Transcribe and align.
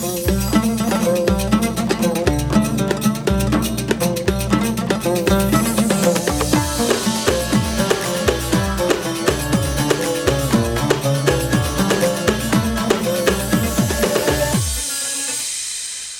Oh. 0.00 0.37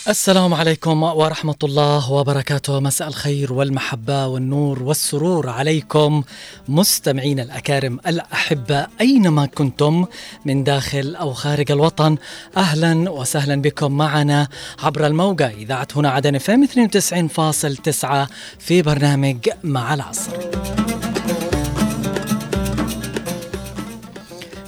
السلام 0.09 0.55
عليكم 0.55 1.03
ورحمة 1.03 1.55
الله 1.65 2.13
وبركاته. 2.13 2.81
مساء 2.81 3.09
الخير 3.09 3.53
والمحبة 3.53 4.27
والنور 4.27 4.83
والسرور 4.83 5.49
عليكم 5.49 6.23
مستمعين 6.69 7.41
الأكارم 7.41 8.01
الأحبة 8.07 8.87
أينما 9.01 9.47
كنتم 9.47 10.07
من 10.45 10.65
داخل 10.65 11.17
أو 11.17 11.33
خارج 11.33 11.73
الوطن. 11.73 12.17
أهلا 12.57 13.11
وسهلا 13.11 13.63
بكم 13.63 13.93
معنا 13.93 14.49
عبر 14.83 15.07
الموجة 15.07 15.51
إذاعة 15.51 15.89
هنا 15.97 16.11
عدن 16.11 16.38
فام 16.38 16.65
92.9 16.65 18.30
في 18.59 18.83
برنامج 18.83 19.49
مع 19.65 19.95
العصر. 19.95 20.33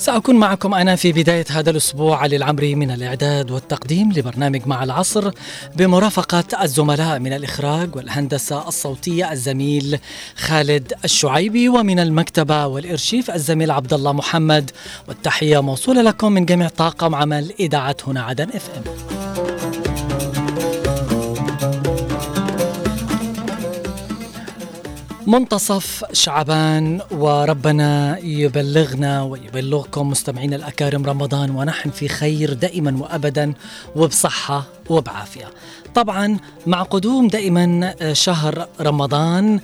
سأكون 0.00 0.36
معكم 0.36 0.74
أنا 0.74 0.96
في 0.96 1.12
بداية 1.12 1.44
هذا 1.50 1.70
الأسبوع 1.70 2.16
علي 2.22 2.36
العمري 2.36 2.74
من 2.74 2.90
الإعداد 2.90 3.50
والتقديم 3.50 4.12
لبرنامج 4.12 4.66
مع 4.66 4.84
العصر 4.84 5.30
بمرافقة 5.76 6.44
الزملاء 6.62 7.18
من 7.18 7.32
الإخراج 7.32 7.96
والهندسة 7.96 8.68
الصوتية 8.68 9.32
الزميل 9.32 9.98
خالد 10.36 10.92
الشعيبي 11.04 11.68
ومن 11.68 11.98
المكتبة 11.98 12.66
والإرشيف 12.66 13.30
الزميل 13.30 13.70
عبد 13.70 13.92
الله 13.92 14.12
محمد. 14.12 14.70
والتحية 15.08 15.62
موصولة 15.62 16.02
لكم 16.02 16.32
من 16.32 16.44
جميع 16.44 16.68
طاقم 16.68 17.14
عمل 17.14 17.52
إذاعة 17.60 17.96
هنا 18.06 18.22
عدن 18.22 18.48
إف 18.48 18.68
إم. 18.76 19.69
منتصف 25.30 26.04
شعبان 26.12 27.00
وربنا 27.10 28.18
يبلغنا 28.18 29.22
ويبلغكم 29.22 30.10
مستمعين 30.10 30.54
الأكارم 30.54 31.06
رمضان 31.06 31.50
ونحن 31.50 31.90
في 31.90 32.08
خير 32.08 32.52
دائما 32.52 32.96
وأبدا 33.00 33.52
وبصحة 33.96 34.66
وبعافية. 34.88 35.44
طبعا 35.94 36.36
مع 36.66 36.82
قدوم 36.82 37.28
دائما 37.28 37.94
شهر 38.12 38.66
رمضان 38.80 39.60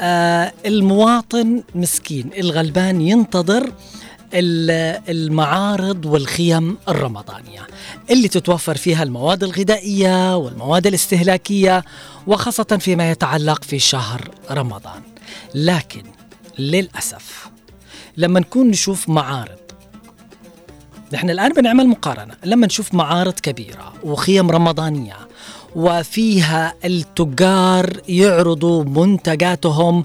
آه، 0.00 0.52
المواطن 0.66 1.62
مسكين 1.74 2.30
الغلبان 2.38 3.00
ينتظر 3.00 3.72
المعارض 4.34 6.06
والخيم 6.06 6.76
الرمضانية 6.88 7.66
اللي 8.10 8.28
تتوفر 8.28 8.76
فيها 8.76 9.02
المواد 9.02 9.44
الغذائية 9.44 10.36
والمواد 10.36 10.86
الاستهلاكية 10.86 11.84
وخاصة 12.26 12.78
فيما 12.80 13.10
يتعلق 13.10 13.64
في 13.64 13.78
شهر 13.78 14.30
رمضان. 14.50 15.02
لكن 15.54 16.02
للأسف 16.58 17.48
لما 18.16 18.40
نكون 18.40 18.68
نشوف 18.68 19.08
معارض 19.08 19.58
نحن 21.12 21.30
الآن 21.30 21.52
بنعمل 21.52 21.86
مقارنة. 21.86 22.34
لما 22.44 22.66
نشوف 22.66 22.94
معارض 22.94 23.32
كبيرة 23.32 23.92
وخيم 24.02 24.50
رمضانية 24.50 25.16
وفيها 25.76 26.74
التجار 26.84 28.00
يعرضوا 28.08 28.84
منتجاتهم 28.84 30.04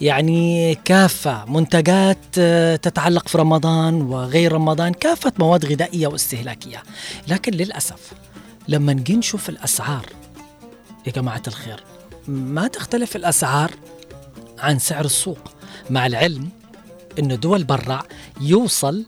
يعني 0.00 0.74
كافة. 0.74 1.44
منتجات 1.44 2.18
آه، 2.38 2.76
تتعلق 2.76 3.28
في 3.28 3.38
رمضان 3.38 4.02
وغير 4.02 4.52
رمضان 4.52 4.92
كافة 4.92 5.32
مواد 5.38 5.64
غذائية 5.64 6.06
واستهلاكية. 6.06 6.82
لكن 7.28 7.52
للأسف 7.52 8.12
لما 8.68 8.92
نجي 8.92 9.16
نشوف 9.16 9.48
الأسعار 9.48 10.06
يا 11.06 11.12
جماعة 11.12 11.42
الخير 11.46 11.84
ما 12.28 12.66
تختلف 12.68 13.16
الأسعار 13.16 13.70
عن 14.58 14.78
سعر 14.78 15.04
السوق. 15.04 15.38
مع 15.90 16.06
العلم 16.06 16.48
أن 17.18 17.40
دول 17.40 17.64
برا 17.64 18.02
يوصل 18.40 19.04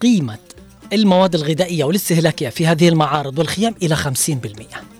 قيمة 0.00 0.38
المواد 0.92 1.34
الغذائية 1.34 1.84
والاستهلاكية 1.84 2.48
في 2.48 2.66
هذه 2.66 2.88
المعارض 2.88 3.38
والخيام 3.38 3.74
إلى 3.82 3.96
50% 3.96 4.91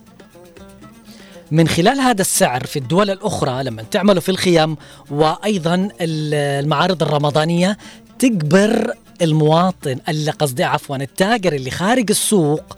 من 1.52 1.68
خلال 1.68 2.00
هذا 2.00 2.20
السعر 2.20 2.66
في 2.66 2.78
الدول 2.78 3.10
الأخرى 3.10 3.62
لما 3.62 3.82
تعملوا 3.82 4.20
في 4.20 4.28
الخيام 4.28 4.76
وأيضا 5.10 5.88
المعارض 6.00 7.02
الرمضانية 7.02 7.78
تجبر 8.18 8.94
المواطن 9.22 9.98
اللي 10.08 10.30
قصدي 10.30 10.64
عفوا 10.64 10.96
التاجر 10.96 11.52
اللي 11.52 11.70
خارج 11.70 12.10
السوق 12.10 12.76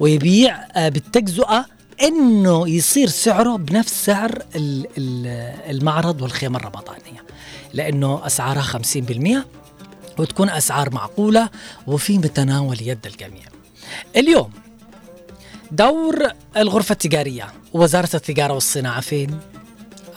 ويبيع 0.00 0.56
آه، 0.72 0.88
بالتجزئة 0.88 1.66
إنه 2.02 2.68
يصير 2.68 3.08
سعره 3.08 3.56
بنفس 3.56 4.04
سعر 4.04 4.42
المعرض 5.70 6.22
والخيمه 6.22 6.58
الرمضانية 6.58 7.24
لأنه 7.74 8.26
اسعارها 8.26 8.62
50% 8.62 9.44
وتكون 10.18 10.50
أسعار 10.50 10.90
معقولة 10.94 11.48
وفي 11.86 12.18
متناول 12.18 12.82
يد 12.82 13.06
الجميع. 13.06 13.44
اليوم 14.16 14.50
دور 15.74 16.28
الغرفة 16.56 16.92
التجارية 16.92 17.46
ووزارة 17.72 18.08
التجارة 18.14 18.52
والصناعة 18.54 19.00
فين؟ 19.00 19.38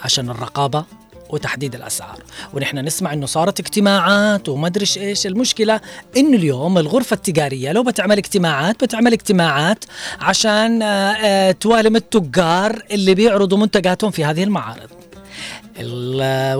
عشان 0.04 0.30
الرقابة 0.30 0.84
وتحديد 1.30 1.74
الأسعار 1.74 2.22
ونحن 2.54 2.78
نسمع 2.78 3.12
إنه 3.12 3.26
صارت 3.26 3.60
اجتماعات 3.60 4.48
وما 4.48 4.66
أدري 4.66 4.86
إيش 4.96 5.26
المشكلة 5.26 5.80
إنه 6.16 6.36
اليوم 6.36 6.78
الغرفة 6.78 7.14
التجارية 7.14 7.72
لو 7.72 7.82
بتعمل 7.82 8.18
اجتماعات 8.18 8.84
بتعمل 8.84 9.12
اجتماعات 9.12 9.84
عشان 10.20 10.82
آه، 10.82 10.86
آه، 11.12 11.52
توالم 11.52 11.96
التجار 11.96 12.82
اللي 12.90 13.14
بيعرضوا 13.14 13.58
منتجاتهم 13.58 14.10
في 14.10 14.24
هذه 14.24 14.44
المعارض 14.44 14.90
آه، 15.80 16.56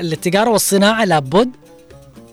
التجارة 0.00 0.50
والصناعة 0.50 1.04
لابد 1.04 1.50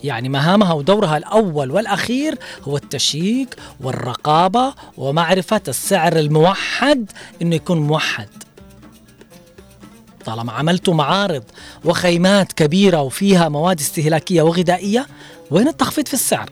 يعني 0.03 0.29
مهامها 0.29 0.73
ودورها 0.73 1.17
الأول 1.17 1.71
والأخير 1.71 2.35
هو 2.63 2.77
التشييك 2.77 3.55
والرقابة 3.81 4.73
ومعرفة 4.97 5.61
السعر 5.67 6.15
الموحد 6.19 7.11
أنه 7.41 7.55
يكون 7.55 7.79
موحد 7.79 8.29
طالما 10.25 10.51
عملتوا 10.51 10.93
معارض 10.93 11.43
وخيمات 11.85 12.53
كبيرة 12.53 13.01
وفيها 13.01 13.49
مواد 13.49 13.79
استهلاكية 13.79 14.41
وغذائية 14.41 15.07
وين 15.51 15.67
التخفيض 15.67 16.07
في 16.07 16.13
السعر؟ 16.13 16.49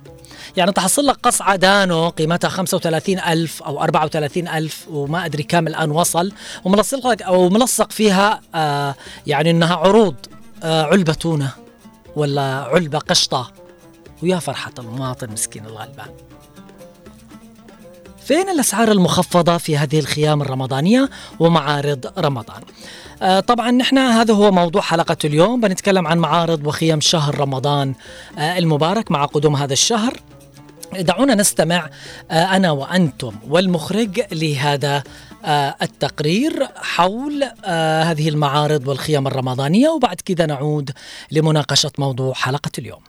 يعني 0.57 0.71
تحصل 0.71 1.05
لك 1.05 1.17
قصعة 1.23 1.55
دانو 1.55 2.09
قيمتها 2.09 2.49
35 2.49 3.19
ألف 3.19 3.63
أو 3.63 3.81
34 3.83 4.47
ألف 4.47 4.85
وما 4.89 5.25
أدري 5.25 5.43
كم 5.43 5.67
الآن 5.67 5.91
وصل 5.91 6.31
وملصق 6.63 7.07
لك 7.07 7.21
أو 7.21 7.49
ملصق 7.49 7.91
فيها 7.91 8.41
آه 8.55 8.95
يعني 9.27 9.51
أنها 9.51 9.75
عروض 9.75 10.15
آه 10.63 10.83
علبة 10.83 11.13
تونة 11.13 11.60
ولا 12.15 12.43
علبة 12.43 12.99
قشطة. 12.99 13.51
ويا 14.23 14.39
فرحة 14.39 14.71
المواطن 14.79 15.31
مسكين 15.31 15.65
الغلبان 15.65 16.09
فين 18.25 18.49
الأسعار 18.49 18.91
المخفضة 18.91 19.57
في 19.57 19.77
هذه 19.77 19.99
الخيام 19.99 20.41
الرمضانية 20.41 21.09
ومعارض 21.39 22.11
رمضان؟ 22.17 22.61
آه 23.21 23.39
طبعا 23.39 23.71
نحن 23.71 23.97
هذا 23.97 24.33
هو 24.33 24.51
موضوع 24.51 24.81
حلقة 24.81 25.17
اليوم. 25.25 25.61
بنتكلم 25.61 26.07
عن 26.07 26.17
معارض 26.17 26.67
وخيام 26.67 27.01
شهر 27.01 27.39
رمضان 27.39 27.93
آه 28.37 28.57
المبارك 28.57 29.11
مع 29.11 29.25
قدوم 29.25 29.55
هذا 29.55 29.73
الشهر. 29.73 30.13
دعونا 30.99 31.35
نستمع 31.35 31.89
آه 32.31 32.55
أنا 32.55 32.71
وأنتم 32.71 33.35
والمخرج 33.47 34.21
لهذا 34.31 35.03
التقرير 35.81 36.67
حول 36.75 37.43
آه 37.65 38.03
هذه 38.03 38.29
المعارض 38.29 38.87
والخيام 38.87 39.27
الرمضانية 39.27 39.89
وبعد 39.89 40.21
كذا 40.25 40.45
نعود 40.45 40.91
لمناقشة 41.31 41.91
موضوع 41.97 42.33
حلقة 42.33 42.71
اليوم. 42.77 42.99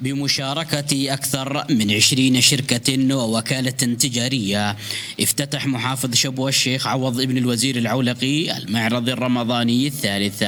بمشاركة 0.00 1.12
أكثر 1.12 1.64
من 1.70 1.92
عشرين 1.92 2.40
شركة 2.40 3.14
ووكالة 3.16 3.70
تجارية 3.70 4.76
افتتح 5.20 5.66
محافظ 5.66 6.14
شبوة 6.14 6.48
الشيخ 6.48 6.86
عوض 6.86 7.20
ابن 7.20 7.36
الوزير 7.36 7.76
العولقي 7.76 8.58
المعرض 8.58 9.08
الرمضاني 9.08 9.86
الثالث. 9.86 10.44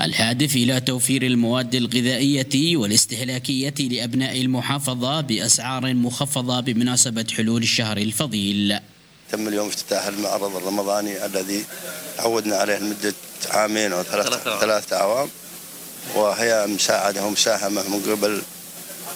الهادف 0.00 0.56
إلى 0.56 0.80
توفير 0.80 1.22
المواد 1.26 1.74
الغذائية 1.74 2.76
والاستهلاكية 2.76 3.74
لأبناء 3.80 4.40
المحافظة 4.40 5.20
بأسعار 5.20 5.94
مخفضة 5.94 6.60
بمناسبة 6.60 7.26
حلول 7.36 7.62
الشهر 7.62 7.96
الفضيل. 7.96 8.78
تم 9.32 9.48
اليوم 9.48 9.68
افتتاح 9.68 10.06
المعرض 10.06 10.56
الرمضاني 10.56 11.26
الذي 11.26 11.64
عودنا 12.18 12.56
عليه 12.56 12.76
لمدة 12.76 13.14
عامين 13.50 13.92
أو 13.92 14.02
ثلاثة 14.60 14.96
أعوام. 14.96 15.28
وهي 16.14 16.66
مساعدة 16.66 17.24
ومساهمة 17.24 17.82
من 17.82 18.02
قبل 18.10 18.42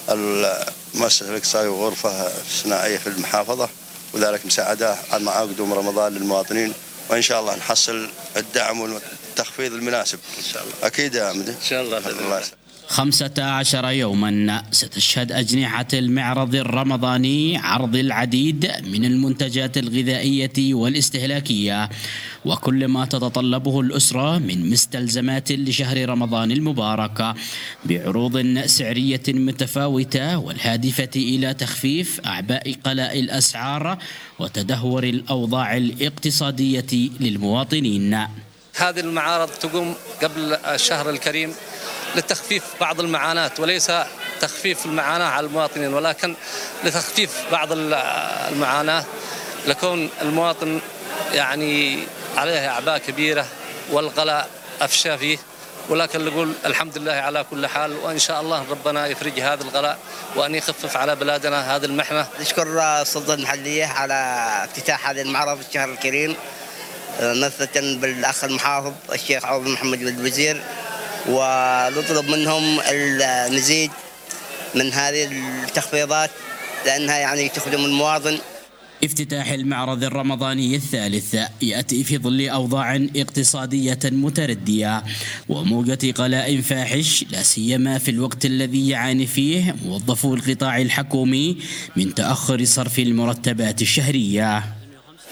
المؤسسة 0.08 1.28
الاقتصادية 1.28 1.68
وغرفة 1.68 2.32
صناعية 2.62 2.98
في 2.98 3.06
المحافظة 3.06 3.68
وذلك 4.12 4.46
مساعدة 4.46 4.96
مع 5.12 5.40
قدوم 5.40 5.72
رمضان 5.72 6.14
للمواطنين 6.14 6.72
وإن 7.08 7.22
شاء 7.22 7.40
الله 7.40 7.56
نحصل 7.56 8.08
الدعم 8.36 8.80
والتخفيض 8.80 9.72
المناسب. 9.72 10.18
إن 10.38 10.44
شاء 10.52 10.62
الله. 10.62 10.74
أكيد 10.82 11.14
يا 11.14 11.24
عمدي. 11.24 11.50
إن 11.50 11.56
شاء 11.68 11.82
الله, 11.82 11.98
الله 11.98 12.42
خمسة 12.88 13.32
عشر 13.38 13.90
يوما. 13.90 14.62
ستشهد 14.70 15.32
أجنحة 15.32 15.86
المعرض 15.92 16.54
الرمضاني 16.54 17.56
عرض 17.58 17.96
العديد 17.96 18.72
من 18.86 19.04
المنتجات 19.04 19.78
الغذائية 19.78 20.74
والاستهلاكية. 20.74 21.88
وكل 22.44 22.88
ما 22.88 23.04
تتطلبه 23.04 23.80
الأسرة 23.80 24.38
من 24.38 24.70
مستلزمات 24.70 25.52
لشهر 25.52 26.08
رمضان 26.08 26.50
المبارك 26.50 27.34
بعروض 27.84 28.58
سعرية 28.66 29.22
متفاوتة 29.28 30.38
والهادفة 30.38 31.10
إلى 31.16 31.54
تخفيف 31.54 32.20
أعباء 32.26 32.72
قلاء 32.84 33.20
الأسعار 33.20 33.98
وتدهور 34.38 35.04
الأوضاع 35.04 35.76
الاقتصادية 35.76 37.10
للمواطنين. 37.20 38.14
هذه 38.76 39.00
المعارض 39.00 39.48
تقوم 39.48 39.94
قبل 40.22 40.54
الشهر 40.54 41.10
الكريم 41.10 41.50
لتخفيف 42.16 42.62
بعض 42.80 43.00
المعاناة 43.00 43.50
وليس 43.58 43.92
تخفيف 44.40 44.86
المعاناة 44.86 45.26
على 45.26 45.46
المواطنين 45.46 45.94
ولكن 45.94 46.34
لتخفيف 46.84 47.30
بعض 47.52 47.68
المعاناة 47.72 49.04
لكون 49.66 50.10
المواطن 50.22 50.80
يعني 51.32 51.98
عليه 52.36 52.68
أعباء 52.68 52.98
كبيرة 52.98 53.46
والغلاء 53.90 54.48
أفشى 54.80 55.18
فيه 55.18 55.38
ولكن 55.88 56.24
نقول 56.24 56.52
الحمد 56.66 56.98
لله 56.98 57.12
على 57.12 57.44
كل 57.50 57.66
حال 57.66 57.96
وإن 57.96 58.18
شاء 58.18 58.40
الله 58.40 58.64
ربنا 58.70 59.06
يفرج 59.06 59.40
هذا 59.40 59.62
الغلاء 59.62 59.98
وأن 60.36 60.54
يخفف 60.54 60.96
على 60.96 61.16
بلادنا 61.16 61.76
هذه 61.76 61.84
المحنة. 61.84 62.26
نشكر 62.40 62.80
السلطة 62.80 63.34
المحلية 63.34 63.86
على 63.86 64.14
افتتاح 64.64 65.08
هذا 65.08 65.20
المعرض 65.22 65.58
الشهر 65.68 65.88
الكريم 65.88 66.36
مثلا 67.20 68.00
بالأخ 68.00 68.44
المحافظ 68.44 68.92
الشيخ 69.12 69.44
عوض 69.44 69.66
محمد 69.66 70.00
الوزير 70.00 70.62
ونطلب 71.28 72.30
منهم 72.30 72.80
المزيد 72.80 73.90
من 74.74 74.92
هذه 74.92 75.28
التخفيضات 75.64 76.30
لأنها 76.86 77.18
يعني 77.18 77.48
تخدم 77.48 77.84
المواطن. 77.84 78.38
افتتاح 79.04 79.50
المعرض 79.50 80.04
الرمضاني 80.04 80.76
الثالث 80.76 81.36
يأتي 81.62 82.04
في 82.04 82.18
ظل 82.18 82.48
أوضاع 82.48 82.96
اقتصادية 83.16 83.98
متردية 84.04 85.04
وموجة 85.48 86.12
قلاء 86.12 86.60
فاحش 86.60 87.24
لا 87.30 87.42
سيما 87.42 87.98
في 87.98 88.10
الوقت 88.10 88.44
الذي 88.44 88.88
يعاني 88.88 89.26
فيه 89.26 89.76
موظفو 89.84 90.34
القطاع 90.34 90.80
الحكومي 90.80 91.56
من 91.96 92.14
تأخر 92.14 92.64
صرف 92.64 92.98
المرتبات 92.98 93.82
الشهرية. 93.82 94.83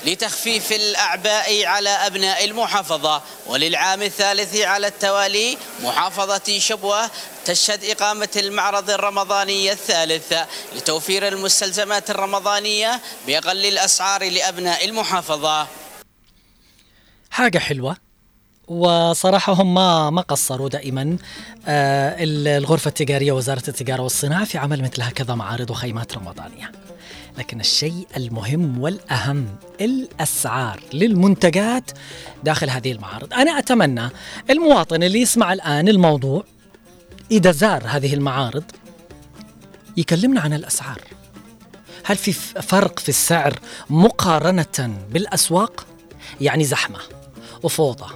لتخفيف 0.07 0.73
الأعباء 0.73 1.67
على 1.67 1.89
أبناء 1.89 2.45
المحافظة. 2.45 3.23
وللعام 3.47 4.03
الثالث 4.03 4.57
على 4.61 4.87
التوالي 4.87 5.57
محافظة 5.83 6.59
شبوة 6.59 7.11
تشهد 7.45 7.85
إقامة 7.85 8.29
المعرض 8.37 8.91
الرمضاني 8.91 9.73
الثالث. 9.73 10.35
لتوفير 10.77 11.29
المستلزمات 11.29 12.11
الرمضانية 12.11 13.01
بأقل 13.27 13.67
الأسعار 13.67 14.31
لأبناء 14.31 14.85
المحافظة. 14.85 15.67
حاجة 17.31 17.59
حلوة 17.59 17.97
وصراحة 18.69 19.53
هم 19.53 19.75
ما 19.75 20.11
ما 20.11 20.23
قصروا 20.23 20.69
دائما 20.69 21.19
آه 21.67 22.17
الغرفة 22.59 22.89
التجارية 22.89 23.33
وزارة 23.33 23.63
التجارة 23.69 24.03
والصناعة 24.03 24.45
في 24.45 24.59
عمل 24.59 24.83
مثل 24.83 25.03
هكذا 25.03 25.35
معارض 25.35 25.71
وخيمات 25.71 26.17
رمضانية. 26.17 26.73
لكن 27.39 27.61
الشيء 27.61 28.07
المهم 28.17 28.81
والأهم 28.81 29.47
الأسعار 29.81 30.81
للمنتجات 30.93 31.91
داخل 32.45 32.71
هذه 32.71 32.93
المعارض. 32.93 33.35
أنا 33.35 33.59
أتمنى 33.59 34.09
المواطن 34.51 35.03
اللي 35.03 35.21
يسمع 35.21 35.53
الآن 35.53 35.89
الموضوع 35.89 36.45
إذا 37.31 37.51
زار 37.53 37.83
هذه 37.87 38.15
المعارض 38.15 38.65
يكلمنا 39.97 40.41
عن 40.41 40.53
الأسعار. 40.53 41.01
هل 42.05 42.17
في 42.17 42.33
فرق 42.63 42.99
في 42.99 43.09
السعر 43.09 43.59
مقارنة 43.91 44.97
بالأسواق؟ 45.11 45.87
يعني 46.41 46.65
زحمة 46.65 46.99
وفوضى. 47.63 48.15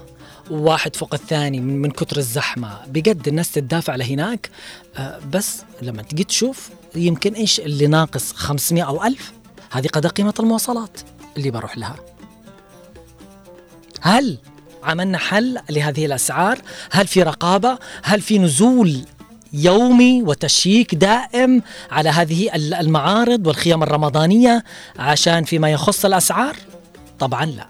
واحد 0.51 0.97
فوق 0.97 1.15
الثاني 1.15 1.61
من, 1.61 1.91
كتر 1.91 2.17
الزحمة. 2.17 2.81
بجد 2.87 3.29
الناس 3.29 3.53
تدافع 3.53 3.97
لهناك. 3.97 4.51
آه 4.97 5.19
بس 5.33 5.63
لما 5.83 6.03
تجي 6.03 6.25
تشوف 6.25 6.71
يمكن 6.97 7.33
إيش 7.35 7.61
اللي 7.61 7.87
ناقص 7.87 8.33
500 8.33 8.83
أو 8.83 9.05
1000 9.05 9.33
هذه 9.71 9.87
قد 9.87 10.07
قيمة 10.07 10.35
المواصلات 10.41 11.01
اللي 11.37 11.51
بروح 11.51 11.79
لها 11.79 11.97
هل 14.01 14.39
عملنا 14.83 15.19
حل 15.19 15.59
لهذه 15.71 16.07
الأسعار؟ 16.07 16.59
هل 16.91 17.07
في 17.07 17.23
رقابة؟ 17.23 17.79
هل 18.03 18.21
في 18.21 18.39
نزول 18.39 19.01
يومي 19.53 20.23
وتشييك 20.23 20.95
دائم 20.95 21.63
على 21.91 22.09
هذه 22.09 22.55
المعارض 22.55 23.47
والخيام 23.47 23.83
الرمضانية 23.83 24.65
عشان 24.99 25.45
فيما 25.45 25.71
يخص 25.73 26.05
الأسعار؟ 26.05 26.57
طبعا 27.19 27.47
لا. 27.47 27.67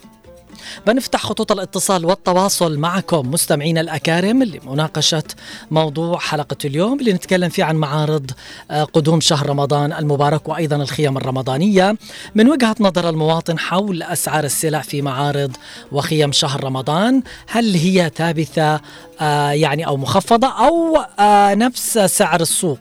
بنفتح 0.86 1.20
خطوط 1.22 1.52
الاتصال 1.52 2.04
والتواصل 2.04 2.78
معكم 2.78 3.30
مستمعينا 3.30 3.80
الأكارم 3.80 4.42
لمناقشة 4.42 5.22
موضوع 5.70 6.18
حلقة 6.18 6.56
اليوم 6.64 7.00
اللي 7.00 7.12
نتكلم 7.12 7.48
فيه 7.48 7.64
عن 7.64 7.76
معارض 7.76 8.30
آه، 8.70 8.84
قدوم 8.84 9.20
شهر 9.20 9.48
رمضان 9.48 9.92
المبارك 9.92 10.48
وأيضا 10.48 10.76
الخيام 10.76 11.16
الرمضانية. 11.16 11.96
من 12.34 12.48
وجهة 12.48 12.76
نظر 12.80 13.08
المواطن 13.08 13.58
حول 13.58 14.02
أسعار 14.02 14.44
السلع 14.44 14.80
في 14.80 15.02
معارض 15.02 15.56
وخيام 15.92 16.32
شهر 16.32 16.64
رمضان 16.64 17.22
هل 17.48 17.74
هي 17.74 18.10
ثابتة 18.16 18.80
آه، 19.20 19.50
يعني 19.50 19.86
أو 19.86 19.96
مخفضة 19.96 20.48
أو 20.48 20.96
آه، 21.18 21.54
نفس 21.54 21.98
سعر 21.98 22.40
السوق؟ 22.40 22.78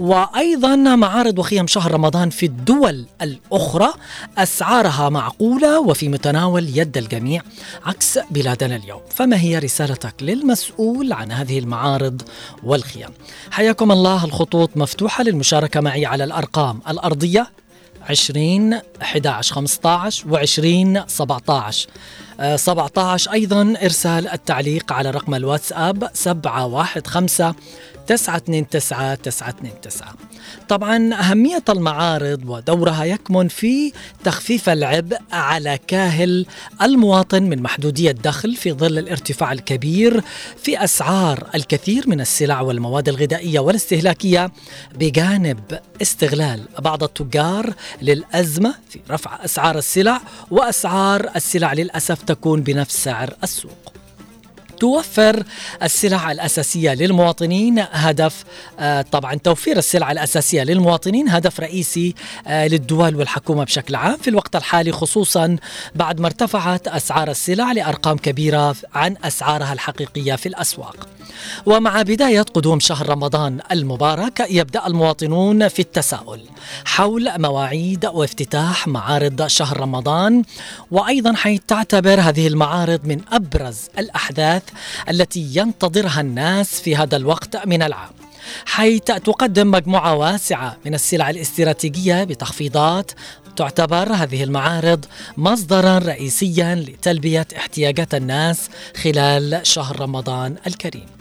وأيضا 0.00 0.76
معارض 0.76 1.38
وخيم 1.38 1.66
شهر 1.66 1.92
رمضان 1.92 2.30
في 2.30 2.46
الدول 2.46 3.06
الأخرى 3.22 3.92
أسعارها 4.38 5.08
معقولة 5.08 5.80
وفي 5.80 6.08
متناول 6.08 6.78
يد 6.78 6.96
الجميع. 6.96 7.25
الجميع 7.26 7.42
عكس 7.84 8.18
بلادنا 8.30 8.76
اليوم. 8.76 9.00
فما 9.10 9.40
هي 9.40 9.58
رسالتك 9.58 10.14
للمسؤول 10.22 11.12
عن 11.12 11.32
هذه 11.32 11.58
المعارض 11.58 12.22
والخيام؟ 12.62 13.10
حياكم 13.50 13.92
الله. 13.92 14.24
الخطوط 14.24 14.76
مفتوحة 14.76 15.24
للمشاركة 15.24 15.80
معي 15.80 16.06
على 16.06 16.24
الأرقام 16.24 16.80
الأرضية 16.88 17.50
20 18.08 18.80
11 19.02 19.54
15 19.54 20.28
و 20.28 20.36
20 20.36 21.02
17 21.06 21.88
17 22.56 23.32
أيضا 23.32 23.74
إرسال 23.82 24.28
التعليق 24.28 24.92
على 24.92 25.10
رقم 25.10 25.34
الواتساب 25.34 26.10
715 26.14 27.54
929 28.06 28.68
929 28.68 30.35
طبعا 30.68 31.14
أهمية 31.14 31.62
المعارض 31.68 32.40
ودورها 32.46 33.04
يكمن 33.04 33.48
في 33.48 33.92
تخفيف 34.24 34.68
العبء 34.68 35.18
على 35.32 35.78
كاهل 35.86 36.46
المواطن 36.82 37.42
من 37.42 37.62
محدودية 37.62 38.10
الدخل 38.10 38.56
في 38.56 38.72
ظل 38.72 38.98
الارتفاع 38.98 39.52
الكبير 39.52 40.22
في 40.62 40.84
أسعار 40.84 41.50
الكثير 41.54 42.08
من 42.08 42.20
السلع 42.20 42.60
والمواد 42.60 43.08
الغذائية 43.08 43.60
والاستهلاكية 43.60 44.50
بجانب 44.98 45.78
استغلال 46.02 46.60
بعض 46.78 47.02
التجار 47.02 47.74
للأزمة 48.02 48.74
في 48.88 49.00
رفع 49.10 49.44
أسعار 49.44 49.78
السلع 49.78 50.20
وأسعار 50.50 51.30
السلع 51.36 51.72
للأسف 51.72 52.22
تكون 52.22 52.62
بنفس 52.62 53.04
سعر 53.04 53.34
السوق. 53.42 53.92
توفر 54.80 55.42
السلع 55.82 56.32
الأساسية 56.32 56.94
للمواطنين. 56.94 57.84
هدف 57.92 58.44
آه، 58.78 59.02
طبعا 59.02 59.34
توفير 59.34 59.78
السلع 59.78 60.12
الأساسية 60.12 60.62
للمواطنين 60.62 61.28
هدف 61.28 61.60
رئيسي 61.60 62.14
آه، 62.46 62.66
للدول 62.66 63.16
والحكومة 63.16 63.64
بشكل 63.64 63.94
عام 63.94 64.16
في 64.16 64.30
الوقت 64.30 64.56
الحالي 64.56 64.92
خصوصا 64.92 65.56
بعد 65.94 66.20
ما 66.20 66.26
ارتفعت 66.26 66.88
أسعار 66.88 67.30
السلع 67.30 67.72
لأرقام 67.72 68.18
كبيرة 68.18 68.76
عن 68.94 69.16
أسعارها 69.24 69.72
الحقيقية 69.72 70.34
في 70.34 70.46
الأسواق. 70.46 71.08
ومع 71.66 72.02
بداية 72.02 72.42
قدوم 72.42 72.80
شهر 72.80 73.08
رمضان 73.08 73.60
المبارك 73.72 74.46
يبدأ 74.50 74.86
المواطنون 74.86 75.68
في 75.68 75.82
التساؤل 75.82 76.40
حول 76.84 77.30
مواعيد 77.38 78.06
وافتتاح 78.06 78.88
معارض 78.88 79.46
شهر 79.46 79.80
رمضان. 79.80 80.42
وأيضا 80.90 81.32
حيث 81.32 81.60
تعتبر 81.68 82.20
هذه 82.20 82.46
المعارض 82.46 83.00
من 83.04 83.20
أبرز 83.32 83.78
الأحداث 83.98 84.62
التي 85.10 85.50
ينتظرها 85.54 86.20
الناس 86.20 86.80
في 86.80 86.96
هذا 86.96 87.16
الوقت 87.16 87.66
من 87.66 87.82
العام 87.82 88.10
حيث 88.66 89.02
تقدم 89.02 89.70
مجموعة 89.70 90.14
واسعة 90.14 90.76
من 90.84 90.94
السلع 90.94 91.30
الاستراتيجية 91.30 92.24
بتخفيضات 92.24 93.10
تعتبر 93.56 94.12
هذه 94.12 94.44
المعارض 94.44 95.04
مصدرا 95.36 95.98
رئيسيا 95.98 96.74
لتلبية 96.74 97.46
احتياجات 97.56 98.14
الناس 98.14 98.68
خلال 98.96 99.60
شهر 99.66 100.00
رمضان 100.00 100.56
الكريم. 100.66 101.15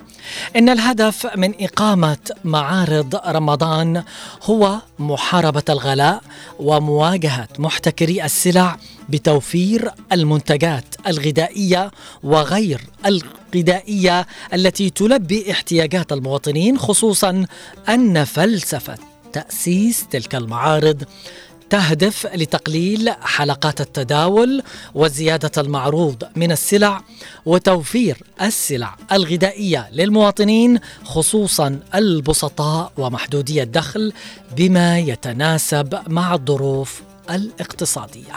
إن 0.55 0.69
الهدف 0.69 1.27
من 1.35 1.53
إقامة 1.59 2.17
معارض 2.43 3.15
رمضان 3.27 4.03
هو 4.43 4.77
محاربة 4.99 5.63
الغلاء 5.69 6.21
ومواجهة 6.59 7.47
محتكري 7.59 8.23
السلع 8.23 8.77
بتوفير 9.09 9.91
المنتجات 10.11 10.85
الغذائية 11.07 11.91
وغير 12.23 12.81
الغذائية 13.05 14.27
التي 14.53 14.89
تلبي 14.89 15.51
احتياجات 15.51 16.11
المواطنين 16.11 16.77
خصوصا 16.77 17.45
أن 17.89 18.23
فلسفة 18.23 18.97
تأسيس 19.33 20.05
تلك 20.11 20.35
المعارض 20.35 21.03
تهدف 21.69 22.27
لتقليل 22.35 23.09
حلقات 23.09 23.81
التداول 23.81 24.63
وزيادة 24.95 25.51
المعروض 25.57 26.23
من 26.35 26.51
السلع 26.51 27.01
وتوفير 27.45 28.17
السلع 28.41 28.95
الغذائية 29.11 29.89
للمواطنين 29.91 30.79
خصوصا 31.03 31.79
البسطاء 31.95 32.91
ومحدودي 32.97 33.63
الدخل 33.63 34.13
بما 34.57 34.99
يتناسب 34.99 35.99
مع 36.07 36.33
الظروف 36.33 37.01
الاقتصادية. 37.29 38.35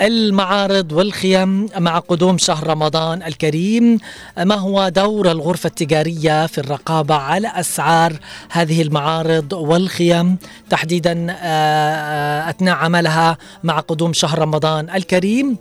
المعارض 0.00 0.92
والخيم 0.92 1.66
مع 1.78 1.98
قدوم 1.98 2.38
شهر 2.38 2.66
رمضان 2.66 3.22
الكريم. 3.22 3.98
ما 4.38 4.54
هو 4.54 4.88
دور 4.88 5.30
الغرفة 5.30 5.66
التجارية 5.66 6.46
في 6.46 6.58
الرقابة 6.58 7.14
على 7.14 7.48
أسعار 7.48 8.18
هذه 8.50 8.82
المعارض 8.82 9.52
والخيم؟ 9.52 10.38
تحديدا 10.70 11.26
آه، 11.30 11.34
آه، 11.34 12.50
أثناء 12.50 12.76
عملها 12.76 13.38
مع 13.62 13.80
قدوم 13.80 14.12
شهر 14.12 14.38
رمضان 14.38 14.90
الكريم. 14.90 15.56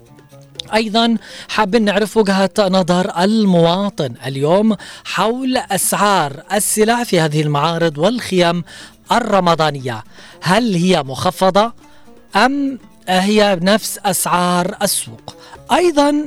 أيضا 0.74 1.17
حابين 1.50 1.86
نعرف 1.86 2.17
وجهة 2.17 2.51
نظر 2.60 3.24
المواطن 3.24 4.13
اليوم 4.25 4.75
حول 5.06 5.58
أسعار 5.58 6.44
السلع 6.53 7.03
في 7.03 7.20
هذه 7.20 7.41
المعارض 7.41 7.98
والخيم 7.98 8.63
الرمضانية. 9.12 10.03
هل 10.41 10.75
هي 10.75 11.03
مخفضة 11.03 11.74
أم 12.36 12.79
هي 13.08 13.60
نفس 13.62 14.00
أسعار 14.06 14.76
السوق. 14.82 15.36
أيضا 15.72 16.26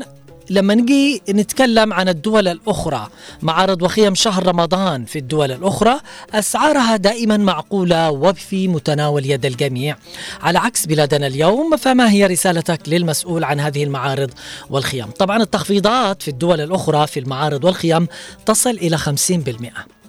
لما 0.50 0.74
نجي 0.74 1.22
نتكلم 1.28 1.92
عن 1.92 2.08
الدول 2.08 2.48
الأخرى 2.48 3.08
معارض 3.42 3.82
وخيم 3.82 4.14
شهر 4.14 4.46
رمضان 4.46 5.04
في 5.04 5.18
الدول 5.18 5.52
الأخرى 5.52 6.00
أسعارها 6.34 6.96
دائما 6.96 7.36
معقولة 7.36 8.10
وفي 8.10 8.68
متناول 8.68 9.26
يد 9.26 9.46
الجميع. 9.46 9.96
على 10.42 10.58
عكس 10.58 10.86
بلادنا 10.86 11.26
اليوم 11.26 11.76
فما 11.76 12.10
هي 12.10 12.26
رسالتك 12.26 12.88
للمسؤول 12.88 13.44
عن 13.44 13.60
هذه 13.60 13.84
المعارض 13.84 14.30
والخيم؟ 14.70 15.10
طبعا 15.10 15.42
التخفيضات 15.42 16.22
في 16.22 16.28
الدول 16.28 16.60
الأخرى 16.60 17.06
في 17.06 17.20
المعارض 17.20 17.64
والخيم 17.64 18.06
تصل 18.46 18.70
إلى 18.70 18.98
50% 18.98 19.02
آه، 19.08 19.99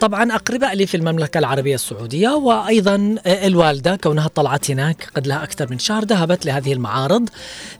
طبعا 0.00 0.34
أقرباء 0.34 0.74
لي 0.74 0.86
في 0.86 0.96
المملكة 0.96 1.38
العربية 1.38 1.74
السعودية 1.74 2.28
وأيضا 2.28 3.16
آه، 3.26 3.46
الوالدة 3.46 3.96
كونها 3.96 4.28
طلعت 4.28 4.70
هناك 4.70 5.10
قد 5.16 5.26
لها 5.26 5.42
أكثر 5.42 5.70
من 5.70 5.78
شهر 5.78 6.04
ذهبت 6.04 6.46
لهذه 6.46 6.72
المعارض. 6.72 7.28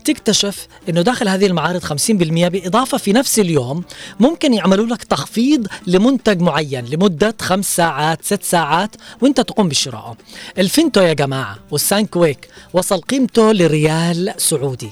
تكتشف 0.04 0.66
أنه 0.88 1.02
داخل 1.02 1.28
هذه 1.28 1.46
المعارض 1.46 1.84
50% 1.84 2.48
بإضافة 2.48 2.98
في 2.98 3.12
نفس 3.12 3.38
اليوم 3.38 3.84
ممكن 4.20 4.54
يعملوا 4.54 4.86
لك 4.86 5.04
تخفيض 5.04 5.66
لمنتج 5.86 6.40
معين 6.40 6.84
لمدة 6.84 7.34
خمس 7.40 7.76
ساعات 7.76 8.24
ست 8.24 8.42
ساعات 8.42 8.90
وأنت 9.22 9.40
تقوم 9.40 9.68
بشرائه 9.68 10.16
الفينتو 10.58 11.00
يا 11.00 11.12
جماعة 11.12 11.58
والسانكويك 11.70 12.48
وصل 12.72 13.00
قيمته 13.00 13.52
لريال 13.52 14.34
سعودي. 14.36 14.90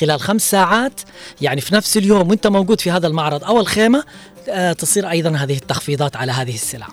خلال 0.00 0.20
خمس 0.20 0.50
ساعات 0.50 1.00
يعني 1.40 1.60
في 1.60 1.74
نفس 1.74 1.96
اليوم 1.96 2.30
وأنت 2.30 2.46
موجود 2.46 2.80
في 2.80 2.90
هذا 2.90 3.06
المعرض 3.06 3.44
أو 3.44 3.60
الخيمة 3.60 3.98
آه، 3.98 4.04
تصير 4.78 5.10
أيضا 5.10 5.30
هذه 5.30 5.56
التخفيضات 5.56 6.16
على 6.16 6.32
هذه 6.32 6.54
السلع. 6.54 6.86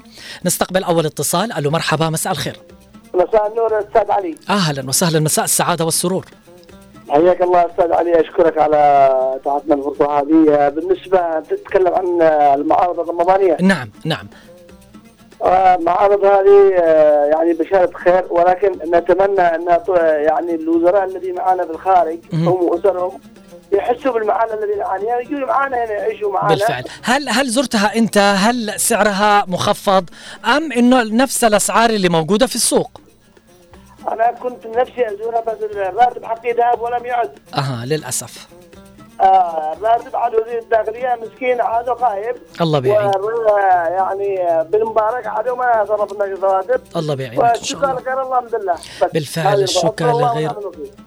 نستقبل 0.45 0.83
أول 0.83 1.05
اتصال، 1.05 1.53
ألو 1.53 1.69
مرحبا 1.69 2.09
مساء 2.09 2.33
الخير. 2.33 2.55
مساء 3.13 3.47
النور 3.47 3.79
أستاذ 3.79 4.11
علي. 4.11 4.35
أهلا 4.49 4.89
وسهلا 4.89 5.19
مساء 5.19 5.45
السعادة 5.45 5.85
والسرور. 5.85 6.25
حياك 7.09 7.41
الله 7.41 7.65
أستاذ 7.65 7.91
علي 7.91 8.19
أشكرك 8.19 8.57
على 8.57 9.39
تعطينا 9.45 9.75
الفرصة 9.75 10.19
هذه 10.19 10.69
بالنسبة 10.69 11.39
تتكلم 11.39 11.93
عن 11.93 12.21
المعارض 12.59 12.99
الرمضانية 12.99 13.57
نعم 13.61 13.89
نعم 14.05 14.27
معارض 15.79 16.25
هذه 16.25 16.73
آه، 16.75 17.25
يعني 17.25 17.53
بشارة 17.53 17.91
خير 17.93 18.25
ولكن 18.29 18.71
نتمنى 18.93 19.41
أن 19.41 19.79
يعني 19.99 20.55
الوزراء 20.55 21.05
الذين 21.05 21.35
معنا 21.35 21.65
بالخارج 21.65 22.17
هم 22.33 22.63
واسرهم 22.63 23.19
يحسوا 23.73 24.11
بالمعاناه 24.11 24.53
الذي 24.53 24.75
نعانيها 24.79 25.19
يجوا 25.19 25.47
معنا 25.47 25.77
هنا 25.77 25.91
يعيشوا 25.91 26.33
معنا 26.33 26.47
بالفعل. 26.47 26.83
هل 27.03 27.29
هل 27.29 27.49
زرتها 27.49 27.95
أنت؟ 27.95 28.17
هل 28.17 28.79
سعرها 28.79 29.45
مخفض؟ 29.47 30.09
أم 30.45 30.71
إنه 30.71 31.03
نفس 31.03 31.43
الأسعار 31.43 31.89
اللي 31.89 32.09
موجودة 32.09 32.47
في 32.47 32.55
السوق؟ 32.55 33.01
أنا 34.07 34.31
كنت 34.31 34.67
نفسي 34.67 35.07
أزورها 35.07 35.41
بس 35.41 35.57
الراتب 35.75 36.25
حقي 36.25 36.51
ذهب 36.51 36.81
ولم 36.81 37.05
يعد. 37.05 37.39
أها 37.55 37.85
للأسف. 37.85 38.47
آه 39.21 39.73
الراتب 39.73 40.15
على 40.15 40.37
وزير 40.37 40.59
الداخلية 40.59 41.19
مسكين 41.21 41.61
عاد 41.61 41.89
غايب 41.89 42.35
الله 42.61 42.79
بيعين. 42.79 43.11
يعني 43.97 44.37
بالمبارك 44.69 45.27
عاد 45.27 45.49
ما 45.49 45.85
صرفنا 45.87 46.25
الراتب 46.25 46.81
الله 46.95 47.15
بيعين 47.15 47.41
إن 47.41 47.63
شاء 47.63 47.79
الله. 47.79 47.93
غير 47.93 48.21
الله 48.21 48.39
الحمد 48.39 48.55
لله. 48.55 48.75
بالفعل 49.13 49.63
الشكر 49.63 50.05
لغير 50.05 50.51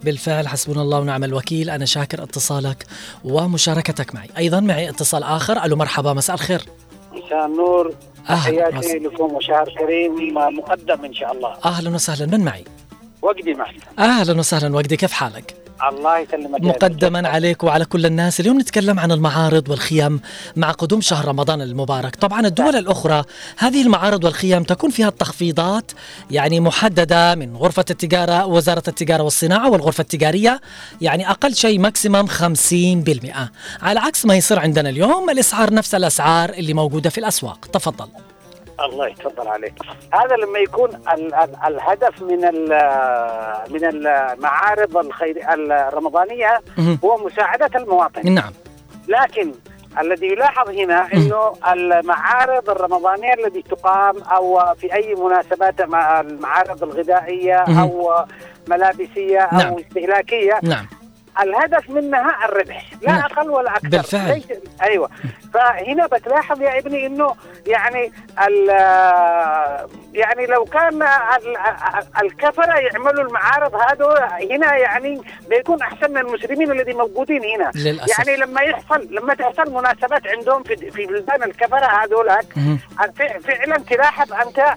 بالفعل 0.02 0.49
حسبنا 0.49 0.83
الله 0.83 1.00
ونعم 1.00 1.25
الوكيل. 1.25 1.71
أنا 1.71 1.85
شاكر 1.85 2.23
اتصالك 2.23 2.87
ومشاركتك 3.25 4.14
معي. 4.14 4.28
أيضا 4.38 4.61
معي 4.61 4.88
اتصال 4.88 5.23
آخر. 5.23 5.64
ألو 5.64 5.76
مرحبا 5.76 6.12
مساء 6.12 6.37
الخير. 6.37 6.62
مساء 7.12 7.47
النور. 7.47 7.94
تحياتي 8.28 8.99
لكم 8.99 9.35
وشهر 9.35 9.75
كريم 9.78 10.35
مقدم 10.35 11.04
إن 11.04 11.14
شاء 11.14 11.33
الله. 11.33 11.56
أهلا 11.64 11.90
وسهلا. 11.94 12.26
من 12.26 12.44
معي؟ 12.44 12.64
وجدي 13.23 13.54
معي 13.54 13.76
أهلا 13.99 14.38
وسهلا. 14.38 14.76
وجدي 14.76 14.97
كيف 14.97 15.12
حالك؟ 15.12 15.63
الله 15.88 16.18
يسلمك 16.18 16.60
مقدما 16.60 17.28
عليك 17.28 17.64
وعلى 17.64 17.84
كل 17.84 18.06
الناس. 18.06 18.40
اليوم 18.40 18.60
نتكلم 18.60 19.00
عن 19.00 19.12
المعارض 19.12 19.68
والخيم 19.68 20.20
مع 20.56 20.70
قدوم 20.70 21.00
شهر 21.00 21.28
رمضان 21.28 21.62
المبارك. 21.62 22.16
طبعا 22.16 22.46
الدول 22.46 22.76
الأخرى 22.76 23.24
هذه 23.58 23.82
المعارض 23.82 24.24
والخيم 24.24 24.62
تكون 24.62 24.90
فيها 24.90 25.08
التخفيضات 25.08 25.92
يعني 26.30 26.60
محددة 26.60 27.34
من 27.34 27.56
غرفة 27.56 27.84
التجارة 27.90 28.46
وزارة 28.46 28.82
التجارة 28.88 29.22
والصناعة 29.22 29.70
والغرفة 29.70 30.02
التجارية 30.02 30.60
يعني 31.00 31.30
أقل 31.30 31.54
شيء 31.54 31.78
ماكسيمم 31.78 32.26
50% 32.26 33.50
على 33.82 34.00
عكس 34.00 34.26
ما 34.26 34.34
يصير 34.34 34.58
عندنا 34.58 34.88
اليوم 34.88 35.30
الأسعار 35.30 35.74
نفس 35.74 35.94
الأسعار 35.94 36.50
اللي 36.50 36.74
موجودة 36.74 37.10
في 37.10 37.18
الأسواق. 37.18 37.66
تفضل. 37.72 38.08
الله 38.81 39.09
يتفضل 39.09 39.49
عليك. 39.49 39.75
هذا 40.14 40.37
لما 40.37 40.59
يكون 40.59 40.90
ال 40.95 41.35
ال 41.35 41.57
الهدف 41.66 42.23
من 42.23 42.40
من 43.71 43.85
المعارض 43.85 44.97
الخير 44.97 45.52
الرمضانية 45.54 46.61
هو 47.04 47.16
مساعدة 47.26 47.71
المواطن. 47.81 48.33
نعم. 48.33 48.52
لكن 49.09 49.52
الذي 50.00 50.26
يلاحظ 50.26 50.69
هنا 50.71 51.09
إنه 51.14 51.52
المعارض 51.73 52.71
الرمضانية 52.71 53.35
التي 53.35 53.62
تقام 53.62 54.23
أو 54.23 54.75
في 54.75 54.95
أي 54.95 55.14
مناسبات 55.14 55.83
مع 55.83 56.21
المعارض 56.21 56.83
الغذائية 56.83 57.57
أو 57.57 58.12
ملابسية 58.69 59.49
نعم. 59.52 59.66
أو 59.66 59.78
استهلاكية 59.78 60.59
نعم. 60.62 60.87
الهدف 61.42 61.90
منها 61.90 62.44
الربح 62.44 62.90
لا 63.02 63.12
نعم. 63.12 63.20
أقل 63.22 63.50
ولا 63.50 63.70
أكثر. 63.76 63.88
بالفعل. 63.88 64.42
أيوه. 64.82 65.10
فهنا 65.54 66.06
بتلاحظ 66.06 66.62
يا 66.62 66.78
ابني 66.78 67.06
إنه 67.06 67.34
يعني 67.66 68.12
يعني 70.14 70.46
لو 70.46 70.64
كان 70.64 71.02
الكفره 72.22 72.78
يعملوا 72.78 73.24
المعارض 73.24 73.74
هذا 73.74 74.28
هنا 74.50 74.76
يعني 74.76 75.20
بيكون 75.48 75.82
أحسن 75.82 76.10
من 76.10 76.18
المسلمين 76.18 76.70
الذين 76.70 76.96
موجودين 76.96 77.44
هنا. 77.44 77.70
للأسف. 77.74 78.18
يعني 78.18 78.36
لما 78.40 78.60
يحصل 78.60 79.08
لما 79.10 79.34
تحصل 79.34 79.72
مناسبات 79.72 80.26
عندهم 80.26 80.62
في 80.62 80.76
في 80.90 81.06
بلدان 81.06 81.42
الكفره 81.42 81.86
هذولاك 81.86 82.46
فعلا 83.44 83.78
تلاحظ 83.78 84.32
أنت 84.32 84.74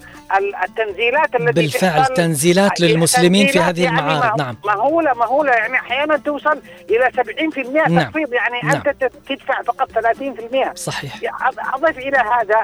التنزيلات 0.64 1.36
التي 1.36 1.52
بالفعل 1.52 2.06
تنزيلات 2.06 2.80
للمسلمين 2.82 3.48
في 3.48 3.60
هذه 3.60 3.84
يعني 3.84 4.00
المعارض 4.00 4.42
نعم. 4.42 4.58
مهوله 4.66 5.14
مهوله 5.14 5.52
يعني 5.52 5.76
أحيانا 5.76 6.18
توصل 6.18 6.62
إلى 6.90 7.12
70% 7.56 7.68
نعم. 7.68 8.00
تخفيض 8.00 8.34
يعني 8.34 8.62
نعم. 8.64 8.76
أنت 8.76 9.12
تدفع 9.30 9.62
فقط 9.62 9.92
30% 9.92 10.74
صحيح. 10.74 11.14
أضف 11.74 11.98
إلى 11.98 12.18
هذا 12.18 12.64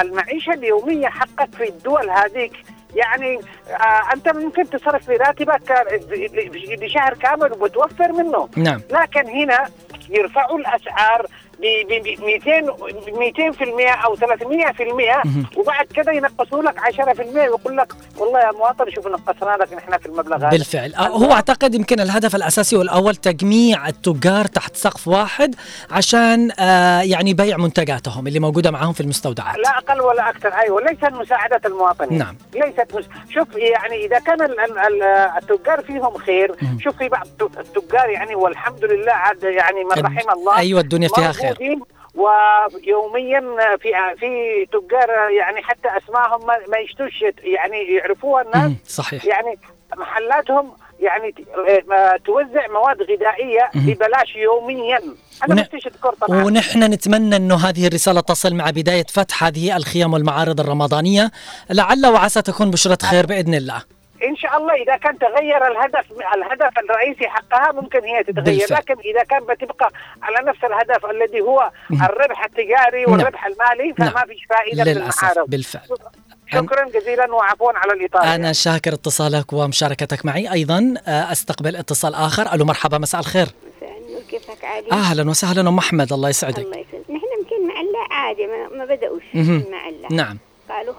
المعيشة 0.00 0.52
اليومية 0.52 1.08
حقك 1.08 1.54
في 1.54 1.68
الدول 1.68 2.10
هذيك. 2.10 2.52
يعني 2.94 3.40
آه 3.70 4.14
أنت 4.14 4.28
ممكن 4.28 4.70
تصرف 4.70 5.06
في 5.06 5.16
راتبك 5.16 5.86
لشهر 6.82 7.14
كامل 7.14 7.52
وبتوفر 7.52 8.12
منه. 8.12 8.48
نعم. 8.56 8.80
لكن 8.90 9.28
هنا 9.28 9.68
يرفعوا 10.08 10.58
الأسعار 10.58 11.26
ب 11.58 11.64
200 12.22 13.52
200% 13.52 14.04
أو 14.04 14.16
300% 14.16 15.58
وبعد 15.58 15.86
كده 15.94 16.12
ينقصوا 16.12 16.62
لك 16.62 16.78
10% 16.80 17.20
ويقول 17.36 17.76
لك 17.76 17.92
والله 18.18 18.40
يا 18.40 18.52
مواطن 18.52 18.90
شوف 18.90 19.06
نقصنا 19.06 19.56
لك 19.56 19.72
نحن 19.72 19.98
في 19.98 20.06
المبلغ 20.06 20.36
هذا. 20.36 20.48
بالفعل. 20.48 20.94
آه، 20.94 21.08
هو 21.08 21.32
أعتقد 21.32 21.74
يمكن 21.74 22.00
الهدف 22.00 22.36
الأساسي 22.36 22.76
والاول 22.76 23.16
تجميع 23.16 23.88
التجار 23.88 24.44
تحت 24.44 24.76
سقف 24.76 25.08
واحد 25.08 25.54
عشان 25.90 26.50
آه 26.58 27.00
يعني 27.00 27.34
بيع 27.34 27.56
منتجاتهم 27.56 28.26
اللي 28.26 28.40
موجودة 28.40 28.70
معاهم 28.70 28.92
في 28.92 29.00
المستودعات. 29.00 29.58
لا 29.58 29.78
أقل 29.78 30.00
ولا 30.00 30.28
أكثر. 30.30 30.48
أيوه 30.48 30.80
ليست 30.80 31.04
مساعدة 31.12 31.60
المواطنين. 31.66 32.18
نعم. 32.18 32.36
ليست 32.54 32.94
مس... 32.94 33.04
شوف 33.34 33.48
يعني 33.56 34.06
إذا 34.06 34.18
كان 34.18 34.42
ال- 34.42 34.60
ال- 34.60 34.78
ال- 34.78 35.02
التجار 35.42 35.82
فيهم 35.82 36.18
خير 36.18 36.54
شوف 36.80 36.96
في 36.96 37.08
بعض 37.08 37.26
التجار 37.58 38.08
يعني 38.10 38.34
والحمد 38.34 38.84
لله 38.84 39.12
عاد 39.12 39.42
يعني 39.42 39.84
من 39.84 39.90
رحم 40.04 40.30
الله 40.30 40.56
أيوه 40.58 40.80
الدنيا 40.80 41.08
فيها 41.08 41.32
خير. 41.32 41.47
موجودين 41.48 41.80
ويوميا 42.14 43.40
في 43.80 43.88
في 44.20 44.66
تجار 44.72 45.30
يعني 45.38 45.62
حتى 45.62 45.88
اسمائهم 46.04 46.46
ما, 46.46 46.56
ما 46.68 46.78
يشتوش 46.78 47.24
يعني 47.42 47.94
يعرفوها 47.94 48.42
الناس. 48.42 48.72
صحيح. 48.86 49.24
يعني 49.24 49.58
محلاتهم 49.96 50.72
يعني 51.00 51.34
آه، 51.92 52.16
توزع 52.24 52.66
مواد 52.72 53.02
غذائية 53.02 53.70
ببلاش 53.74 54.36
يوميا. 54.36 54.98
أنا 54.98 55.14
ون- 55.48 55.58
ونحن 56.46 56.82
نتمنى 56.84 57.36
إنه 57.36 57.56
هذه 57.68 57.86
الرسالة 57.86 58.20
تصل 58.20 58.54
مع 58.54 58.70
بداية 58.70 59.06
فتح 59.08 59.44
هذه 59.44 59.76
الخيام 59.76 60.12
والمعارض 60.14 60.60
الرمضانية. 60.60 61.30
لعل 61.70 62.06
وعسى 62.06 62.42
تكون 62.42 62.70
بشرة 62.70 62.98
خير 63.10 63.26
بإذن 63.26 63.54
الله. 63.54 63.82
إن 64.24 64.36
شاء 64.36 64.56
الله 64.56 64.74
إذا 64.74 64.96
كان 64.96 65.18
تغير 65.18 65.66
الهدف 65.66 66.04
الهدف 66.34 66.78
الرئيسي 66.78 67.28
حقها 67.28 67.72
ممكن 67.72 68.04
هي 68.04 68.24
تتغير 68.24 68.44
بالفعل. 68.44 68.78
لكن 68.78 68.94
إذا 69.04 69.22
كان 69.22 69.40
بتبقى 69.40 69.92
على 70.22 70.48
نفس 70.48 70.64
الهدف 70.64 71.06
الذي 71.06 71.40
هو 71.40 71.70
الربح 71.92 72.44
التجاري 72.44 73.04
والربح 73.06 73.46
المالي 73.46 73.94
فما 73.94 74.12
نعم. 74.12 74.26
فيش 74.26 74.46
فائدة 74.50 74.84
للأسف 74.84 75.24
المعارض. 75.24 75.50
بالفعل. 75.50 75.82
شكرا 76.52 76.84
جزيلا 76.84 77.34
وعفوا 77.34 77.72
على 77.74 77.92
الإطالة. 77.92 78.34
أنا 78.34 78.52
شاكر 78.52 78.92
اتصالك 78.92 79.52
ومشاركتك 79.52 80.26
معي. 80.26 80.52
أيضا 80.52 80.94
آه، 81.06 81.32
أستقبل 81.32 81.76
اتصال 81.76 82.14
آخر. 82.14 82.54
ألو 82.54 82.64
مرحبا 82.64 82.98
مساء 82.98 83.20
الخير. 83.20 83.46
مساء 83.76 84.22
كيفك 84.30 84.64
علي؟ 84.64 84.92
أهلا 84.92 85.30
وسهلا 85.30 85.68
أم 85.68 85.78
احمد 85.78 86.12
الله 86.12 86.28
يسعدك. 86.28 86.58
الله 86.58 86.76
يسلمك 86.76 87.10
نحن 87.10 87.26
يمكن 87.38 87.68
معلة 87.68 88.06
عادي 88.10 88.46
ما, 88.46 88.68
مهم. 89.34 89.64
معلة 89.70 90.08
نعم. 90.10 90.38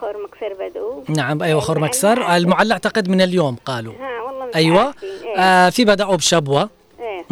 قالوا 0.01 0.13
خور 0.13 0.23
مكسر 0.23 0.53
بدأوا 0.69 1.03
نعم 1.09 1.43
أيوه 1.43 1.59
خور 1.59 1.79
مكسر. 1.79 2.17
المعلة 2.17 2.37
المعلى 2.37 2.73
اعتقد 2.73 3.09
من 3.09 3.21
اليوم 3.21 3.55
قالوا. 3.65 3.93
ها 3.93 4.21
والله 4.21 4.45
مش 4.45 4.55
أيوه. 4.55 4.81
عارفين. 4.85 5.09
إيه, 5.23 5.37
آه 5.39 5.69
في 5.69 5.85
بداوا 5.85 6.15
بشبوه 6.15 6.69
إيه. 6.99 7.25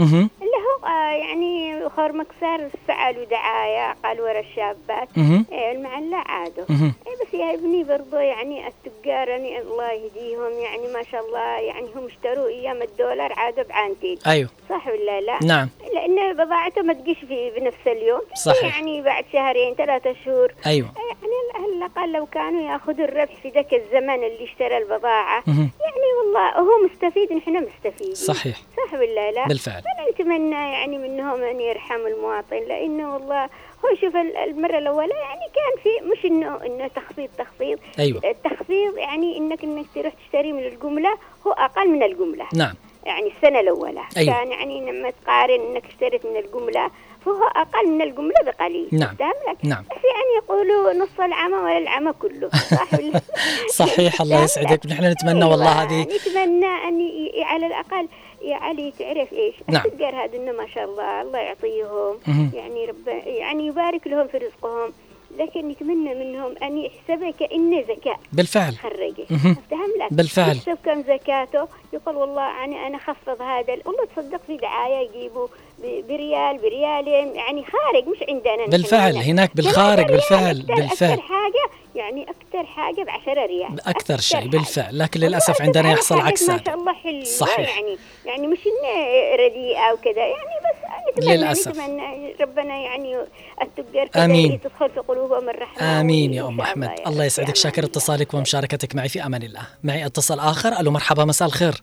يعني 0.91 1.89
خور 1.89 2.11
مكسر 2.11 2.69
فعلوا 2.87 3.23
دعاية 3.25 3.95
قال 4.03 4.21
ورا 4.21 4.39
الشابات. 4.39 5.07
إيه 5.51 5.71
المعلة 5.71 6.17
عادوا. 6.17 6.65
إيه 6.69 7.27
بس 7.27 7.33
يا 7.33 7.53
ابني 7.53 7.83
برضو 7.83 8.15
يعني 8.17 8.67
التجار 8.67 9.27
يعني 9.27 9.59
الله 9.59 9.91
يهديهم 9.91 10.51
يعني 10.59 10.93
ما 10.93 11.03
شاء 11.11 11.25
الله 11.27 11.39
يعني 11.59 11.87
هم 11.95 12.05
اشتروا 12.05 12.47
أيام 12.47 12.81
الدولار 12.81 13.33
عادوا 13.33 13.63
بعانتين 13.63 14.17
أيوه 14.27 14.49
صح 14.69 14.87
ولا 14.87 15.21
لا؟ 15.21 15.39
نعم 15.43 15.69
لأن 15.93 16.33
بضاعته 16.33 16.81
ما 16.81 16.93
تجيش 16.93 17.17
في 17.17 17.49
بنفس 17.49 17.87
اليوم 17.87 18.21
صحيح. 18.45 18.75
يعني 18.75 19.01
بعد 19.01 19.25
شهرين 19.33 19.75
ثلاثة 19.75 20.15
شهور 20.25 20.53
أيوه 20.65 20.89
يعني 20.97 21.65
على 21.65 21.73
الأقل 21.73 22.11
لو 22.11 22.25
كانوا 22.25 22.71
يأخذوا 22.71 23.05
الربح 23.05 23.35
في 23.43 23.49
ذاك 23.49 23.73
الزمن 23.73 24.23
اللي 24.23 24.43
اشترى 24.43 24.77
البضاعة. 24.77 25.43
يعني 25.47 26.07
والله 26.19 26.59
هو 26.59 26.85
مستفيد 26.85 27.33
نحن 27.33 27.63
مستفيدين 27.67 28.15
صحيح 28.15 28.57
صح 28.77 28.93
ولا 28.93 29.31
لا؟ 29.31 29.47
بالفعل 29.47 29.81
فأنا 29.81 30.09
نتمنى 30.11 30.76
يعني 30.77 30.97
منهم 30.97 31.43
أن 31.43 31.59
يرحموا 31.61 32.07
المواطن 32.07 32.57
لأنه 32.67 33.13
والله 33.13 33.43
هو 33.85 33.95
شوف 34.01 34.15
ال- 34.15 34.37
المرة 34.37 34.77
الأولى 34.77 35.13
يعني 35.13 35.41
كان 35.55 35.83
في 35.83 36.09
مش 36.11 36.25
إنه 36.25 36.65
إنه 36.65 36.87
تخفيض 36.87 37.29
تخفيض 37.37 37.79
أيوه 37.99 38.21
التخفيض 38.25 38.97
يعني 38.97 39.37
إنك 39.37 39.63
إنك 39.63 39.85
تروح 39.95 40.13
تشتري 40.13 40.53
من 40.53 40.63
الجملة 40.65 41.17
هو 41.47 41.51
أقل 41.51 41.89
من 41.89 42.03
الجملة 42.03 42.45
نعم 42.53 42.75
يعني 43.05 43.31
السنة 43.37 43.59
الأولى 43.59 44.01
أيوة. 44.17 44.33
كان 44.33 44.51
يعني 44.51 44.91
لما 44.91 45.09
تقارن 45.23 45.59
إنك 45.61 45.83
اشتريت 45.85 46.25
من 46.25 46.37
الجملة 46.37 46.91
فهو 47.25 47.43
أقل 47.55 47.87
من 47.89 48.01
الجملة 48.01 48.35
بقليل 48.45 48.87
نعم. 48.91 49.15
لك؟ 49.49 49.57
نعم. 49.65 49.83
بس 49.83 49.95
يعني 50.03 50.31
يقولوا 50.43 50.93
نص 50.93 51.19
العمى 51.19 51.55
ولا 51.55 51.77
العمى 51.77 52.13
كله 52.13 52.49
صح 52.49 52.89
صحيح 53.85 54.21
الله 54.21 54.43
يسعدك؟ 54.43 54.85
نحن 54.85 55.03
نتمنى 55.05 55.45
والله 55.45 55.71
أيوة، 55.81 55.83
هذه 55.83 56.01
نتمنى 56.01 56.65
أن 56.65 57.09
على 57.43 57.67
الأقل 57.67 58.07
يا 58.47 58.55
علي 58.55 58.93
تعرف 58.99 59.33
إيش؟ 59.33 59.55
نعم. 59.67 59.85
التجار 59.85 60.15
هذول 60.25 60.57
ما 60.57 60.67
شاء 60.67 60.85
الله 60.85 61.21
الله 61.21 61.39
يعطيهم. 61.39 62.17
يعني 62.53 62.85
رب 62.85 63.07
يعني 63.25 63.67
يبارك 63.67 64.07
لهم 64.07 64.27
في 64.27 64.37
رزقهم. 64.37 64.93
لكن 65.37 65.67
نتمنى 65.67 66.15
منهم 66.15 66.55
أن 66.63 66.77
يحسبها 66.77 67.31
كأنه 67.31 67.81
زكاة. 67.81 68.17
بالفعل. 68.33 68.73
خرجه. 68.73 69.23
أفتهم 69.31 69.91
لك. 69.99 70.13
بالفعل. 70.13 70.55
يحسب 70.55 70.77
كم 70.85 71.01
زكاته. 71.01 71.67
يقول 71.93 72.15
والله 72.15 72.63
أنا 72.63 72.87
أنا 72.87 72.97
خفض 72.97 73.41
هذا. 73.41 73.73
والله 73.85 74.05
تصدق 74.15 74.41
في 74.47 74.57
دعاية 74.57 75.09
يجيبوا 75.09 75.47
بريال 75.83 76.57
بريالين 76.57 77.35
يعني 77.35 77.63
خارج 77.65 78.07
مش 78.07 78.17
عندنا 78.29 78.65
بالفعل 78.67 79.15
هنا. 79.15 79.21
هناك 79.25 79.55
بالخارج 79.55 80.05
بالفعل 80.05 80.59
أكتر 80.59 80.75
بالفعل 80.75 81.11
أكثر 81.13 81.21
حاجة 81.21 81.69
يعني 81.95 82.23
أكثر 82.23 82.65
حاجة 82.65 83.03
ب 83.03 83.09
10 83.09 83.45
ريال 83.45 83.87
أكثر 83.87 84.17
شيء 84.17 84.39
حاجة. 84.39 84.49
بالفعل 84.49 84.99
لكن 84.99 85.19
للأسف 85.19 85.61
عندنا 85.61 85.91
يحصل 85.91 86.19
عكس 86.19 86.49
ما 86.49 86.59
شاء 86.65 86.75
الله 86.75 86.93
حلوة 86.93 87.23
صحيح. 87.23 87.77
يعني 87.77 87.97
يعني 88.25 88.47
مش 88.47 88.57
انه 88.67 89.45
رديئة 89.45 89.93
وكذا 89.93 90.25
يعني 90.25 90.57
بس 90.65 91.17
نتمنى 91.17 91.37
للأسف. 91.37 91.71
نتمنى 91.71 92.35
ربنا 92.41 92.75
يعني 92.75 93.15
التجار 93.61 94.09
آمين. 94.25 94.59
تدخل 94.61 94.89
في 94.89 94.99
قلوبهم 94.99 95.49
الرحمة 95.49 96.01
آمين 96.01 96.29
وإن 96.29 96.33
يا 96.33 96.47
أم 96.47 96.61
أحمد 96.61 96.89
يا 96.99 97.07
الله. 97.07 97.25
يسعدك 97.25 97.55
شاكر 97.55 97.79
أمان. 97.81 97.89
اتصالك 97.89 98.33
ومشاركتك 98.33 98.95
معي 98.95 99.09
في 99.09 99.25
أمان 99.25 99.43
الله 99.43 99.61
معي 99.83 100.05
اتصال 100.05 100.39
آخر 100.39 100.79
ألو 100.79 100.91
مرحبا 100.91 101.25
مساء 101.25 101.47
الخير 101.47 101.81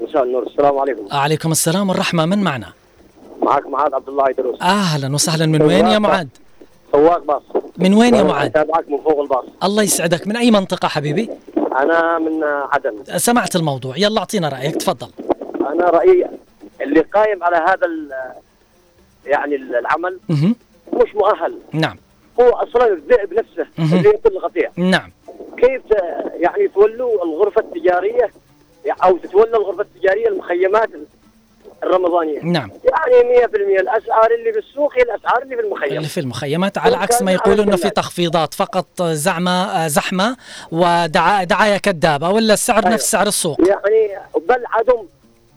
مساء 0.00 0.22
النور 0.22 0.42
السلام 0.42 0.78
عليكم 0.78 1.06
عليكم 1.12 1.52
السلام 1.52 1.88
والرحمة 1.88 2.26
من 2.26 2.38
معنا 2.38 2.72
معك 3.42 3.66
معاذ 3.66 3.94
عبد 3.94 4.08
الله 4.08 4.30
يدروس 4.30 4.62
أهلا 4.62 5.14
وسهلا. 5.14 5.46
من 5.46 5.62
وين 5.62 5.86
يا 5.86 5.98
معاذ؟ 5.98 6.26
سواق 6.92 7.24
باص. 7.24 7.42
من 7.78 7.94
وين 7.94 8.14
يا 8.14 8.22
معاذ؟ 8.22 8.46
اتابعك 8.46 8.88
من 8.88 8.98
فوق 8.98 9.20
الباص. 9.20 9.44
الله 9.64 9.82
يسعدك. 9.82 10.26
من 10.26 10.36
أي 10.36 10.50
منطقة 10.50 10.88
حبيبي؟ 10.88 11.30
أنا 11.56 12.18
من 12.18 12.44
عدن. 12.44 13.18
سمعت 13.18 13.56
الموضوع. 13.56 13.94
يلا 13.96 14.18
أعطينا 14.18 14.48
رأيك. 14.48 14.76
تفضل. 14.76 15.08
أنا 15.60 15.84
رأيي 15.84 16.26
اللي 16.80 17.00
قايم 17.00 17.44
على 17.44 17.56
هذا 17.56 17.88
يعني 19.26 19.56
العمل 19.56 20.20
مهم. 20.28 20.56
مش 20.92 21.14
مؤهل. 21.14 21.58
نعم. 21.72 21.96
هو 22.40 22.48
أصلا 22.48 22.92
الذئب 22.92 23.34
نفسه. 23.34 23.66
اللي 23.78 24.08
يقتل 24.08 24.36
القطيع 24.36 24.70
نعم. 24.76 25.10
كيف 25.56 25.82
يعني 26.34 26.68
تولوا 26.68 27.24
الغرفة 27.24 27.60
التجارية؟ 27.60 28.30
أو 29.04 29.16
تتولى 29.16 29.56
الغرفة 29.56 29.82
التجارية 29.82 30.28
المخيمات 30.28 30.88
الرمضانية. 31.82 32.40
نعم. 32.42 32.70
يعني 32.84 33.46
100% 33.46 33.80
الأسعار 33.80 34.30
اللي 34.38 34.52
بالسوق 34.52 34.96
هي 34.96 35.02
الأسعار 35.02 35.42
اللي 35.42 35.56
في 35.56 35.62
المخيم. 35.62 35.96
اللي 35.96 36.08
في 36.08 36.20
المخيمات 36.20 36.78
على 36.78 36.96
عكس 36.96 37.22
ما 37.22 37.32
يقولوا 37.32 37.64
إنه 37.64 37.76
في. 37.76 37.90
تخفيضات 37.90 38.54
فقط 38.54 39.02
زعمة 39.02 39.88
زحمة 39.88 40.36
ودعايه 40.72 41.78
كذابه 41.78 42.30
ولا 42.30 42.54
السعر 42.54 42.82
أيوة. 42.82 42.94
نفس 42.94 43.10
سعر 43.10 43.26
السوق؟ 43.26 43.60
يعني 43.68 44.10
بل 44.48 44.64
عدم 44.66 45.06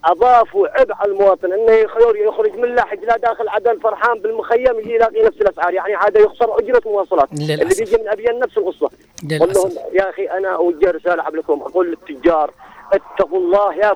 اضافوا 0.05 0.67
عبء 0.67 0.93
على 0.93 1.11
المواطن 1.11 1.53
إنه 1.53 1.71
يخرج 1.71 2.15
يخرج 2.15 2.55
من 2.59 2.75
لاحق 2.75 2.97
لا 3.07 3.17
داخل 3.17 3.47
عدن 3.47 3.79
فرحان 3.79 4.19
بالمخيم 4.19 4.79
يجي 4.79 4.93
يلاقي 4.95 5.25
نفس 5.25 5.41
الأسعار. 5.41 5.73
يعني 5.73 5.95
هذا 5.95 6.19
يخسر 6.19 6.59
أجرة 6.59 6.81
مواصلات. 6.85 7.29
اللي 7.33 7.55
للأسف. 7.55 7.79
بيجي 7.79 7.97
من 7.97 8.09
ابين 8.09 8.39
نفس 8.39 8.57
القصة. 8.57 8.89
للأسف. 9.23 9.55
لهم 9.55 9.71
يا 9.93 10.09
أخي 10.09 10.25
أنا 10.25 10.55
أوجه 10.55 10.91
رسالة 10.91 11.29
لكم. 11.29 11.61
أقول 11.61 11.89
للتجار 11.89 12.51
اتقوا 12.93 13.39
الله 13.39 13.75
يا 13.75 13.95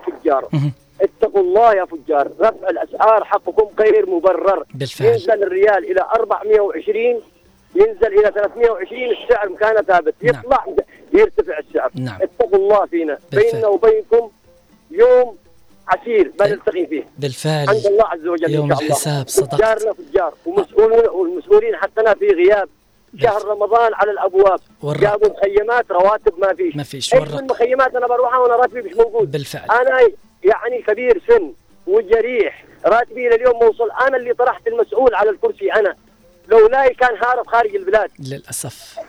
مهم. 0.54 0.72
اتقوا 1.02 1.42
الله 1.42 1.74
يا 1.74 1.86
فجار. 1.86 2.32
رفع 2.40 2.70
الأسعار 2.70 3.24
حقكم 3.24 3.70
غير 3.80 4.10
مبرر. 4.10 4.64
بالفعل. 4.74 5.08
ينزل 5.08 5.44
الريال 5.44 5.92
إلى 5.92 6.02
420 6.02 7.22
ينزل 7.76 8.20
إلى 8.20 8.32
320 8.32 9.12
السعر 9.12 9.50
مكانه 9.50 9.82
ثابت. 9.82 10.16
نعم. 10.22 10.36
يطلع 10.36 10.66
يرتفع 11.14 11.60
السعر. 11.60 11.92
نعم. 11.96 12.18
اتقوا 12.22 12.60
الله 12.60 12.86
فينا. 12.86 13.18
بالفعل. 13.32 13.52
بيننا 13.52 13.68
وبينكم 13.68 14.32
يوم 14.92 15.38
عسير. 15.88 16.32
بنلتقي 16.40 16.86
فيه. 16.86 17.04
بالفعل. 17.18 17.70
عند 17.70 17.86
الله 17.86 18.06
عز 18.08 18.28
وجل 18.28 18.52
يوم 18.52 18.72
ان 18.72 18.78
شاء 18.78 18.88
الحساب 18.88 19.28
صدقت. 19.28 19.56
فجارنا 19.56 19.94
فجار. 19.94 20.34
ومسؤولين 20.46 21.10
والمسؤولين 21.10 21.76
حتى 21.76 22.16
في 22.20 22.28
غياب. 22.28 22.70
شهر 23.18 23.46
رمضان 23.46 23.94
على 23.94 24.12
الأبواب. 24.12 24.60
جابوا 24.84 25.30
مخيمات 25.30 25.92
رواتب 25.92 26.34
ما 26.40 26.54
فيش. 26.54 26.76
ما 26.76 26.84
فيش. 26.84 27.14
إيش 27.14 27.22
والرق. 27.22 27.42
من 27.42 27.48
مخيمات 27.48 27.96
أنا 27.96 28.08
بروحها 28.08 28.38
وأنا 28.40 28.56
راتبي 28.56 28.82
مش 28.82 28.94
موجود. 28.94 29.32
بالفعل. 29.32 29.72
أنا 29.72 30.10
يعني 30.44 30.82
كبير 30.88 31.22
سن 31.28 31.54
وجريح 31.88 32.66
راتبي 32.86 33.28
إلى 33.28 33.36
اليوم 33.36 33.56
موصل. 33.64 33.90
أنا 34.08 34.18
اللي 34.18 34.34
طرحت 34.34 34.68
المسؤول 34.68 35.16
على 35.16 35.30
الكرسي 35.30 35.74
أنا. 35.74 35.96
لولاي 36.48 36.94
كان 36.94 37.18
هارب 37.24 37.48
خارج 37.48 37.76
البلاد. 37.76 38.10
للأسف. 38.20 39.00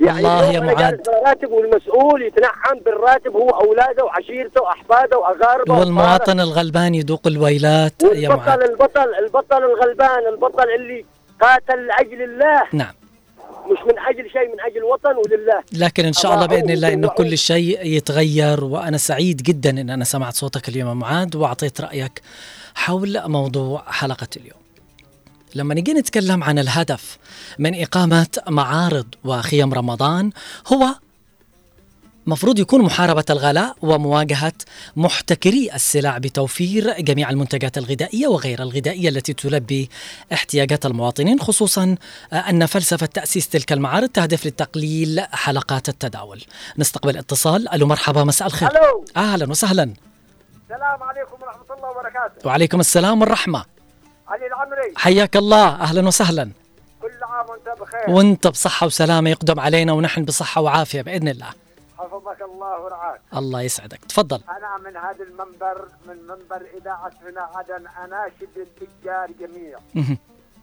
يعني 0.00 0.24
والله 0.24 0.52
يا 0.52 0.60
معاذ. 0.60 0.96
راتب 1.26 1.50
والمسؤول 1.50 2.22
يتنعم 2.22 2.78
بالراتب 2.84 3.32
هو 3.36 3.50
أولاده 3.50 4.04
وعشيرته 4.04 4.62
وأحفاده 4.62 5.18
واقاربه 5.18 5.78
والمواطن 5.78 6.40
الغلبان 6.40 6.94
يذوق 6.94 7.26
الويلات 7.26 8.02
يا 8.02 8.28
معاذ. 8.28 8.62
البطل 8.62 9.14
البطل 9.14 9.64
الغلبان 9.64 10.26
البطل 10.28 10.70
اللي 10.70 11.04
قاتل 11.40 11.86
لأجل 11.86 12.22
الله. 12.22 12.62
نعم. 12.72 12.94
مش 13.70 13.78
من 13.86 13.98
أجل 13.98 14.30
شيء 14.30 14.48
من 14.52 14.60
أجل 14.60 14.76
الوطن 14.78 15.16
ولله 15.16 15.62
لكن 15.72 16.04
إن 16.04 16.12
شاء 16.12 16.34
الله 16.34 16.46
بإذن 16.46 16.70
الله 16.70 16.92
إنه. 16.92 17.08
كل 17.08 17.38
شيء 17.38 17.86
يتغير 17.86 18.64
وأنا 18.64 18.96
سعيد 18.98 19.42
جدا 19.42 19.70
إن 19.70 19.90
أنا 19.90 20.04
سمعت 20.04 20.34
صوتك 20.34 20.68
اليوم 20.68 20.88
يا 20.88 20.94
معاذ 20.94 21.36
وأعطيت 21.36 21.80
رأيك 21.80 22.22
حول 22.74 23.28
موضوع 23.28 23.84
حلقة 23.86 24.28
اليوم. 24.36 24.62
لما 25.54 25.74
نجي 25.74 25.92
نتكلم 25.92 26.44
عن 26.44 26.58
الهدف 26.58 27.18
من 27.58 27.82
إقامة 27.82 28.26
معارض 28.48 29.06
وخيم 29.24 29.74
رمضان 29.74 30.30
هو 30.72 30.86
مفروض 32.26 32.58
يكون 32.58 32.82
محاربة 32.82 33.24
الغلاء 33.30 33.76
ومواجهة 33.82 34.52
محتكري 34.96 35.70
السلع 35.74 36.18
بتوفير 36.18 37.00
جميع 37.00 37.30
المنتجات 37.30 37.78
الغذائية 37.78 38.26
وغير 38.26 38.62
الغذائية 38.62 39.08
التي 39.08 39.32
تلبي 39.32 39.90
احتياجات 40.32 40.86
المواطنين 40.86 41.40
خصوصا 41.40 41.96
أن 42.32 42.66
فلسفة 42.66 43.06
تأسيس 43.06 43.48
تلك 43.48 43.72
المعارض 43.72 44.08
تهدف 44.08 44.46
لتقليل 44.46 45.20
حلقات 45.32 45.88
التداول. 45.88 46.42
نستقبل 46.78 47.16
اتصال. 47.16 47.68
ألو 47.68 47.86
مرحبا 47.86 48.24
مساء 48.24 48.48
الخير. 48.48 48.70
ألو. 48.70 49.04
أهلا 49.16 49.50
وسهلا. 49.50 49.82
السلام 49.82 51.02
عليكم 51.02 51.42
ورحمة 51.42 51.76
الله 51.76 51.90
وبركاته. 51.90 52.48
وعليكم 52.48 52.80
السلام 52.80 53.20
والرحمة. 53.20 53.64
علي 54.28 54.46
العمري. 54.46 54.92
حياك 54.96 55.36
الله. 55.36 55.68
أهلا 55.68 56.08
وسهلا. 56.08 56.50
كل 57.02 57.08
عام 57.22 57.46
وأنت 57.48 57.80
بخير. 57.80 58.10
وأنت 58.16 58.46
بصحة 58.46 58.86
وسلامة 58.86 59.30
يقدم 59.30 59.60
علينا 59.60 59.92
ونحن 59.92 60.24
بصحة 60.24 60.60
وعافية 60.60 61.02
بإذن 61.02 61.28
الله. 61.28 61.48
حفظك 62.22 62.42
الله 62.42 62.80
ورعاك. 62.80 63.20
الله 63.36 63.62
يسعدك. 63.62 64.04
تفضل. 64.04 64.40
أنا 64.48 64.78
من 64.78 64.96
هذا 64.96 65.24
المنبر 65.24 65.88
من 66.06 66.16
منبر 66.16 66.66
إذاعة 66.74 67.12
هنا 67.22 67.42
عدن 67.54 67.86
اناشد 67.86 68.56
التجار 68.56 69.30
جميع. 69.30 69.78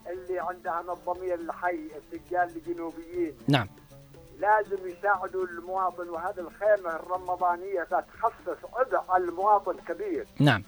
اللي 0.08 0.40
عندها 0.40 0.82
الضمير 0.82 1.36
الحي 1.36 1.90
التجار 1.98 2.44
الجنوبيين. 2.44 3.38
نعم. 3.48 3.68
لازم 4.40 4.88
يساعدوا 4.88 5.46
المواطن 5.46 6.10
وهذه 6.10 6.40
الخيمة 6.40 6.96
الرمضانية 6.96 7.84
تخصص 7.84 8.58
عبء 8.74 9.02
على 9.10 9.24
المواطن 9.24 9.78
كبير. 9.88 10.28
نعم. 10.40 10.64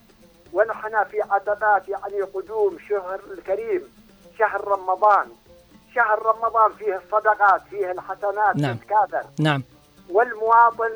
ونحن 0.53 1.03
في 1.03 1.21
عتبات 1.21 1.89
يعني 1.89 2.21
قدوم 2.21 2.77
شهر 2.89 3.21
الكريم 3.31 3.83
شهر 4.39 4.67
رمضان. 4.67 5.27
شهر 5.95 6.25
رمضان 6.25 6.71
فيه 6.71 6.97
الصدقات 6.97 7.61
فيه 7.61 7.91
الحسنات 7.91 8.55
نعم. 8.55 8.77
تتكاثر. 8.77 9.25
نعم. 9.39 9.63
والمواطن 10.11 10.91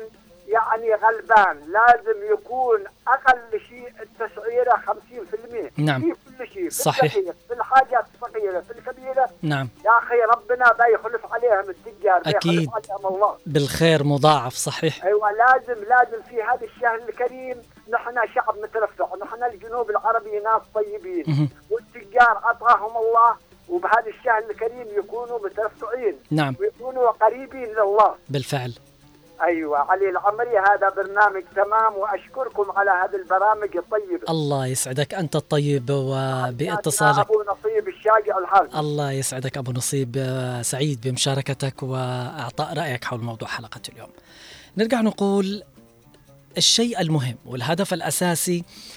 يعني 0.48 0.94
غلبان. 0.94 1.60
لازم 1.72 2.32
يكون 2.32 2.84
أقل 3.08 3.60
شيء 3.68 3.92
التسعيرة 4.02 4.82
50% 4.86 5.72
نعم. 5.76 6.00
في 6.00 6.08
كل 6.38 6.48
شيء 6.48 6.68
في 6.68 6.70
صحيح. 6.70 7.12
في 7.48 7.54
الحاجات 7.54 8.04
الصغيرة 8.14 8.60
في 8.60 8.70
الكبيرة. 8.70 9.28
نعم. 9.42 9.68
يا 9.84 9.98
أخي 9.98 10.14
ربنا 10.32 10.72
بيخلف 10.72 11.32
عليهم 11.32 11.70
التجار. 11.70 12.18
بيخلف 12.18 12.70
عليهم 12.74 13.14
الله. 13.14 13.36
بالخير 13.46 14.04
مضاعف 14.04 14.54
صحيح. 14.54 15.04
أيوه 15.04 15.32
لازم 15.32 15.84
لازم 15.84 16.22
في 16.22 16.42
هذا 16.42 16.64
الشهر 16.64 16.94
الكريم 17.08 17.62
نحن 17.90 18.14
شعب 18.34 18.54
مترفع 18.62 19.08
نحن 19.22 19.44
الجنوب 19.44 19.90
العربي 19.90 20.40
ناس 20.40 20.62
طيبين. 20.74 21.50
والتجار 21.70 22.40
أعطاهم 22.44 22.96
الله 22.96 23.36
وبهذا 23.68 24.06
الشهر 24.06 24.38
الكريم 24.50 24.86
يكونوا 24.98 25.38
مترفعين 25.44 26.16
نعم. 26.30 26.56
ويكونوا 26.60 27.10
قريبين 27.10 27.68
لله. 27.72 28.14
بالفعل. 28.28 28.72
أيوه 29.42 29.78
علي 29.78 30.10
العمري 30.10 30.58
هذا 30.58 30.88
برنامج 30.96 31.42
تمام 31.56 31.94
وأشكركم 31.96 32.70
على 32.70 32.90
هذه 32.90 33.16
البرامج 33.16 33.76
الطيبه 33.76 34.20
الله 34.28 34.66
يسعدك 34.66 35.14
أنت 35.14 35.36
الطيب 35.36 35.90
وباتصالك. 35.90 37.18
أبو 37.18 37.42
نصيب 37.42 37.88
الشاقع 37.88 38.38
الحاج. 38.38 38.68
الله 38.76 39.12
يسعدك 39.12 39.56
أبو 39.56 39.72
نصيب 39.72 40.16
سعيد 40.62 41.08
بمشاركتك 41.08 41.82
وإعطاء 41.82 42.78
رأيك 42.78 43.04
حول 43.04 43.20
موضوع 43.20 43.48
حلقة 43.48 43.80
اليوم. 43.88 44.10
نرجع 44.76 45.00
نقول 45.00 45.62
الشيء 46.56 47.00
المهم 47.00 47.36
والهدف 47.46 47.94
الأساسي 47.94 48.58
آه، 48.58 48.95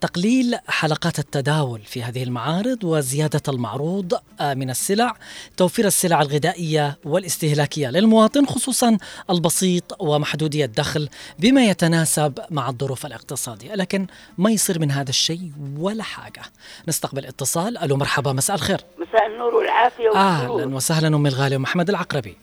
تقليل 0.00 0.58
حلقات 0.68 1.18
التداول 1.18 1.80
في 1.80 2.02
هذه 2.02 2.22
المعارض 2.22 2.84
وزيادة 2.84 3.42
المعروض 3.48 4.14
آه، 4.40 4.54
من 4.54 4.70
السلع 4.70 5.14
توفير 5.56 5.86
السلع 5.86 6.22
الغذائية 6.22 6.98
والاستهلاكية 7.04 7.88
للمواطن 7.88 8.46
خصوصا 8.46 8.98
البسيط 9.30 9.96
ومحدودي 9.98 10.64
الدخل 10.64 11.08
بما 11.38 11.64
يتناسب 11.64 12.38
مع 12.50 12.68
الظروف 12.68 13.06
الاقتصادية. 13.06 13.74
لكن 13.74 14.06
ما 14.38 14.50
يصير 14.50 14.78
من 14.78 14.90
هذا 14.90 15.10
الشيء 15.10 15.52
ولا 15.78 16.02
حاجة. 16.02 16.42
نستقبل 16.88 17.26
اتصال. 17.26 17.78
ألو 17.78 17.96
مرحبا 17.96 18.32
مساء 18.32 18.56
الخير. 18.56 18.80
مساء 18.98 19.26
النور 19.26 19.54
والعافية 19.54 20.08
والسرور 20.08 20.62
أهلا 20.62 20.76
وسهلا 20.76 21.08
أم 21.08 21.26
الغالية 21.26 21.56
محمد 21.56 21.88
العقربي. 21.88 22.36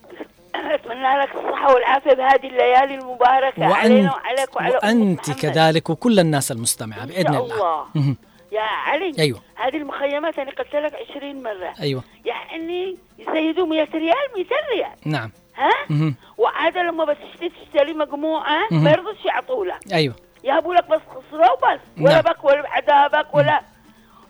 أتمنى 1.06 1.24
لك 1.24 1.36
الصحة 1.36 1.74
والعافية 1.74 2.14
بهذه 2.14 2.48
الليالي 2.48 2.96
المباركة 2.96 3.66
علينا 3.76 4.12
وعليك 4.14 4.56
وعلى 4.56 4.76
وأنت 4.76 5.30
محمد. 5.30 5.40
كذلك 5.42 5.90
وكل 5.90 6.20
الناس 6.20 6.52
المستمعة 6.52 7.06
بإذن 7.06 7.36
الله 7.36 7.86
الله. 7.96 8.16
يا 8.52 8.62
علي 8.62 9.12
أيوة. 9.20 9.40
هذه 9.56 9.78
المخيمات 9.78 10.40
أنا 10.40 10.52
قلت 10.52 10.76
لك 10.76 10.94
20 11.12 11.44
مرة 11.44 11.74
أيوة 11.82 12.04
يعني 12.26 12.98
يزيدوا 13.20 13.66
100 13.68 13.84
ريال 13.94 14.16
200 14.38 14.56
ريال 14.76 14.92
نعم 15.06 15.32
ها 15.56 15.70
مهم. 15.90 16.16
وعادة 16.38 16.82
لما 16.84 17.06
بس 17.06 17.18
تشتري 17.40 17.94
مجموعة. 17.94 18.60
ما 18.72 18.92
يرضوش 18.92 19.26
يعطوا 19.26 19.66
لك 19.66 19.94
أيوة 19.94 20.16
يهبوا 20.44 20.76
لك 20.76 20.90
بس 20.90 21.00
خسرة 21.10 21.52
وبس 21.54 21.80
ولا 22.02 22.14
نعم. 22.14 22.22
بك 22.22 22.44
ولا 22.44 22.62
بعذابك 22.62 23.36
ولا 23.36 23.62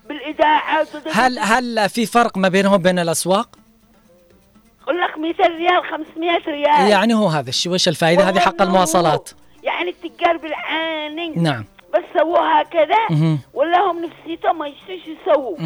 بالإذاعة 0.09 0.85
هل 1.13 1.39
هل 1.39 1.89
في 1.89 2.05
فرق 2.05 2.37
ما 2.37 2.47
بينهم 2.49 2.73
وبين 2.73 2.99
الأسواق؟ 2.99 3.49
يقول 4.85 5.01
لك 5.01 5.17
200 5.17 5.47
ريال 5.47 5.83
500 5.83 6.37
ريال. 6.47 6.89
يعني 6.89 7.13
هو 7.13 7.27
هذا 7.27 7.49
الشيء 7.49 7.71
وش 7.71 7.87
الفائدة؟ 7.87 8.29
هذه 8.29 8.39
حق 8.39 8.61
المواصلات. 8.61 9.29
يعني 9.63 9.89
التجار 9.89 10.37
بالعاني. 10.37 11.33
نعم. 11.35 11.65
بس 11.93 12.03
سووها 12.17 12.63
كذا 12.63 12.97
مهم. 13.09 13.39
ولا 13.53 13.91
هم 13.91 14.05
نفسيتهم 14.05 14.57
ما 14.59 14.67
يشتوش 14.67 15.07
يسووا. 15.07 15.57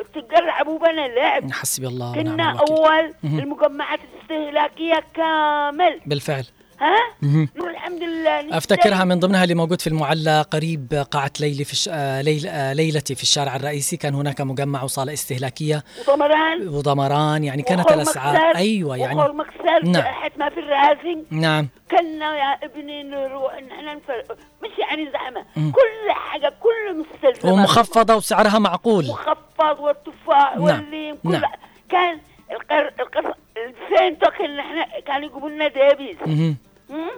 التجار 0.00 0.44
لعبوا 0.44 0.78
بنا 0.78 1.06
اللعب 1.06 1.52
حسبي 1.52 1.86
الله 1.86 2.10
ونعم 2.10 2.24
كنا 2.24 2.60
أول. 2.68 3.14
المجمعات 3.24 4.00
الاستهلاكية 4.14 5.04
كامل. 5.14 6.00
بالفعل. 6.06 6.44
ها. 6.80 6.96
نقول 7.22 7.70
الحمد 7.70 8.02
لله. 8.02 8.58
أفتكرها 8.58 9.04
من 9.04 9.20
ضمنها 9.20 9.42
اللي 9.44 9.54
موجود 9.54 9.80
في 9.80 9.86
المعلى 9.86 10.44
قريب 10.50 11.06
قاعة 11.10 11.32
ليلي 11.40 11.64
في 11.64 11.72
الش... 11.72 11.88
آه، 11.92 12.20
ليل... 12.20 12.46
آه، 12.46 12.72
ليلتي 12.72 13.14
في 13.14 13.22
الشارع 13.22 13.56
الرئيسي 13.56 13.96
كان 13.96 14.14
هناك 14.14 14.40
مجمع 14.40 14.82
وصالة 14.82 15.12
استهلاكية 15.12 15.84
وضمران 16.08 16.68
وضمران 16.68 17.44
يعني 17.44 17.62
كانت 17.62 17.92
الأسعار 17.92 18.56
أيوه 18.56 18.96
يعني 18.96 19.14
مكسر 19.14 19.84
نعم. 19.84 19.92
نعم. 19.92 20.30
ما 20.38 20.48
في 20.48 20.60
الرازن 20.60 21.24
نعم 21.30 21.68
كنا 21.90 22.36
يا 22.36 22.64
ابني 22.64 23.02
نروح 23.02 23.54
نحن 23.54 23.96
نفر... 23.96 24.22
مش 24.62 24.70
يعني 24.78 25.10
مم. 25.56 25.72
كل 25.72 26.12
حاجة 26.12 26.52
كل 26.60 26.98
مستلزمات 26.98 27.44
ومخفضة 27.44 28.16
وسعرها 28.16 28.58
معقول 28.58 29.06
مخفض 29.06 29.80
والتفاح 29.80 30.56
نعم. 30.56 30.62
والليم 30.62 31.16
كل 31.16 31.30
نعم. 31.30 31.42
كان 31.88 32.18
القر... 32.52 32.92
القر... 33.00 33.34
الفين 33.56 34.18
توكل 34.18 34.56
نحن 34.56 35.02
كانوا 35.06 35.28
يجيبوا 35.28 35.48
لنا 35.48 35.68
دابيز؟ 35.68 36.16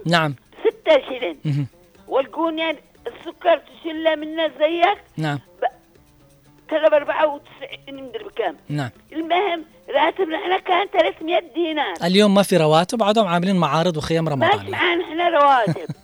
نعم. 0.06 0.34
ستة 0.60 1.02
شلن 1.08 1.36
مهم. 1.44 1.66
والقونيا 2.08 2.76
السكر 3.06 3.58
تشيله 3.58 4.14
منا 4.14 4.48
زيك؟ 4.48 4.98
نعم. 5.16 5.38
كذا 6.68 6.88
ب 6.88 6.94
94 6.94 7.78
مدري 7.88 8.24
بكام. 8.24 8.56
نعم. 8.68 8.90
المهم 9.12 9.64
راتبنا 9.94 10.36
إحنا 10.36 10.58
كان 10.58 10.86
300 10.92 11.40
دينار. 11.54 11.94
اليوم 12.04 12.34
ما 12.34 12.42
في 12.42 12.56
رواتب 12.56 12.98
بعدهم 12.98 13.26
عاملين 13.26 13.56
معارض 13.56 13.96
وخيام 13.96 14.24
ماشي 14.24 14.34
رمضانيه 14.34 14.70
معانا 14.70 15.04
إحنا 15.04 15.28
رواتب. 15.28 15.94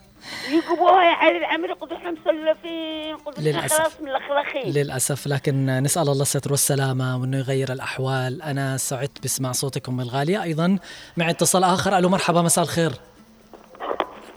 يجيبوها 0.49 1.05
يا 1.05 1.11
علي 1.11 1.39
العمري 1.39 1.73
قدوا 1.73 1.97
إحنا 1.97 2.11
مسلفين 2.11 3.17
للأسف. 3.39 3.79
خلاص 3.79 4.01
من 4.01 4.09
الاخلاخين 4.09 4.73
للأسف. 4.73 5.27
لكن 5.27 5.67
نسأل 5.83 6.03
الله 6.03 6.23
الستر 6.23 6.51
والسلامة 6.51 7.21
وأنه 7.21 7.39
يغير 7.39 7.73
الأحوال. 7.73 8.43
أنا 8.43 8.77
سعدت 8.77 9.25
بسماع 9.25 9.53
صوتكم 9.53 10.01
الغالية 10.01 10.43
أيضا 10.43 10.79
مع 11.17 11.31
اتصال 11.31 11.65
آخر. 11.65 11.99
ألو 11.99 12.09
مرحبا 12.09 12.43
مساء 12.43 12.65
الخير. 12.65 12.93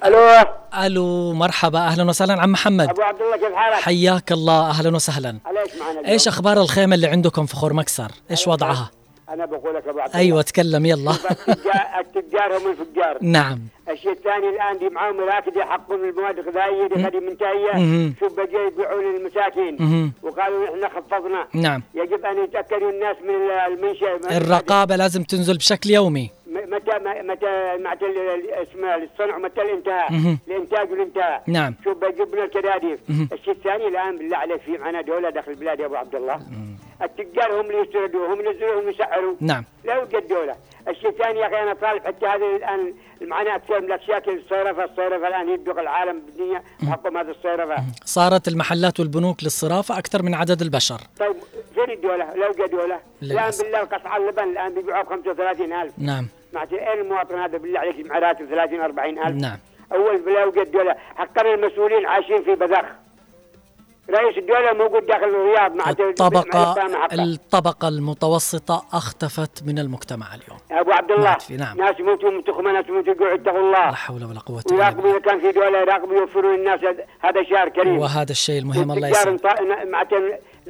ألو. 0.05 0.45
ألو 0.85 1.33
مرحبا. 1.33 1.79
أهلا 1.79 2.03
وسهلا 2.03 2.41
عم 2.41 2.51
محمد. 2.51 2.89
أبو 2.89 3.01
عبد 3.01 3.21
الله 3.21 3.38
كيف 3.38 3.55
حالك؟ 3.55 3.75
حياك 3.75 4.31
الله. 4.31 4.69
أهلا 4.69 4.95
وسهلا. 4.95 5.38
عليك 5.45 5.71
معنا 5.79 5.91
اليوم؟ 5.91 6.05
إيش 6.05 6.27
أخبار 6.27 6.57
الخيمة 6.62 6.95
اللي 6.95 7.07
عندكم 7.07 7.45
في 7.45 7.55
خور 7.55 7.73
مكسر؟ 7.73 8.12
إيش 8.31 8.47
وضعها؟ 8.47 8.91
أنا 9.29 9.45
بقول 9.45 9.75
لك 9.75 9.88
أبو 9.88 9.99
عبد 9.99 10.09
الله. 10.09 10.21
أيوة 10.21 10.41
تكلم 10.41 10.85
يلا. 10.85 11.12
التجار 11.99 12.57
هم 12.57 12.71
الفجار. 12.71 13.17
نعم. 13.21 13.59
الشيء 13.89 14.12
الثاني 14.12 14.49
الآن 14.49 14.79
دي 14.79 14.89
معاهم 14.89 15.17
مراكز 15.17 15.57
يحقون 15.57 16.09
المواد 16.09 16.39
الغذائية 16.39 16.88
دي 16.88 17.03
غادي 17.03 17.19
منتهية. 17.19 17.73
شوف 18.19 18.33
بقى 18.33 18.67
يبيعون 18.67 19.15
للمساكين. 19.15 20.13
وقالوا 20.23 20.65
إحنا 20.65 20.89
خفضنا. 20.89 21.47
نعم. 21.53 21.83
يجب 21.93 22.25
أن 22.25 22.43
يتأكدوا 22.43 22.91
الناس 22.91 23.15
من 23.23 23.51
المنشا 23.73 24.38
الرقابة 24.38 24.95
لازم 24.95 25.23
تنزل 25.23 25.57
بشكل 25.57 25.89
يومي. 25.89 26.31
متى 26.49 26.91
متى 27.23 27.77
متى 27.77 28.05
اسمه 28.62 28.95
الصنع 28.95 29.38
متى 29.38 29.62
الانتهاء. 29.62 30.38
الإنتاج. 30.47 30.91
والانتهاء 30.91 31.43
نعم. 31.47 31.75
شوف 31.83 31.97
بيجيب 31.97 32.35
لنا. 32.35 32.97
الشيء 33.33 33.53
الثاني 33.53 33.88
الآن 33.88 34.17
بالله 34.17 34.38
عليك 34.38 34.62
في 34.62 34.77
معنا 34.77 35.01
دولة 35.01 35.29
داخل 35.29 35.51
البلاد 35.51 35.79
يا 35.79 35.85
أبو 35.85 35.95
عبد 35.95 36.15
الله. 36.15 36.41
التجار 37.01 37.62
هم 37.62 37.65
اللي 37.65 37.89
يسردوا 37.89 38.27
هم 38.27 38.39
اللي 38.39 38.49
ينزلوا 38.49 38.81
هم 38.81 38.89
يسعروا. 38.89 39.35
نعم. 39.41 39.63
لا 39.85 39.95
يوجد 39.95 40.27
دولة. 40.27 40.55
الشيء 40.88 41.09
الثاني 41.09 41.39
يا 41.39 41.47
أخي 41.47 41.63
أنا 41.63 41.73
طالب 41.73 42.05
حتى 42.07 42.25
هذه 42.25 42.55
الآن 42.55 42.93
المعاناه 43.21 43.57
كثير 43.57 43.81
من 43.81 43.85
الأشياء 43.85 44.17
الصيرفه 44.17 44.83
الصيرفه 44.83 45.27
الآن 45.27 45.49
يدق 45.49 45.79
العالم 45.79 46.19
بالدنيا 46.19 46.63
بحكم 46.83 47.17
هذه 47.17 47.29
الصيرفه 47.29 47.83
صارت 48.05 48.47
المحلات 48.47 48.99
والبنوك 48.99 49.43
للصرافة 49.43 49.97
أكثر 49.97 50.23
من 50.23 50.33
عدد 50.33 50.62
البشر. 50.62 51.01
طيب 51.19 51.35
فين 51.73 51.91
الدولة؟ 51.91 52.33
لا 52.33 52.45
يوجد 52.45 52.71
دولة. 52.71 52.99
الآن. 53.23 53.51
بالله 53.62 53.79
قطع 53.79 54.17
اللبن 54.17 54.43
الآن 54.43 54.73
بيبيعوه 54.73 55.03
ب 55.03 55.07
35000 55.09 55.93
نعم. 55.97 56.27
معناته 56.53 56.77
اين 56.77 57.01
المواطن 57.01 57.35
هذا 57.39 57.57
بالله 57.57 57.79
عليك 57.79 58.05
مع 58.05 58.19
راتب 58.19 58.45
30 58.45 58.81
40000 58.81 59.35
نعم. 59.35 59.57
أول 59.93 60.25
لا 60.33 60.41
يوجد 60.41 60.71
دولة 60.71 60.95
حقا 61.15 61.41
المسؤولين 61.53 62.05
عايشين 62.05 62.43
في 62.43 62.55
بذخ. 62.55 62.85
رئيس 64.09 64.38
الدولة 64.38 64.73
موجود 64.73 65.05
داخل 65.05 65.23
الرياض 65.23 65.75
مع 65.75 65.89
الطبقة 65.89 66.75
مع. 66.88 67.07
الطبقة 67.13 67.88
المتوسطة 67.88 68.85
اختفت 68.93 69.63
من 69.67 69.79
المجتمع 69.79 70.25
اليوم. 70.35 70.59
أبو 70.71 70.91
عبد 70.91 71.12
الله 71.12 71.38
نعم. 71.49 71.77
ناس 71.77 71.99
يموتوا 71.99 72.31
من 72.31 72.43
تخمة 72.43 72.71
ناس 72.71 72.85
يموتوا 72.89 73.13
يقولوا 73.13 73.35
اتقوا 73.35 73.59
الله. 73.59 73.89
لا 73.89 73.95
حول 73.95 74.23
ولا 74.23 74.39
قوة 74.39 74.63
ويراقبوا 74.71 75.01
بالله. 75.03 75.17
إذا 75.17 75.19
كان 75.25 75.39
في 75.39 75.51
دولة 75.51 75.77
يراقبوا 75.79 76.15
يوفروا 76.15 76.55
للناس 76.55 76.79
هذا- 77.19 77.43
شهر 77.43 77.69
كريم. 77.69 77.97
وهذا 77.99 78.31
الشيء 78.31 78.59
المهم 78.59 78.91
الله 78.91 79.07
يسلمك. 79.07 79.41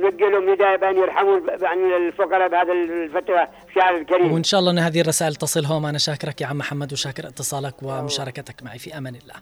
نوجه 0.01 0.29
لهم 0.29 0.49
نداء 0.53 0.77
بان 0.77 0.97
يرحموا 0.97 1.39
عن 1.61 1.77
الفقراء 1.77 2.47
بهذا 2.49 2.73
الفترة 2.73 3.49
شهر 3.75 3.97
الكريم. 3.97 4.31
وإن 4.31 4.43
شاء 4.43 4.59
الله 4.59 4.71
أن 4.71 4.79
هذه 4.79 5.01
الرسائل 5.01 5.35
تصلهم 5.35 5.85
أنا 5.85 5.97
شاكرك 5.97 6.41
يا 6.41 6.47
عم 6.47 6.57
محمد 6.57 6.93
وشاكر 6.93 7.27
اتصالك 7.27 7.75
ومشاركتك 7.83 8.63
معي 8.63 8.79
في 8.79 8.97
أمان 8.97 9.15
الله. 9.15 9.35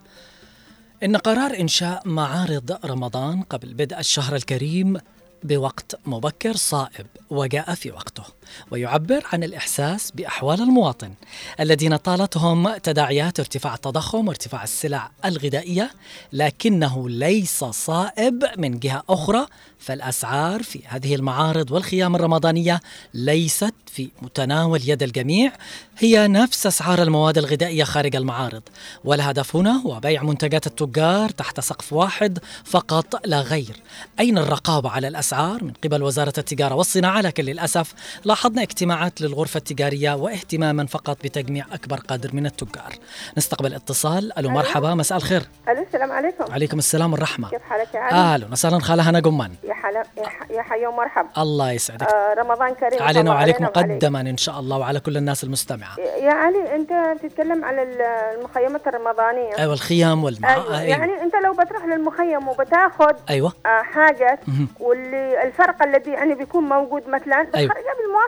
إن 1.04 1.18
قرار 1.18 1.60
إنشاء 1.60 2.02
معارض 2.06 2.78
رمضان 2.86 3.42
قبل 3.42 3.74
بدء 3.74 4.00
الشهر 4.00 4.36
الكريم 4.36 4.98
بوقت 5.44 6.00
مبكر 6.06 6.54
صائب 6.54 7.08
وجاء 7.30 7.74
في 7.74 7.92
وقته. 7.92 8.37
ويعبر 8.72 9.24
عن 9.34 9.44
الإحساس 9.44 10.12
بأحوال 10.12 10.62
المواطن 10.62 11.14
الذين 11.60 11.96
طالتهم 11.96 12.78
تداعيات 12.78 13.40
ارتفاع 13.40 13.74
التضخم 13.74 14.28
وارتفاع 14.28 14.64
السلع 14.64 15.12
الغذائية 15.26 15.92
لكنه 16.34 17.10
ليس 17.10 17.64
صائب 17.64 18.44
من 18.58 18.80
جهة 18.80 19.04
أخرى 19.10 19.46
فالأسعار 19.80 20.64
في 20.64 20.80
هذه 20.86 21.16
المعارض 21.16 21.72
والخيام 21.72 22.16
الرمضانية 22.16 22.82
ليست 23.14 23.74
في 23.86 24.10
متناول 24.22 24.82
يد 24.90 25.04
الجميع 25.04 25.52
هي 25.98 26.28
نفس 26.28 26.68
أسعار 26.68 27.04
المواد 27.04 27.38
الغذائية 27.38 27.84
خارج 27.84 28.16
المعارض. 28.16 28.62
والهدف 29.06 29.56
هنا 29.56 29.82
هو 29.82 30.00
بيع 30.00 30.24
منتجات 30.24 30.68
التجار 30.68 31.30
تحت 31.30 31.60
سقف 31.60 31.94
واحد 31.94 32.40
فقط 32.64 33.28
لا 33.28 33.42
غير. 33.42 33.82
أين 34.20 34.38
الرقابة 34.38 34.90
على 34.90 35.08
الأسعار 35.08 35.64
من 35.64 35.74
قبل 35.84 36.04
وزارة 36.04 36.34
التجارة 36.38 36.76
والصناعة؟ 36.76 37.22
لكن 37.22 37.44
للأسف 37.44 37.94
لاحظنا 38.38 38.62
اجتماعات 38.62 39.22
للغرفة 39.22 39.58
التجارية 39.58 40.14
واهتماما 40.14 40.86
فقط 40.86 41.18
بتجميع 41.24 41.66
أكبر 41.74 41.98
قدر 42.08 42.30
من 42.34 42.46
التجار. 42.46 42.94
نستقبل 43.38 43.74
اتصال. 43.74 44.38
ألو 44.40 44.50
مرحبا 44.50 44.94
مساء 44.94 45.18
الخير. 45.18 45.42
ألو 45.70 45.82
السلام 45.82 46.12
عليكم. 46.12 46.54
عليكم 46.54 46.78
السلام 46.78 47.14
والرحمة. 47.14 47.50
كيف 47.50 47.62
حالك 47.62 47.94
يا 47.94 48.00
علي؟ 48.00 48.16
أهلا 48.16 48.48
وسهلا. 48.52 48.80
خالة 48.80 49.10
هنا 49.10 49.20
قمان 49.20 49.52
يا 49.64 49.74
حلا 49.74 50.04
يا, 50.18 50.28
ح... 50.28 50.52
يا 50.52 50.62
حي 50.62 50.86
ومرحب. 50.86 51.26
الله 51.38 51.72
يسعدك. 51.72 52.08
آه 52.08 52.34
رمضان 52.34 52.74
كريم. 52.74 53.04
علينا 53.04 53.32
وعليك. 53.32 53.62
مقدما 53.62 54.22
إن 54.22 54.38
شاء 54.38 54.60
الله 54.60 54.78
وعلى 54.78 55.00
كل 55.00 55.18
الناس 55.18 55.44
المستمعة. 55.44 56.00
يا 56.00 56.32
علي 56.32 56.76
أنت 56.76 56.90
بتتكلم 57.24 57.66
على 57.66 57.84
ال- 57.84 58.02
المخيمات 58.40 58.88
الرمضانية. 58.88 59.58
أيوة 59.58 59.74
الخيام 59.74 60.24
والمع 60.24 60.54
أيوة. 60.54 60.82
يعني 60.82 61.22
أنت 61.22 61.34
لو 61.46 61.54
بتروح 61.54 61.86
للمخيم 61.86 62.48
وبتاخذ 62.48 63.14
أيوة. 63.30 63.54
آه 63.66 64.38
مهم. 64.48 64.68
واللي 64.80 65.44
الفرق 65.44 65.84
الذي 65.84 66.12
يعني 66.12 66.36
بيكون 66.36 66.64
موجود 66.64 67.04
مثلا 67.08 67.48
أيوة. 67.56 67.74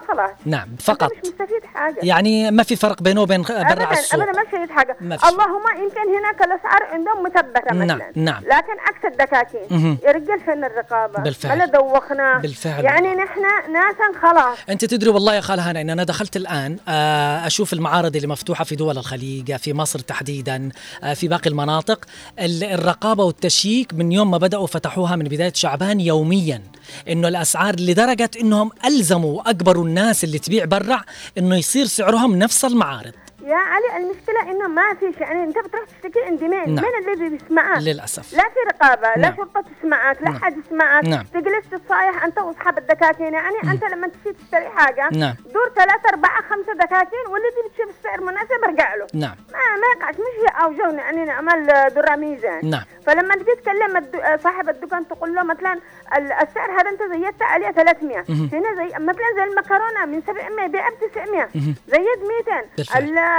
بالمواصلات 0.07 0.35
نعم 0.45 0.75
فقط. 0.79 1.11
مش 1.11 1.17
مستفيد 1.17 1.63
حاجة. 1.73 1.95
يعني 2.03 2.51
ما 2.51 2.63
في 2.63 2.75
فرق 2.75 3.01
بينه 3.03 3.21
وبين 3.21 3.41
برا 3.41 3.91
السوق. 3.91 4.21
ابدا 4.23 4.31
ما 4.39 4.45
شفت 4.51 4.71
حاجة. 4.71 4.97
اللهم 5.01 5.63
يمكن 5.83 6.17
هناك 6.17 6.41
الأسعار 6.41 6.83
عندهم 6.83 7.23
مثبتة 7.23 7.73
نعم، 7.73 7.87
مثلا. 7.97 8.11
نعم. 8.15 8.43
لكن 8.43 8.79
عكس 8.87 9.05
الدكاكين 9.11 9.97
رجال 10.05 10.39
فين 10.45 10.63
الرقابة. 10.63 11.19
بالفعل. 11.23 11.57
ما 11.57 11.65
دوخنا؟ 11.65 12.37
بالفعل. 12.37 12.83
يعني 12.85 13.15
نحن 13.15 13.41
ناسا 13.73 14.19
خلاص. 14.21 14.57
أنت 14.69 14.85
تدري 14.85 15.09
والله 15.09 15.35
يا 15.35 15.41
خاله 15.41 15.71
هنا 15.71 15.81
إن 15.81 15.89
أنا 15.89 16.03
دخلت 16.03 16.35
الآن 16.35 16.77
آه، 16.87 17.47
أشوف 17.47 17.73
المعارض 17.73 18.15
اللي 18.15 18.27
مفتوحة 18.27 18.63
في 18.63 18.75
دول 18.75 18.97
الخليج 18.97 19.55
في 19.55 19.73
مصر 19.73 19.99
تحديدا 19.99 20.69
آه، 21.03 21.13
في 21.13 21.27
باقي 21.27 21.49
المناطق. 21.49 22.05
ال- 22.39 22.63
الرقابة 22.63 23.23
والتشييك 23.23 23.93
من 23.93 24.11
يوم 24.11 24.31
ما 24.31 24.37
بدأوا 24.37 24.67
فتحوها 24.67 25.15
من 25.15 25.25
بداية 25.25 25.53
شعبان 25.55 25.99
يوميا. 25.99 26.61
إنه 27.09 27.27
الأسعار 27.27 27.75
لدرجه 27.79 28.31
إنهم 28.41 28.71
ألزموا 28.85 29.37
واجبروا 29.37 29.85
الناس 29.85 30.23
اللي 30.23 30.39
تبيع 30.39 30.65
برا 30.65 31.01
إنه 31.37 31.55
يصير 31.55 31.85
سعرهم 31.85 32.35
نفس 32.35 32.65
المعارض. 32.65 33.13
يا 33.49 33.55
علي 33.55 33.97
المشكلة 33.97 34.41
إنه 34.51 34.67
ما 34.67 34.93
فيش 34.93 35.15
يعني 35.21 35.43
أنت 35.43 35.57
بتروح 35.59 35.83
تشتكي 35.85 36.21
عند 36.25 36.43
مين؟ 36.43 36.75
نعم. 36.75 36.85
مين 36.85 37.07
الذي 37.07 37.29
بيسمعك؟ 37.29 37.77
للأسف 37.81 38.33
لا 38.33 38.43
في 38.43 38.59
رقابة، 38.73 39.07
لا 39.15 39.17
نعم. 39.17 39.35
شرطة 39.37 39.61
تسمعك، 39.79 40.21
لا 40.21 40.29
نعم. 40.29 40.39
حد 40.43 40.57
يسمعك، 40.57 41.03
نعم. 41.05 41.23
تجلس 41.33 41.69
تتصايح 41.71 42.23
أنت 42.23 42.39
وأصحاب 42.39 42.77
الدكاكين، 42.77 43.33
يعني 43.33 43.55
أنت 43.71 43.83
لما 43.83 44.07
تجي 44.07 44.33
تشتري 44.33 44.69
حاجة 44.69 45.09
نعم. 45.11 45.35
دور 45.53 45.69
ثلاثة 45.75 46.09
أربعة 46.09 46.41
خمسة 46.41 46.73
دكاكين 46.73 47.25
والذي 47.29 47.69
بتشوف 47.69 47.89
السعر 47.99 48.21
مناسب 48.21 48.63
ارجع 48.63 48.95
له. 48.95 49.07
نعم 49.13 49.35
ما 49.51 49.59
ما 49.81 49.87
يقعش 49.99 50.15
مش 50.15 50.19
هي 50.43 50.63
أوجون 50.65 50.97
يعني 50.99 51.25
نعمل 51.25 51.65
درة 51.95 52.15
ميزان. 52.15 52.69
نعم 52.69 52.83
فلما 53.05 53.35
تجي 53.35 53.55
تكلم 53.63 54.05
صاحب 54.43 54.69
الدكان 54.69 55.07
تقول 55.07 55.35
له 55.35 55.43
مثلا 55.43 55.73
ال- 56.17 56.31
السعر 56.31 56.71
هذا 56.71 56.89
أنت 56.89 57.03
زيدت 57.03 57.41
عليه 57.41 57.71
300 57.71 58.23
مهم. 58.29 58.49
هنا 58.53 58.75
زي 58.75 58.85
مثلا 58.99 59.25
زي 59.35 59.43
المكرونة 59.43 60.05
من 60.05 60.21
700 60.27 60.67
بيع 60.67 60.89
ب 60.89 60.93
900 61.13 61.49
مهم. 61.55 61.75
زيد 61.87 62.19
200 62.47 62.65
بالفعل. 62.77 63.03
ال- 63.03 63.17
ال- 63.17 63.38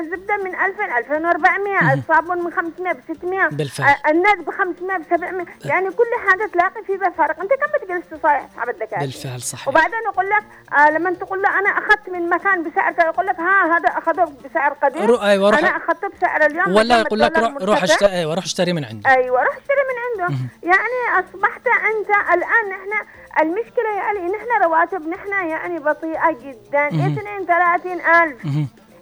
الزبدة 0.00 0.36
من 0.36 0.54
2000 0.54 0.98
2400 0.98 1.94
الصابون 1.94 2.44
من 2.44 2.52
500 2.52 2.92
ب 2.92 3.00
600 3.14 3.48
بالفعل. 3.48 3.94
النت 4.08 4.38
ب 4.46 4.50
500 4.50 4.98
ب 4.98 5.02
700 5.10 5.46
يعني 5.64 5.90
كل 5.90 6.04
حاجة 6.28 6.46
تلاقي 6.52 6.84
فيها 6.86 7.10
فرق. 7.10 7.40
أنت 7.40 7.50
كم 7.50 7.84
بتجلس 7.86 8.20
تصايح 8.20 8.44
اصحاب 8.52 8.68
الدكاترة؟ 8.68 8.98
بالفعل 8.98 9.40
صحيح. 9.40 9.68
وبعدين 9.68 9.98
يقول 10.12 10.30
لك 10.30 10.42
آه 10.78 10.90
لما 10.90 11.10
تقول 11.12 11.42
له 11.42 11.58
أنا 11.58 11.68
أخذت 11.70 12.08
من 12.12 12.30
مكان 12.30 12.62
بسعر 12.70 12.92
كذا 12.92 13.06
يقول 13.06 13.26
لك 13.26 13.40
ها 13.40 13.76
هذا 13.76 13.88
اخذه 13.88 14.32
بسعر 14.44 14.72
قديم. 14.72 15.02
رو- 15.06 15.16
أيوة، 15.22 15.50
روح- 15.50 15.58
أنا 15.58 15.68
أخذته 15.76 16.08
بسعر 16.08 16.46
اليوم 16.46 16.74
ولا 16.76 17.00
يقول 17.00 17.20
لك 17.20 17.38
روح 17.38 17.52
روح. 17.62 17.82
اشتري 17.82 18.12
أيوه 18.12 18.34
روح 18.34 18.44
اشتري 18.44 18.72
من 18.72 18.84
عندي 18.84 19.08
أيوه 19.08 19.42
روح 19.42 19.56
اشتري 19.56 19.76
من 19.90 20.22
عنده. 20.24 20.36
يعني 20.62 21.24
أصبحت 21.26 21.66
أنت 21.66 22.10
الآن 22.34 22.68
نحن 22.70 23.06
المشكلة 23.40 23.90
يعني 23.96 24.18
نحن 24.18 24.62
رواتب 24.64 25.08
نحن 25.08 25.28
يعني 25.48 25.78
بطيئة 25.78 26.30
جدا. 26.32 26.88
مهم. 26.92 27.12
32 27.18 28.00
ألف. 28.00 28.46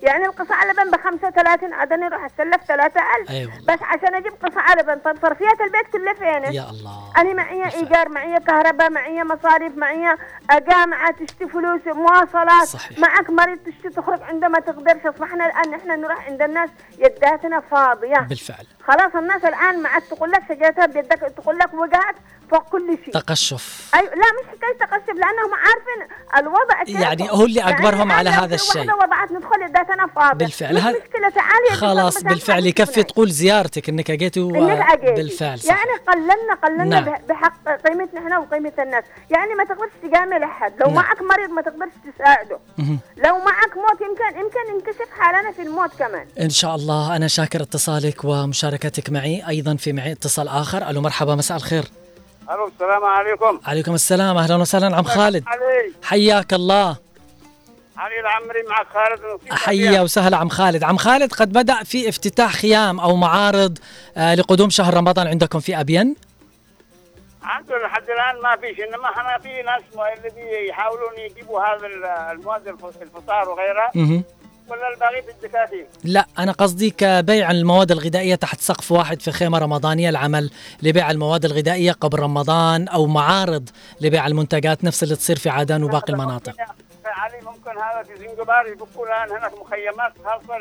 يعني 0.03 0.27
القصعة 0.27 0.65
لبن 0.65 0.91
ب 0.91 0.97
35 0.97 1.73
عدني 1.75 2.07
أروح 2.07 2.25
أستلف 2.25 2.65
3000 2.69 3.31
أيوه. 3.31 3.53
بس 3.69 3.79
عشان 3.83 4.15
أجيب 4.15 4.33
قصعة 4.45 4.75
لبن. 4.75 4.95
طب 4.99 5.17
صرفيات 5.23 5.61
البيت 5.61 5.87
كلها 5.93 6.15
فين؟ 6.15 6.55
يا 6.55 6.71
الله. 6.71 7.13
أنا 7.19 7.33
معي 7.33 7.75
إيجار 7.75 8.09
معي 8.09 8.41
كهرباء 8.41 8.91
معي 8.91 9.25
مصاريف 9.25 9.77
معي 9.77 10.17
جامعة 10.53 11.11
تشتي 11.11 11.49
فلوس 11.49 11.81
مواصلات. 11.87 12.67
صحيح. 12.69 12.99
معك 12.99 13.31
مريض 13.31 13.59
تشتي 13.59 13.89
تخرج 13.89 14.23
عنده 14.23 14.49
ما 14.49 14.61
تقدرش 14.61 15.07
اصبحنا 15.07 15.47
الآن 15.47 15.71
نحن 15.71 16.01
نروح 16.01 16.27
عند 16.27 16.43
الناس 16.43 16.71
يداتنا 16.99 17.61
فاضية. 17.61 18.19
بالفعل. 18.19 18.67
خلاص 18.85 19.15
الناس 19.17 19.45
الآن 19.45 19.87
عاد 19.87 20.03
تقول 20.03 20.31
لك 20.31 20.43
سجلتها 20.49 20.87
بيدك 20.87 21.33
تقول 21.37 21.59
لك 21.59 21.75
وقعت. 21.75 22.15
فوق 22.51 22.69
كل 22.69 22.99
شيء. 23.05 23.15
تقشف. 23.15 23.91
أيوه 23.95 24.15
لا 24.15 24.17
مش 24.17 24.47
حكاية 24.49 24.79
تقشف 24.79 25.09
لأنهم 25.09 25.55
عارفين 25.55 26.17
الوضع 26.39 26.85
كيف 26.85 27.01
يعني 27.01 27.31
هو 27.31 27.45
اللي 27.45 27.63
أجبرهم 27.63 28.13
على 28.13 28.31
الآن 28.31 28.39
لو 28.39 28.45
هذا 28.45 28.55
الشيء. 28.55 28.93
وضعت 28.95 29.33
ندخل 29.33 29.63
يداتنا 29.63 30.07
فاضية. 30.07 30.47
بالفعل. 30.47 30.75
مش 30.75 30.81
مشكلة 30.81 31.29
تعالي 31.29 31.71
خلاص 31.77 32.23
بالفعل. 32.23 32.67
يكفي. 32.67 33.03
تقول 33.03 33.31
زيارتك 33.31 33.89
إنك 33.89 34.11
اجيتي 34.11 34.41
و... 34.41 34.55
إنك 34.55 35.01
بالفعل 35.01 35.59
صح. 35.59 35.69
يعني 35.69 35.91
قللنا 36.09 36.55
قللنا 36.63 37.01
نعم. 37.01 37.15
بحق 37.29 37.69
قيمتنا 37.69 38.21
إحنا 38.21 38.39
وقيمة 38.39 38.73
الناس. 38.79 39.05
يعني 39.31 39.55
ما 39.55 39.65
تقدرش 39.65 39.91
تجامل 40.03 40.43
أحد. 40.43 40.73
لو 40.81 40.87
نعم. 40.87 40.95
معك 40.95 41.23
مريض 41.23 41.51
ما 41.51 41.63
تقدرش 41.63 41.93
تساعده. 42.15 42.59
مهم. 42.79 42.99
لو 43.17 43.39
معك 43.39 43.77
موت 43.77 44.01
يمكن 44.01 44.41
يمكن 44.41 44.75
ينكشف 44.75 45.11
حالنا 45.19 45.53
في 45.53 45.63
الموت 45.63 45.91
كمان. 45.99 46.27
إن 46.41 46.51
شاء 46.51 46.75
الله. 46.75 47.17
أنا 47.17 47.29
شاكر 47.29 47.63
اتصالك 47.63 48.25
ومشاركتك 48.25 49.11
معي 49.11 49.49
أيضا 49.49 49.77
في 49.77 49.93
معي 49.93 50.13
اتصال 50.13 50.49
آخر. 50.49 50.91
ألو 50.91 51.01
مرحبا 51.01 51.35
مساء 51.35 51.57
الخير. 51.57 51.85
ألو 52.51 52.67
السلام 52.67 53.05
عليكم. 53.05 53.61
عليكم 53.67 53.95
السلام 53.95 54.37
أهلا 54.37 54.57
وسهلا 54.57 54.97
عم 54.97 55.03
خالد. 55.05 55.45
علي 55.47 55.93
حياك 56.03 56.53
الله. 56.55 56.97
علي 57.97 58.21
العمري 58.21 58.63
مع 58.71 58.85
خالد 58.85 59.41
حيا 59.51 60.01
وسهلا 60.01 60.37
عم 60.37 60.49
خالد. 60.49 60.85
عم 60.85 60.97
خالد 60.97 61.33
قد 61.33 61.53
بدأ 61.53 61.85
في 61.85 62.09
افتتاح 62.09 62.53
خيام 62.53 63.01
أو 63.01 63.17
معارض 63.17 63.79
آه، 64.17 64.35
لقدوم 64.35 64.71
شهر 64.71 64.95
رمضان 64.95 65.27
عندكم 65.27 65.61
في 65.61 65.81
أبين؟ 65.81 66.17
عنده 67.43 67.79
لحد 67.79 68.03
الآن 68.03 68.43
ما 68.43 68.57
فيش 68.57 68.81
إنما 68.81 69.05
إحنا 69.11 69.39
في 69.39 69.63
ناس 69.63 69.83
ما- 69.97 70.13
اللي 70.15 70.31
بيحاولون 70.65 71.11
يجيبوا 71.19 71.61
هذا 71.61 71.87
ال- 71.87 72.05
المواد 72.05 72.69
الف- 72.69 73.03
الفطار 73.03 73.49
وغيرها. 73.49 73.91
ولا 74.71 74.95
الباقي 74.95 75.23
في 75.23 75.31
الدكاكين؟ 75.31 75.87
لا 76.05 76.27
أنا 76.39 76.53
قصدي 76.53 76.91
كبيع 76.91 77.51
المواد 77.51 77.93
الغذائية 77.93 78.35
تحت 78.35 78.61
سقف 78.61 78.93
واحد 78.93 79.23
في 79.23 79.33
خيمة 79.33 79.59
رمضانية 79.59 80.09
العمل 80.09 80.51
لبيع 80.83 81.11
المواد 81.11 81.45
الغذائية 81.45 81.93
قبل 81.93 82.19
رمضان 82.19 82.89
أو 82.89 83.07
معارض 83.07 83.69
لبيع 84.01 84.27
المنتجات 84.27 84.85
نفس 84.85 85.03
اللي 85.03 85.17
تصير 85.17 85.39
في 85.39 85.49
عدن 85.49 85.83
وباقي 85.83 86.13
المناطق 86.13 86.55
علي 87.05 87.41
ممكن 87.43 87.71
هذا 87.71 88.03
في 88.03 88.17
زنجبار 88.17 88.67
يبقوا 88.67 89.07
الآن 89.07 89.39
هناك 89.39 89.53
مخيمات 89.61 90.13
خاصة 90.25 90.59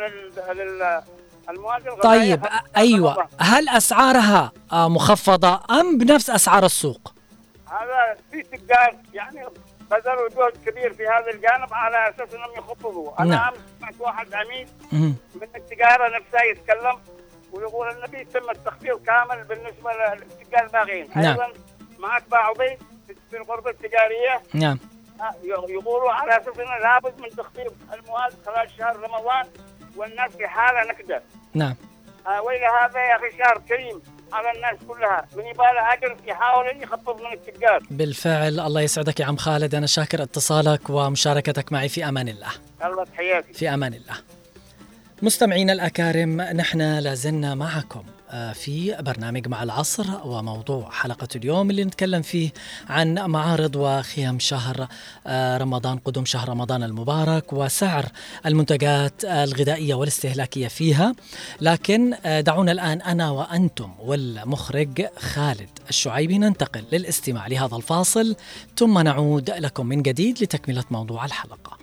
لل. 0.53 1.01
المواد 1.49 1.87
الغذائية 1.87 2.35
طيب 2.35 2.45
أيوة 2.77 3.27
هل 3.39 3.69
أسعارها 3.69 4.51
آه، 4.71 4.89
مخفضة 4.89 5.61
أم 5.71 5.97
بنفس 5.97 6.29
أسعار 6.29 6.65
السوق؟ 6.65 7.13
هذا 7.65 8.17
في 8.31 8.43
تجار 8.43 8.95
يعني 9.13 9.45
بذلوا 9.91 10.29
جهد 10.29 10.57
كبير 10.65 10.93
في 10.93 11.07
هذا 11.07 11.31
الجانب 11.31 11.73
على 11.73 12.09
أساس 12.09 12.33
إنهم 12.33 12.51
يخفضوا، 12.57 13.21
أنا 13.21 13.35
نعم. 13.35 13.53
امس 13.53 13.59
سمعت 13.79 13.93
واحد 13.99 14.33
عميد 14.33 14.67
من 14.91 15.47
التجارة 15.55 16.17
نفسها 16.17 16.43
يتكلم 16.43 16.99
ويقول 17.51 17.89
النبي 17.89 18.23
تم 18.23 18.49
التخفيض 18.49 19.03
كامل 19.03 19.43
بالنسبة 19.43 19.91
للتجار 19.91 20.63
الباغين، 20.63 21.09
نعم. 21.15 21.25
أيضا 21.25 21.53
معك 21.99 22.23
عبيد 22.33 22.77
في 23.29 23.37
الغرفة 23.37 23.69
التجارية 23.69 24.43
نعم 24.53 24.79
آه، 25.21 25.35
يقولوا 25.69 26.11
على 26.11 26.37
أساس 26.37 26.59
إنه 26.59 26.77
لابد 26.77 27.21
من 27.21 27.29
تخفيض 27.29 27.75
المواد 27.93 28.33
خلال 28.45 28.71
شهر 28.77 28.95
رمضان 28.95 29.45
والناس 29.95 30.31
في 30.31 30.47
حالة 30.47 30.91
نكدة. 30.91 31.23
نعم. 31.53 31.75
آه 32.27 32.41
وإلى 32.41 32.65
هذا 32.65 32.99
يا 32.99 33.15
أخي 33.15 33.37
شهر 33.37 33.61
كريم 33.69 34.01
على 34.33 34.51
الناس 34.55 34.87
كلها. 34.87 35.25
من 35.35 35.45
يبالي 35.45 35.93
أجر 35.93 36.17
يحاول 36.25 36.83
يخفض 36.83 37.21
من 37.21 37.33
التجار. 37.33 37.83
بالفعل 37.91 38.59
الله 38.59 38.81
يسعدك 38.81 39.19
يا 39.19 39.25
عم 39.25 39.37
خالد. 39.37 39.75
أنا 39.75 39.87
شاكر 39.87 40.23
اتصالك 40.23 40.89
ومشاركتك 40.89 41.71
معي 41.71 41.89
في 41.89 42.09
أمان 42.09 42.27
الله. 42.27 42.51
الله 42.85 43.03
تحياتي. 43.03 43.53
في 43.53 43.69
أمان 43.69 43.93
الله. 43.93 44.15
مستمعينا 45.21 45.73
الأكارم 45.73 46.41
نحن 46.41 46.81
لازلنا 46.81 47.55
معكم. 47.55 48.03
في 48.53 48.97
برنامج 48.99 49.47
مع 49.47 49.63
العصر 49.63 50.05
وموضوع 50.25 50.89
حلقة 50.91 51.27
اليوم 51.35 51.69
اللي 51.69 51.83
نتكلم 51.83 52.21
فيه 52.21 52.49
عن 52.89 53.13
معارض 53.13 53.75
وخيام 53.75 54.39
شهر 54.39 54.87
آه، 55.27 55.57
رمضان 55.57 55.97
قدوم 55.97 56.25
شهر 56.25 56.49
رمضان 56.49 56.83
المبارك 56.83 57.53
وسعر 57.53 58.05
المنتجات 58.45 59.25
الغذائية 59.25 59.93
والاستهلاكية 59.95 60.67
فيها. 60.67 61.15
لكن 61.61 62.13
آه، 62.25 62.41
دعونا 62.41 62.71
الآن 62.71 63.01
أنا 63.01 63.29
وأنتم 63.31 63.91
والمخرج 63.99 65.05
خالد 65.17 65.69
الشعيبي 65.89 66.37
ننتقل 66.37 66.83
للاستماع 66.91 67.47
لهذا 67.47 67.75
الفاصل. 67.75 68.35
ثم 68.77 68.99
نعود 68.99 69.49
لكم 69.49 69.85
من 69.85 70.01
جديد 70.01 70.43
لتكملة 70.43 70.83
موضوع 70.91 71.25
الحلقة. 71.25 71.77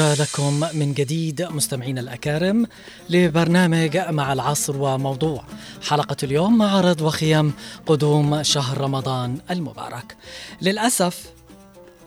العودة 0.00 0.24
لكم 0.24 0.78
من 0.78 0.94
جديد 0.94 1.42
مستمعينا 1.42 2.00
الأكارم 2.00 2.66
لبرنامج 3.10 3.96
مع 3.96 4.32
العصر 4.32 4.76
وموضوع 4.76 5.44
حلقة 5.88 6.16
اليوم 6.22 6.58
معرض 6.58 7.00
وخيم 7.00 7.52
قدوم 7.86 8.42
شهر 8.42 8.78
رمضان 8.78 9.38
المبارك. 9.50 10.16
للأسف 10.62 11.32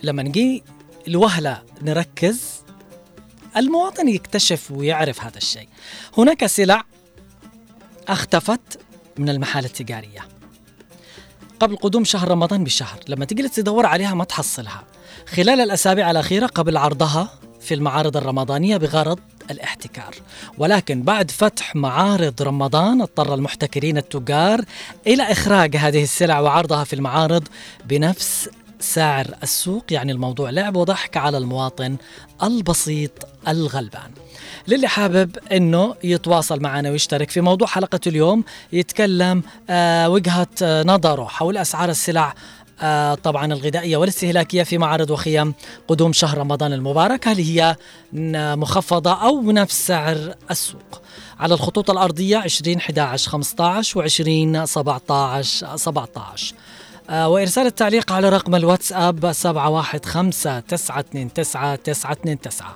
لما 0.03 0.23
نجي 0.23 0.63
الوهلة 1.07 1.61
نركز 1.81 2.41
المواطن 3.57 4.07
يكتشف 4.07 4.71
ويعرف 4.71 5.21
هذا 5.21 5.37
الشيء. 5.37 5.67
هناك 6.17 6.45
سلع 6.45 6.83
اختفت 8.07 8.79
من 9.17 9.29
المحال 9.29 9.65
التجارية. 9.65 10.27
قبل 11.59 11.75
قدوم 11.75 12.03
شهر 12.03 12.31
رمضان 12.31 12.63
بشهر 12.63 12.99
لما 13.07 13.25
تجلس 13.25 13.55
تدور 13.55 13.85
عليها 13.85 14.13
ما 14.13 14.23
تحصلها. 14.23 14.83
خلال 15.27 15.61
الأسابيع 15.61 16.11
الأخيرة 16.11 16.45
قبل 16.47 16.77
عرضها 16.77 17.42
في 17.64 17.74
المعارض 17.74 18.18
الرمضانية 18.18 18.78
بغرض 18.78 19.20
الاحتكار. 19.51 20.16
ولكن 20.57 21.03
بعد 21.03 21.32
فتح 21.32 21.76
معارض 21.76 22.41
رمضان 22.41 23.01
اضطر 23.01 23.34
المحتكرين 23.34 23.97
التجار 23.97 24.61
إلى 25.07 25.24
إخراج 25.24 25.76
هذه 25.76 26.03
السلع 26.03 26.39
وعرضها 26.39 26.84
في 26.84 26.93
المعارض 26.93 27.47
بنفس 27.86 28.49
سعر 28.80 29.28
السوق 29.43 29.84
يعني 29.91 30.11
الموضوع 30.11 30.49
لعب 30.49 30.76
وضحك 30.76 31.18
على 31.18 31.38
المواطن 31.38 31.95
البسيط 32.43 33.11
الغلبان. 33.47 34.11
للي 34.68 34.88
حابب 34.88 35.38
إنه 35.51 35.95
يتواصل 36.03 36.59
معنا 36.61 36.89
ويشترك 36.89 37.30
في 37.30 37.41
موضوع 37.41 37.68
حلقة 37.68 37.99
اليوم 38.07 38.43
يتكلم 38.74 39.43
آه 39.70 40.09
وجهة 40.09 40.47
نظره 40.61 41.24
حول 41.26 41.57
أسعار 41.57 41.89
السلع 41.89 42.36
طبعا 43.24 43.45
الغذائية 43.45 43.97
والاستهلاكية 43.97 44.63
في 44.63 44.78
معارض 44.78 45.09
وخيم 45.09 45.53
قدوم 45.88 46.13
شهر 46.13 46.38
رمضان 46.38 46.74
المبارك. 46.74 47.28
هل 47.28 47.38
هي 47.38 47.76
مخفضة 48.55 49.11
أو 49.11 49.41
بنفس 49.41 49.88
سعر 49.88 50.36
السوق؟ 50.51 51.01
على 51.39 51.53
الخطوط 51.53 51.89
الأرضية 51.89 52.38
20 52.38 52.78
11 52.78 53.32
15 53.32 53.99
و 53.99 54.01
20 54.01 54.65
17 54.65 55.78
17 55.78 56.55
آه 57.09 57.30
وإرسال 57.30 57.65
التعليق 57.65 58.11
على 58.11 58.30
رقم 58.30 58.55
الواتساب 58.55 59.32
715 59.32 60.59
929 60.59 61.34
929 61.34 62.67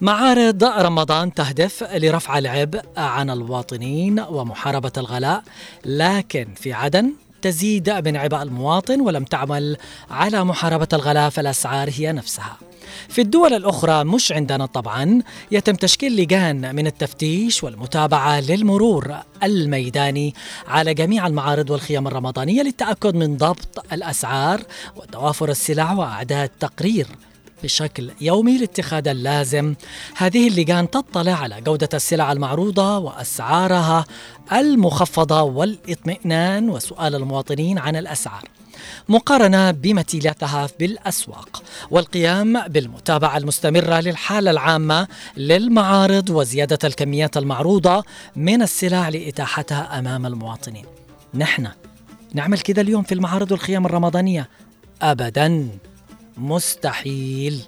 معارض 0.00 0.64
رمضان 0.64 1.34
تهدف 1.34 1.82
لرفع 1.94 2.38
العبء 2.38 2.82
عن 2.96 3.30
المواطنين 3.30 4.20
ومحاربة 4.20 4.92
الغلاء 4.96 5.42
لكن 5.84 6.48
في 6.56 6.72
عدن 6.72 7.12
تزيد 7.42 7.90
من 7.90 8.16
عبء 8.16 8.42
المواطن 8.42 9.00
ولم 9.00 9.24
تعمل 9.24 9.76
على 10.10 10.44
محاربة 10.44 10.88
الغلاء 10.92 11.30
فالأسعار 11.30 11.90
هي 11.94 12.12
نفسها. 12.12 12.56
في 13.08 13.20
الدول 13.20 13.54
الأخرى 13.54 14.04
مش 14.04 14.32
عندنا 14.32 14.66
طبعا 14.66 15.22
يتم 15.50 15.74
تشكيل 15.74 16.16
لجان 16.16 16.74
من 16.74 16.86
التفتيش 16.86 17.64
والمتابعة 17.64 18.40
للمرور 18.40 19.14
الميداني 19.42 20.34
على 20.68 20.94
جميع 20.94 21.26
المعارض 21.26 21.70
والخيام 21.70 22.06
الرمضانية 22.06 22.62
للتأكد 22.62 23.14
من 23.14 23.36
ضبط 23.36 23.84
الأسعار 23.92 24.62
وتوافر 24.96 25.48
السلع 25.48 25.92
وأعداد 25.92 26.48
تقرير 26.48 27.06
بشكل 27.62 28.10
يومي 28.20 28.58
لاتخاذ 28.58 29.08
اللازم. 29.08 29.74
هذه 30.16 30.48
اللجان 30.48 30.90
تطلع 30.90 31.32
على 31.32 31.60
جودة 31.60 31.88
السلع 31.94 32.32
المعروضة 32.32 32.98
وأسعارها 32.98 34.04
المخفضة 34.52 35.42
والإطمئنان 35.42 36.70
وسؤال 36.70 37.14
المواطنين 37.14 37.78
عن 37.78 37.96
الأسعار. 37.96 38.44
مقارنة 39.08 39.70
بمثيلاتها 39.70 40.68
بالأسواق 40.80 41.62
والقيام 41.90 42.68
بالمتابعة 42.68 43.36
المستمرة 43.36 44.00
للحالة 44.00 44.50
العامة 44.50 45.08
للمعارض 45.36 46.30
وزيادة 46.30 46.78
الكميات 46.84 47.36
المعروضة 47.36 48.04
من 48.36 48.62
السلع 48.62 49.08
لإتاحتها 49.08 49.98
أمام 49.98 50.26
المواطنين. 50.26 50.84
نحن 51.34 51.68
نعمل 52.34 52.60
كذا 52.60 52.80
اليوم 52.80 53.02
في 53.02 53.14
المعارض 53.14 53.52
والخيام 53.52 53.86
الرمضانية. 53.86 54.48
أبداً. 55.02 55.68
مستحيل. 56.36 57.62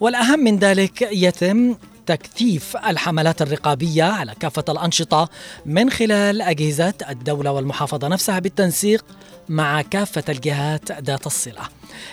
والأهم 0.00 0.40
من 0.40 0.58
ذلك 0.58 1.02
يتم 1.02 1.76
تكثيف 2.06 2.76
الحملات 2.76 3.42
الرقابية 3.42 4.04
على 4.04 4.34
كافة 4.40 4.64
الأنشطة 4.68 5.28
من 5.66 5.90
خلال 5.90 6.42
أجهزة 6.42 6.94
الدولة 7.10 7.52
والمحافظة 7.52 8.08
نفسها 8.08 8.38
بالتنسيق 8.38 9.04
مع 9.48 9.82
كافة 9.82 10.24
الجهات 10.28 10.92
ذات 10.92 11.26
الصلة. 11.26 11.62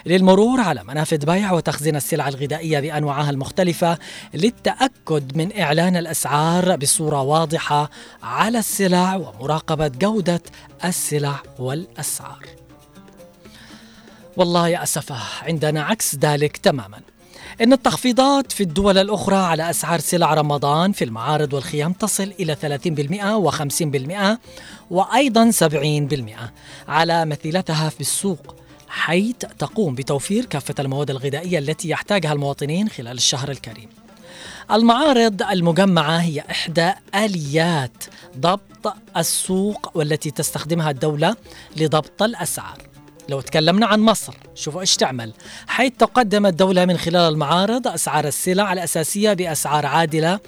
للمرور 0.05 0.61
على 0.61 0.83
منافذ 0.83 1.25
بيع 1.25 1.51
وتخزين 1.51 1.95
السلع 1.95 2.27
الغذائية 2.27 2.79
بأنواعها 2.79 3.29
المختلفة 3.29 3.97
للتأكد 4.33 5.37
من 5.37 5.59
إعلان 5.59 5.97
الأسعار 5.97 6.75
بصورة 6.75 7.21
واضحة 7.21 7.89
على 8.23 8.59
السلع 8.59 9.15
ومراقبة 9.15 9.87
جودة 9.87 10.41
السلع 10.85 11.39
والأسعار. 11.59 12.60
والله 14.37 14.67
يا 14.67 14.83
أسفة 14.83 15.15
عندنا 15.41 15.83
عكس 15.83 16.15
ذلك 16.15 16.57
تماما 16.57 16.99
إن 17.61 17.73
التخفيضات 17.73 18.51
في 18.51 18.63
الدول 18.63 18.97
الأخرى 18.97 19.35
على 19.35 19.69
أسعار 19.69 19.99
سلع 19.99 20.33
رمضان 20.33 20.91
في 20.91 21.03
المعارض 21.03 21.53
والخيام 21.53 21.93
تصل 21.93 22.33
إلى 22.39 22.55
30% 22.55 23.51
و50% 23.51 24.37
وأيضا 24.91 25.51
70% 25.51 26.87
على 26.87 27.25
مثيلتها 27.25 27.89
في 27.89 28.01
السوق 28.01 28.55
حيث 28.87 29.35
تقوم 29.35 29.95
بتوفير 29.95 30.45
كافة 30.45 30.75
المواد 30.79 31.09
الغذائية 31.09 31.59
التي 31.59 31.89
يحتاجها 31.89 32.33
المواطنين 32.33 32.89
خلال 32.89 33.17
الشهر 33.17 33.51
الكريم. 33.51 33.89
المعارض 34.71 35.41
المجمعة 35.43 36.17
هي 36.17 36.43
إحدى 36.51 36.91
آليات 37.15 38.03
ضبط 38.37 38.93
السوق 39.17 39.91
والتي 39.97 40.31
تستخدمها 40.31 40.91
الدولة 40.91 41.35
لضبط 41.77 42.23
الأسعار. 42.23 42.90
لو 43.31 43.41
تكلمنا 43.41 43.85
عن 43.85 43.99
مصر 43.99 44.33
شوفوا 44.55 44.81
إيش 44.81 44.95
تعمل. 44.95 45.33
حيث 45.67 45.93
تقدم 45.99 46.45
الدولة 46.45 46.85
من 46.85 46.97
خلال 46.97 47.33
المعارض 47.33 47.87
أسعار 47.87 48.27
السلع 48.27 48.73
الأساسية 48.73 49.33
بأسعار 49.33 49.85
عادلة. 49.85 50.39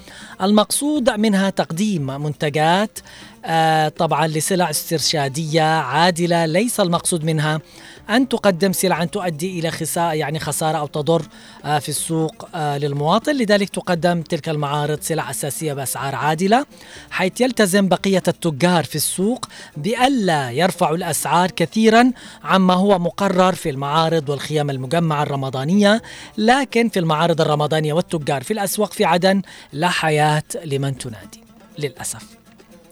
المقصود 0.42 1.10
منها 1.10 1.50
تقديم 1.50 2.06
منتجات 2.24 3.00
آه 3.46 3.90
طبعا 3.90 4.28
لسلع 4.28 4.70
استرشادية 4.70 5.62
عادلة 5.62 6.46
ليس 6.46 6.80
المقصود 6.80 7.24
منها 7.24 7.62
أن 8.10 8.30
تقدم 8.30 8.72
سلعا 8.72 9.06
تؤدي 9.06 9.60
إلى 9.60 9.72
خسارة 9.72 10.14
يعني 10.14 10.40
خسارة 10.40 10.78
أو 10.78 10.88
تضر 10.88 11.22
آه 11.66 11.80
في 11.80 11.90
السوق 11.90 12.48
آه 12.56 12.78
للمواطن. 12.78 13.36
لذلك 13.36 13.70
تقدم 13.70 14.22
تلك 14.22 14.50
المعارض 14.50 15.00
سلع 15.02 15.30
أساسية 15.30 15.74
بأسعار 15.74 16.16
عادلة 16.16 16.66
حيث 17.12 17.42
يلتزم 17.42 17.88
بقية 17.88 18.24
التجار 18.28 18.84
في 18.84 18.96
السوق 18.96 19.46
بألا 19.78 20.52
يرفعوا 20.52 20.96
الأسعار 20.96 21.52
كثيرا 21.52 22.12
عما 22.44 22.74
هو 22.74 23.00
مقرر 23.00 23.56
في 23.56 23.70
المعارض 23.70 24.30
والخيام 24.30 24.70
المجمعة 24.70 25.24
الرمضانية. 25.24 26.02
لكن 26.38 26.90
في 26.90 27.00
المعارض 27.00 27.42
الرمضانية 27.42 27.94
والتجار 27.94 28.44
في 28.44 28.54
الأسواق 28.54 28.94
في 28.94 29.06
عدن 29.06 29.42
لا 29.74 29.90
حياة 29.90 30.44
لمن 30.66 30.98
تنادي 30.98 31.44
للأسف. 31.80 32.43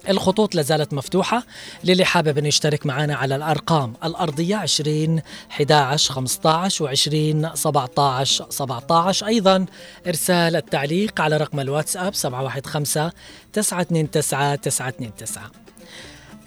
الخطوط 0.09 0.55
لازالت 0.55 0.93
مفتوحة. 0.93 1.43
للي 1.83 2.05
حابب 2.05 2.37
انه 2.37 2.47
يشترك 2.47 2.85
معنا 2.85 3.15
على 3.15 3.35
الأرقام 3.35 3.93
الأرضية 4.03 4.55
20 4.55 5.21
11 5.51 6.13
15 6.13 6.85
و 6.85 6.87
20 6.87 7.55
17 7.55 8.45
17 8.49 9.27
أيضا 9.27 9.65
إرسال 10.07 10.55
التعليق 10.55 11.21
على 11.21 11.37
رقم 11.37 11.59
الواتساب 11.59 12.15
715 12.15 13.11
929 13.53 14.61
929 14.61 15.51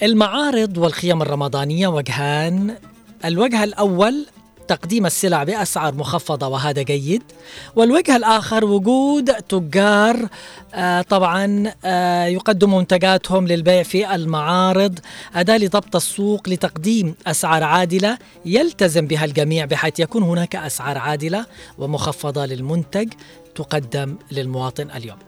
المعارض 0.03 0.79
والخيم 0.79 1.23
الرمضانية 1.23 1.89
وجهان. 1.89 2.77
الوجه 3.25 3.65
الأول 3.65 4.27
تقديم 4.69 5.07
السلع 5.07 5.45
بأسعار 5.45 5.95
مخفضة 5.95 6.47
وهذا 6.49 6.83
جيد. 6.83 7.23
والوجه 7.77 8.17
الآخر 8.17 8.65
وجود 8.65 9.33
تجار 9.33 10.29
آه 10.75 11.03
طبعا 11.03 11.73
آه 11.85 12.25
يقدموا 12.27 12.79
منتجاتهم 12.79 13.47
للبيع 13.49 13.83
في 13.83 14.15
المعارض 14.15 14.99
أداة 15.35 15.57
لضبط 15.57 15.97
السوق 15.97 16.49
لتقديم 16.49 17.15
أسعار 17.27 17.63
عادلة 17.63 18.19
يلتزم 18.45 19.07
بها 19.07 19.25
الجميع 19.25 19.65
بحيث 19.65 20.01
يكون 20.01 20.23
هناك 20.23 20.57
أسعار 20.57 20.99
عادلة 20.99 21.47
ومخفضة 21.79 22.47
للمنتج 22.47 23.13
تقدم 23.55 24.17
للمواطن 24.33 24.91
اليوم. 24.91 25.19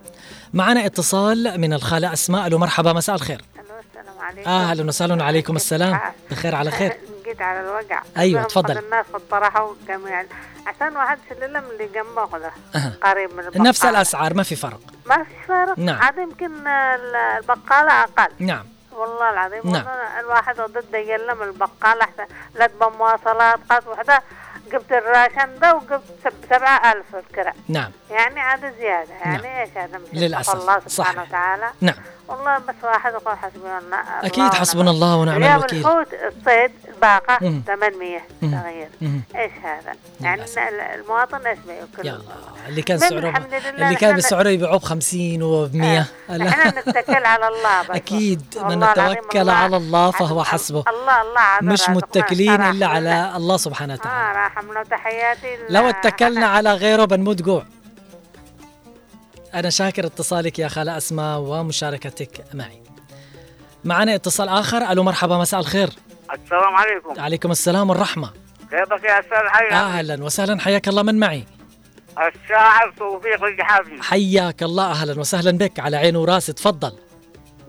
معنا 0.53 0.85
اتصال 0.85 1.61
من 1.61 1.73
الخالة 1.73 2.13
أسماء. 2.13 2.47
ألو 2.47 2.57
مرحبا 2.57 2.93
مساء 2.93 3.15
الخير. 3.15 3.41
السلام 3.59 4.19
عليكم. 4.19 4.49
أهلا 4.49 4.87
وسهلا 4.87 5.23
عليكم 5.23 5.55
السلام. 5.55 5.99
بخير 6.31 6.55
على 6.55 6.71
خير. 6.71 6.97
جيت 7.27 7.41
على 7.41 7.59
الوجع 7.59 8.01
أيوه 8.17 8.43
تفضل. 8.43 8.77
الناس 8.77 9.05
الطرحه 9.15 9.73
جميعا 9.87 10.27
عشان 10.67 10.97
واحد 10.97 11.17
سلم 11.29 11.63
اللي 11.71 11.87
جنبه 11.87 12.37
ده 12.37 12.51
أه. 12.75 12.93
قريب 13.03 13.33
من 13.33 13.39
البقالة. 13.39 13.69
نفس 13.69 13.85
الأسعار 13.85 14.33
ما 14.33 14.43
في 14.43 14.55
فرق. 14.55 14.79
ما 15.05 15.23
في 15.23 15.47
فرق. 15.47 15.79
نعم. 15.79 16.01
عاد 16.01 16.17
يمكن 16.17 16.67
البقالة 16.67 18.03
أقل. 18.03 18.27
نعم. 18.39 18.65
والله 18.91 19.29
العظيم 19.29 19.71
نعم. 19.71 19.85
الواحد 20.19 20.55
ضد 20.61 20.93
يلم 20.93 21.43
البقالة. 21.43 22.01
احسن 22.03 22.33
لا 22.55 22.69
مواصلات 22.99 23.59
قد 23.69 23.87
وحدة. 23.87 24.21
جبت 24.71 24.91
الراشن 24.91 25.59
ده 25.59 25.75
وجبت 25.75 26.01
سب- 26.23 26.45
سبعة 26.49 26.91
ألف 26.91 27.15
الكرة. 27.15 27.53
نعم. 27.69 27.91
يعني 28.11 28.39
هذا 28.39 28.71
زيادة. 28.79 29.13
يعني 29.13 29.43
نعم. 29.43 29.45
إيش 29.45 29.69
هذا؟ 29.77 30.01
للأسف. 30.13 30.55
الله 30.55 30.79
سبحانه. 30.87 31.21
وتعالى. 31.21 31.69
نعم. 31.81 31.95
والله 32.27 32.57
بس 32.57 32.75
واحد 32.83 33.13
يقول 33.13 33.37
حسبنا 33.37 33.77
الله 33.77 33.99
أكيد 34.23 34.53
حسبنا 34.53 34.91
الله 34.91 35.15
ونعم 35.15 35.43
الوكيل. 35.43 35.79
الحوت 35.79 36.07
الصيد 36.13 36.71
الباقة 36.97 37.37
مم. 37.41 37.61
800 37.67 38.19
مم. 38.41 38.61
تغيير 38.61 38.89
مم. 39.01 39.21
إيش 39.35 39.51
هذا؟ 39.63 39.93
يعني 40.21 40.41
المواطن 40.95 41.47
إيش 41.47 41.59
بياكل؟ 41.67 42.07
يلا 42.07 42.21
اللي 42.67 42.81
كان 42.81 42.97
سعره 42.97 43.37
اللي 43.67 43.95
كان 43.95 44.15
بسعره 44.15 44.49
يبيعوه 44.49 44.77
ب 44.79 44.83
50 44.83 45.43
و 45.43 45.65
ب 45.65 45.75
100 45.75 46.05
إحنا 46.29 46.69
نتكل 46.81 47.25
على 47.25 47.47
الله 47.47 47.81
بس 47.89 47.95
أكيد 47.95 48.41
من 48.57 48.79
توكل 48.95 49.39
الله- 49.39 49.53
على 49.53 49.77
الله 49.77 50.11
فهو 50.11 50.43
حسبه 50.43 50.83
الله 50.89 51.21
الله 51.21 51.39
عذر 51.39 51.65
مش. 51.65 51.89
متكلين. 51.89 52.61
إلا 52.61 52.87
على 52.87 53.33
الله 53.35 53.57
سبحانه 53.57 53.93
وتعالى 53.93 54.39
آه 54.39 54.43
راح 54.43 54.59
له 54.63 54.83
تحياتي 54.83 55.57
لو 55.69 55.89
اتكلنا 55.89 56.45
على 56.47 56.73
غيره 56.73 57.05
بنموت 57.05 57.41
جوع 57.41 57.63
أنا 59.53 59.69
شاكر 59.69 60.05
اتصالك 60.05 60.59
يا 60.59 60.67
خالة 60.67 60.97
أسماء 60.97 61.39
ومشاركتك 61.39 62.45
معي 62.53 62.81
معنا 63.83 64.15
اتصال 64.15 64.49
آخر 64.49 64.91
ألو 64.91 65.03
مرحبا 65.03 65.37
مساء 65.37 65.59
الخير 65.59 65.89
السلام 66.33 66.75
عليكم. 66.75 67.21
عليكم 67.21 67.51
السلام 67.51 67.89
والرحمة. 67.89 68.33
كيفك 68.71 69.03
يا 69.03 69.19
أستاذ 69.19 69.47
حي؟ 69.47 69.67
أهلا 69.71 70.23
وسهلا. 70.23 70.59
حياك 70.59 70.87
الله 70.87 71.03
من 71.03 71.19
معي؟ 71.19 71.45
الشاعر 72.17 72.91
توفيق 72.97 73.43
الجحافي. 73.43 74.03
حياك 74.03 74.63
الله. 74.63 74.91
أهلا 74.91 75.19
وسهلا 75.19 75.51
بك. 75.51 75.79
على 75.79 75.97
عيني 75.97 76.17
وراسي. 76.17 76.53
تفضل. 76.53 76.91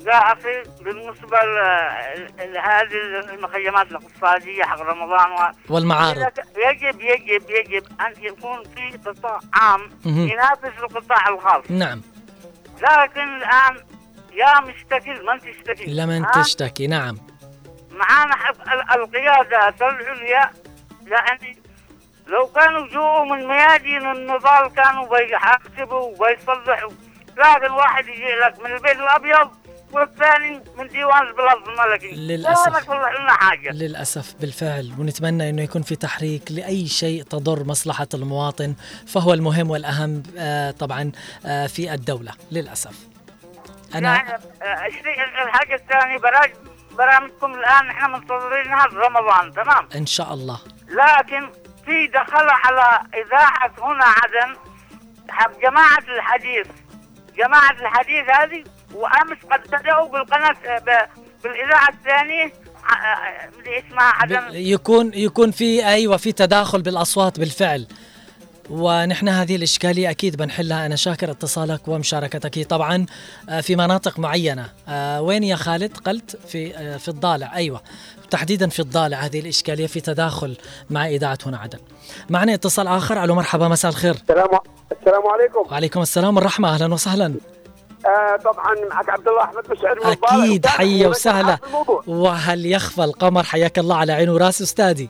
لا 0.05 0.33
أخي 0.33 0.63
بالنسبة 0.85 1.39
ل- 1.39 2.53
لهذه 2.53 3.33
المخيمات 3.35 3.87
الاقتصادية 3.87 4.63
حق 4.63 4.81
رمضان 4.81 5.33
و... 5.33 5.75
والمعارض. 5.75 6.19
يجب 6.57 7.01
يجب 7.01 7.51
يجب 7.51 7.85
أن 8.01 8.25
يكون 8.25 8.63
في 8.65 9.11
قطاع 9.11 9.41
عام. 9.55 9.91
ينافس 10.05 10.79
القطاع 10.79 11.29
الخاص. 11.29 11.65
نعم. 11.71 12.03
لكن 12.83 13.37
الآن 13.37 13.77
يا 14.33 14.61
مشتكي 14.61 15.11
من 15.11 15.41
تشتكي. 15.41 15.95
لمن؟ 15.95 16.27
تشتكي. 16.31 16.87
نعم. 16.87 17.19
معانا 17.99 18.35
القيادة 18.95 19.69
العليا 19.81 20.51
يعني 21.07 21.59
لو 22.27 22.47
كانوا 22.47 22.87
جوءوا 22.87 23.25
من 23.25 23.47
ميادين 23.47 24.11
النضال 24.11 24.75
كانوا 24.77 25.19
بيحاسبوا 25.19 26.01
وبيصلحوا 26.01 26.91
لكن 27.37 27.71
واحد 27.73 28.09
يجي 28.09 28.35
لك 28.45 28.61
من 28.65 28.73
البيت 28.73 28.97
الأبيض 28.97 29.51
والثاني 29.93 30.61
من 30.79 30.89
ديوان 30.89 31.23
البلاد 31.27 31.57
الملكي 31.69 32.35
يصلح 32.51 32.91
لنا 32.91 33.33
حاجة. 33.33 33.71
للأسف 33.71 34.35
بالفعل. 34.41 34.93
ونتمنى 34.99 35.51
أنه 35.51 35.63
يكون 35.63 35.83
في 35.83 35.97
تحريك 35.97 36.43
لأي 36.51 36.87
شيء 36.87 37.23
تضر 37.23 37.65
مصلحة 37.65 38.09
المواطن 38.15 38.75
فهو 39.07 39.33
المهم 39.33 39.71
والأهم 39.71 40.23
آه، 40.39 40.71
طبعا 40.71 41.13
آه، 41.47 41.67
في 41.67 41.95
الدولة. 41.95 42.33
للأسف. 42.53 43.09
أنا 43.95 44.15
يعني 44.15 44.87
الشيء 44.89 45.25
الحاجة 45.45 45.75
الثانية 45.75 46.19
برامج 46.19 46.51
برامجكم 46.99 47.55
الآن 47.55 47.87
نحن 47.87 48.11
منتظرين 48.13 48.73
هذا 48.75 48.99
رمضان 49.09 49.53
تمام؟ 49.55 49.89
إن 49.97 50.07
شاء 50.07 50.35
الله. 50.35 50.61
لكن 50.89 51.51
في 51.85 52.07
دخل 52.07 52.47
على 52.49 53.01
إذاعة 53.15 53.73
هنا 53.79 54.05
عدن 54.05 54.57
حق 55.29 55.59
جماعة 55.63 55.99
الحديث. 56.17 56.67
جماعة 57.37 57.71
الحديث 57.71 58.25
هذه 58.31 58.65
وأمس 58.95 59.39
قد 59.53 59.71
بدأوا 59.71 60.09
بالقناة 60.09 60.53
ب- 60.79 61.09
بالإذاعة 61.43 61.89
الثانية 61.89 62.53
ع- 62.85 63.13
آه، 63.13 63.49
اللي 63.59 63.79
اسمها 63.79 64.13
عدن. 64.15 64.43
يكون 64.53 65.11
يكون 65.15 65.51
في 65.51 65.87
أيوة 65.89 66.17
في 66.17 66.33
تداخل 66.33 66.83
بالأصوات 66.83 67.39
بالفعل. 67.41 67.87
ونحن 68.71 69.29
هذه 69.29 69.57
الإشكالية 69.57 70.11
أكيد 70.11 70.37
بنحلها. 70.37 70.87
أنا 70.87 70.97
شاكر 70.97 71.31
اتصالك 71.31 71.89
ومشاركتك. 71.89 72.67
طبعا 72.67 73.07
آه، 73.49 73.61
في 73.61 73.77
مناطق 73.77 74.19
معينة. 74.19 74.69
آه، 74.89 75.23
وين 75.23 75.45
يا 75.45 75.57
خالد؟ 75.57 75.97
قلت 75.97 76.39
في 76.47 76.77
آه، 76.77 76.97
في 76.97 77.09
الضالع. 77.09 77.55
أيوة 77.57 77.81
تحديدا 78.31 78.69
في 78.69 78.81
الضالع. 78.81 79.19
هذه 79.19 79.41
الإشكالية 79.41 79.87
في 79.87 80.01
تداخل 80.01 80.57
مع 80.91 81.07
إذاعة 81.07 81.39
هنا 81.47 81.59
عدن. 81.59 81.79
معنا 82.31 82.55
اتصال 82.55 82.87
آخر. 82.87 83.25
ألو 83.25 83.35
مرحبا. 83.35 83.69
مساء 83.69 83.91
الخير. 83.91 84.15
السلام 84.15 84.49
السلام 85.01 85.27
عليكم. 85.27 85.73
وعليكم 85.73 86.03
السلام 86.03 86.37
والرحمة. 86.37 86.75
أهلا 86.75 86.95
وسهلا. 86.95 87.35
آه 88.07 88.37
طبعا 88.45 88.75
معك 88.91 89.09
عبد 89.09 89.29
الله 89.29 89.45
أحمد 89.45 89.65
مسعد 89.71 90.67
حيا 90.67 91.01
أنا 91.01 91.09
وسهلا. 91.09 91.59
وهل 92.07 92.67
يخفى 92.67 93.05
القمر؟ 93.05 93.43
حياك 93.43 93.79
الله 93.79 93.97
على 93.97 94.13
عين 94.13 94.29
وراسي 94.29 94.65
أستاذي. 94.65 95.09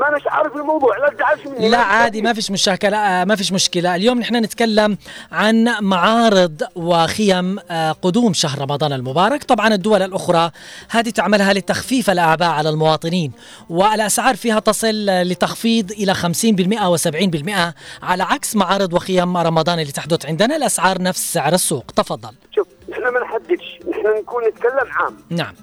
ما 0.00 0.08
أنا 0.08 0.18
عارف 0.26 0.56
الموضوع 0.56 0.98
لا 0.98 1.08
تزعلش 1.08 1.46
مني 1.46 1.68
لا 1.68 1.78
عادي 1.78 2.22
ما 2.22 2.32
فيش 2.32 2.50
مشاكل 2.50 2.94
آه، 2.94 3.24
ما 3.24 3.36
فيش 3.36 3.52
مشكلة. 3.52 3.94
اليوم 3.96 4.18
نحن 4.18 4.36
نتكلم 4.36 4.98
عن 5.32 5.76
معارض 5.80 6.62
وخيم 6.74 7.58
آه، 7.70 7.92
قدوم 7.92 8.32
شهر 8.32 8.58
رمضان 8.58 8.92
المبارك. 8.92 9.44
طبعا 9.44 9.74
الدول 9.74 10.02
الأخرى 10.02 10.50
هذه 10.90 11.10
تعملها 11.10 11.52
لتخفيف 11.52 12.10
الأعباء 12.10 12.48
على 12.50 12.68
المواطنين 12.68 13.32
والأسعار 13.70 14.36
فيها 14.36 14.60
تصل 14.60 15.06
لتخفيض 15.06 15.90
إلى 15.92 16.14
50% 16.14 16.18
و70% 16.96 17.74
على 18.02 18.22
عكس 18.22 18.56
معارض 18.56 18.92
وخيم 18.92 19.36
رمضان 19.36 19.78
اللي 19.80 19.92
تحدث 19.92 20.26
عندنا. 20.26 20.56
الأسعار 20.56 21.02
نفس 21.02 21.32
سعر 21.32 21.52
السوق. 21.52 21.84
تفضل. 21.96 22.30
شوف 22.54 22.66
نحن 22.90 23.02
ما 23.02 23.20
نحددش 23.20 23.78
نحن 23.90 24.20
نكون 24.20 24.42
نتكلم 24.48 24.92
عام. 24.92 25.16
نعم. 25.30 25.54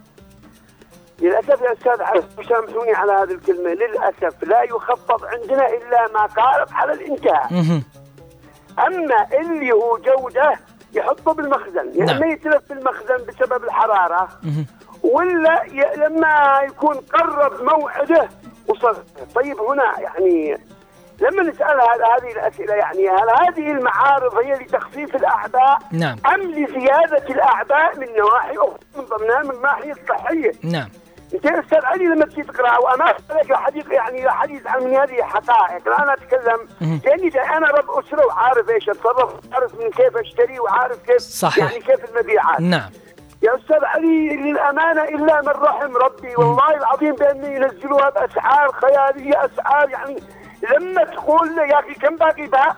للأسف 1.22 1.61
يا 1.61 1.74
أستاذ 1.74 2.01
عارف 2.01 2.26
سامحوني 2.49 2.93
على 2.93 3.11
هذه 3.11 3.32
الكلمة 3.32 3.69
للأسف 3.69 4.43
لا 4.43 4.63
يخفض 4.63 5.26
عندنا 5.26 5.67
إلا 5.69 6.07
ما 6.13 6.26
قارب 6.26 6.67
على 6.74 6.93
الإنتهاء. 6.93 7.47
أما 8.88 9.28
اللي 9.39 9.72
هو 9.72 9.97
جودة 9.97 10.53
يحطه 10.93 11.34
بالمخزن 11.34 11.91
يا 11.93 12.05
نعم. 12.05 12.15
اما 12.15 12.28
يتلف 12.28 12.63
في 12.67 12.74
المخزن 12.74 13.26
بسبب 13.28 13.63
الحرارة. 13.63 14.28
ولا 15.03 15.63
ي... 15.63 15.95
لما 15.97 16.61
يكون 16.63 16.95
قرب 16.95 17.63
موعده 17.63 18.30
وصل 18.67 18.95
طيب 19.36 19.59
هنا 19.61 19.99
يعني 19.99 20.57
لما 21.22 21.43
نسأل 21.43 21.80
هذه 21.82 22.32
الأسئلة 22.32 22.74
يعني 22.74 23.09
هل 23.09 23.30
هذه 23.47 23.72
المعارض 23.72 24.36
هي 24.36 24.53
لتخفيف 24.53 25.15
الأعباء 25.15 25.80
نعم 25.91 26.17
أم 26.34 26.41
لزيادة 26.41 27.30
الأعباء 27.30 27.99
من 27.99 28.07
نواحي 28.17 28.57
أخرى 28.57 28.78
من 28.97 29.03
ضمنها 29.03 29.43
من 29.43 29.51
الناحيه 29.51 29.91
الصحية 29.91 30.51
نعم 30.63 30.89
انت 31.34 31.45
يا 31.45 31.59
أستاذ 31.59 31.86
علي 31.86 32.05
لما 32.05 32.25
تجي 32.25 32.43
تقرأ؟ 32.43 32.77
وأنا 32.77 33.15
لك 33.29 33.53
حديث 33.53 33.91
يعني 33.91 34.29
حديث 34.29 34.67
عن 34.67 34.84
من 34.84 34.95
هذه 34.95 35.23
حقائق 35.23 35.99
أنا 35.99 36.13
أتكلم. 36.13 36.67
لأني 37.05 37.57
أنا 37.57 37.67
رب 37.67 37.89
أسرة 37.89 38.25
وعارف 38.25 38.69
إيش 38.69 38.89
اتصرف 38.89 39.34
وعارف 39.51 39.73
من 39.79 39.89
كيف 39.89 40.17
أشتري 40.17 40.59
وعارف 40.59 40.97
كيف 41.05 41.17
صحيح. 41.17 41.71
يعني 41.71 41.84
كيف 41.84 42.09
المبيعات. 42.09 42.59
نعم. 42.61 42.89
يا 43.41 43.55
أستاذ 43.55 43.86
علي 43.86 44.29
للأمانة 44.29 45.03
إلا 45.03 45.41
من 45.41 45.47
رحم 45.47 45.97
ربي 45.97 46.36
والله 46.36 46.77
العظيم 46.77 47.15
بان 47.15 47.43
ينزلوها 47.43 48.09
بأسعار 48.09 48.71
خيالية 48.71 49.45
أسعار 49.45 49.89
يعني 49.89 50.23
لما 50.71 51.03
تقول 51.03 51.57
يا 51.57 51.79
أخي 51.79 51.93
كم 51.93 52.15
باقي 52.15 52.47
بها؟ 52.47 52.75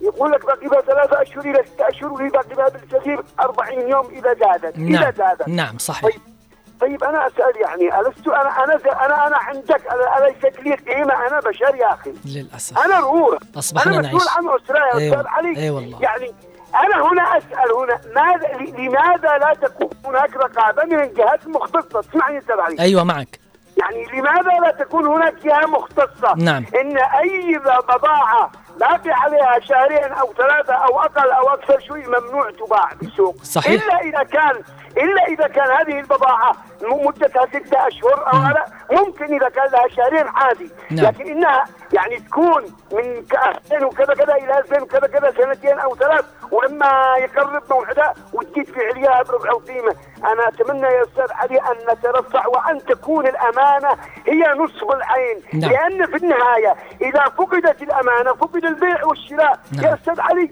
يقول 0.00 0.32
لك 0.32 0.46
باقي 0.46 0.68
بها 0.68 0.80
ثلاثة 0.80 1.22
أشهر 1.22 1.44
إلى 1.44 1.64
ستة 1.64 1.88
أشهر 1.88 2.12
وهي 2.12 2.28
باقي 2.28 2.54
بها 2.54 2.68
بالكثير 2.68 3.22
40 3.40 3.88
يوم 3.88 4.06
إذا 4.06 4.34
زادت 4.34 4.76
إذا 4.76 5.00
نعم. 5.00 5.12
زادت. 5.12 5.48
نعم 5.48 5.78
صحيح. 5.78 6.10
طيب. 6.10 6.33
أنا 6.82 7.26
أسأل 7.26 7.52
يعني 7.60 8.00
ألست 8.00 8.28
أنا 8.28 8.64
أنا 8.64 8.74
أنا 9.06 9.26
أنا 9.26 9.36
عندك 9.36 9.82
اليست 10.18 10.60
لي 10.60 10.74
قيمة 10.74 11.26
أنا 11.26 11.40
بشر 11.40 11.74
يا 11.74 11.94
أخي 11.94 12.12
للأسف 12.24 12.78
أنا 12.78 13.00
روح 13.00 13.38
أصبحنا 13.56 13.92
أنا 13.98 14.08
مسؤول. 14.08 14.20
عن 14.36 14.48
أسرة 14.60 14.78
يا 14.78 14.94
أيوة. 14.94 15.14
أستاذ 15.14 15.26
علي 15.26 15.56
أي 15.62 15.70
والله. 15.70 15.98
يعني 16.02 16.34
أنا 16.74 17.06
هنا 17.12 17.38
أسأل 17.38 17.72
هنا 17.72 18.00
ماذا 18.14 18.52
لماذا 18.78 19.38
لا 19.38 19.54
تكون 19.68 19.90
هناك 20.04 20.36
رقابة 20.36 20.84
من 20.84 21.00
الجهات 21.00 21.46
المختصة 21.46 22.00
اسمعني 22.00 22.38
أستاذ 22.38 22.60
علي 22.60 22.80
أيوة 22.80 23.04
معك 23.04 23.40
يعني 23.76 24.04
لماذا 24.04 24.50
لا 24.62 24.70
تكون 24.84 25.06
هناك 25.06 25.34
جهة 25.44 25.66
مختصة 25.66 26.34
نعم. 26.36 26.64
إن 26.80 26.98
أي 26.98 27.58
بضاعة 27.58 28.52
باقي 28.80 29.10
عليها 29.10 29.60
شهرين 29.60 30.12
أو 30.12 30.32
ثلاثة 30.32 30.74
أو 30.74 31.00
أقل 31.00 31.30
أو 31.30 31.48
أكثر 31.48 31.80
شوي 31.80 32.02
ممنوع 32.06 32.50
تباع 32.50 32.92
بالسوق 33.00 33.36
صحيح. 33.42 33.82
إلا 33.84 34.00
إذا 34.00 34.22
كان 34.22 34.62
إلا 34.96 35.22
إذا 35.28 35.48
كان 35.48 35.70
هذه 35.70 36.00
البضاعة 36.00 36.52
مدتها 36.82 37.46
ستة 37.46 37.86
أشهر 37.88 38.32
أو 38.32 38.38
لا 38.38 38.66
ممكن 38.92 39.24
إذا 39.24 39.48
كان 39.48 39.70
لها 39.72 39.88
شهرين 39.88 40.26
عادي 40.28 40.70
نعم. 40.90 41.06
لكن 41.06 41.26
إنها 41.30 41.64
يعني 41.92 42.16
تكون 42.16 42.62
من 42.92 43.22
ك- 43.26 43.34
2000 43.72 43.84
وكذا 43.86 44.14
كذا 44.14 44.34
إلى 44.34 44.58
2000 44.58 44.82
وكذا 44.82 45.06
كذا 45.06 45.30
سنتين 45.30 45.78
أو 45.78 45.96
ثلاث 45.96 46.24
ولما 46.50 47.14
يقرب 47.18 47.62
موعدها 47.70 48.14
وتجيك 48.32 48.66
في 48.74 48.80
عليها 48.86 49.22
بربع 49.22 49.50
القيمه 49.50 49.94
أنا 50.24 50.48
أتمنى 50.48 50.86
يا 50.86 51.02
أستاذ 51.02 51.32
علي 51.32 51.58
أن 51.58 51.76
نترفع 51.92 52.46
وأن 52.46 52.84
تكون 52.84 53.26
الأمانة 53.26 53.88
هي 54.26 54.54
نصف 54.58 54.90
العين 54.90 55.42
نعم. 55.52 55.70
لأن 55.70 56.06
في 56.06 56.16
النهاية 56.16 56.74
إذا 57.00 57.24
فقدت 57.24 57.82
الأمانة 57.82 58.32
فقد 58.34 58.64
البيع 58.64 59.04
والشراء 59.04 59.58
نعم. 59.76 59.84
يا 59.84 59.94
أستاذ 59.94 60.20
علي 60.20 60.50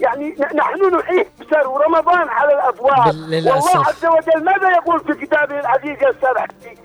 يعني 0.00 0.36
نحن 0.54 0.92
نعيش 0.92 1.26
سر 1.50 1.68
ورمضان 1.68 2.28
على 2.28 2.52
للأسف. 3.28 3.74
والله 3.74 3.88
عز 3.88 4.06
وجل 4.06 4.44
ماذا 4.44 4.70
يقول 4.70 5.00
في 5.00 5.26
كتابه 5.26 5.60
العزيز 5.60 6.02
يا 6.02 6.10
أستاذ 6.10 6.38
علي 6.38 6.76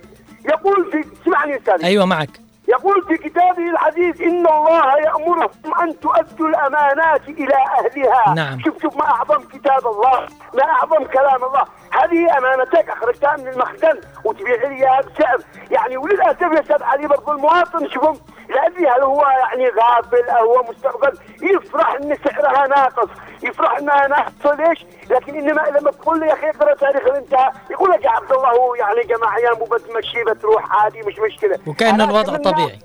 يقول 0.48 0.90
في 0.92 1.04
اسمعني 1.22 1.52
يا 1.52 1.58
أستاذ 1.58 1.84
أيوة 1.84 2.04
معك. 2.04 2.30
يقول 2.68 3.04
في 3.08 3.16
كتابه 3.16 3.70
العزيز 3.70 4.22
إن 4.22 4.46
الله 4.46 4.98
يأمركم 4.98 5.74
أن 5.82 6.00
تؤدوا 6.00 6.48
الأمانات 6.48 7.28
إلى 7.28 7.54
أهلها. 7.54 8.34
نعم. 8.34 8.60
شوف 8.60 8.82
شوف 8.82 8.96
ما 8.96 9.04
أعظم 9.04 9.42
كتاب 9.44 9.86
الله 9.86 10.26
ما 10.54 10.62
أعظم 10.64 11.04
كلام 11.04 11.44
الله. 11.44 11.64
هذه 11.92 12.38
أمانتك 12.38 12.90
أخرجتها 12.90 13.36
من 13.36 13.48
المخزن 13.48 14.00
وتبيع 14.24 14.56
لي 14.56 14.74
إياها 14.74 15.00
بسعر 15.00 15.38
يعني 15.70 15.96
وللأسف 15.96 16.42
يا 16.42 16.60
أستاذ 16.60 16.82
علي 16.82 17.06
برضو 17.06 17.32
المواطن 17.32 17.88
شوفهم 17.88 18.16
لا 18.48 18.66
أدري 18.66 18.86
هل 18.88 19.02
هو 19.02 19.22
يعني 19.22 19.68
غافل 19.68 20.28
أو 20.28 20.54
هو 20.54 20.62
مستقبل؟ 20.70 21.18
يفرح 21.42 21.92
إن 21.94 22.16
سعرها 22.24 22.66
ناقص 22.66 23.08
يفرح 23.42 23.78
إنها 23.78 24.06
ناقصة 24.06 24.54
ليش؟ 24.54 24.86
لكن 25.10 25.34
إنما 25.34 25.62
لما 25.80 25.90
تقول 25.90 26.20
لي 26.20 26.26
يا 26.26 26.32
أخي 26.32 26.50
اقرأ 26.50 26.74
تاريخ 26.74 27.06
الانتهاء 27.06 27.52
يقول 27.70 27.90
لك 27.90 28.04
يا 28.04 28.10
عبد 28.10 28.32
الله 28.32 28.48
هو 28.48 28.74
يعني 28.74 29.02
جماعة 29.02 29.36
أيام 29.36 29.62
وبتمشي 29.62 30.24
بتروح 30.24 30.82
عادي 30.82 31.00
مش 31.02 31.18
مشكلة. 31.18 31.58
وكأن 31.66 31.94
أنا 32.00 32.04
الوضع 32.04 32.36
طبيعي. 32.36 32.78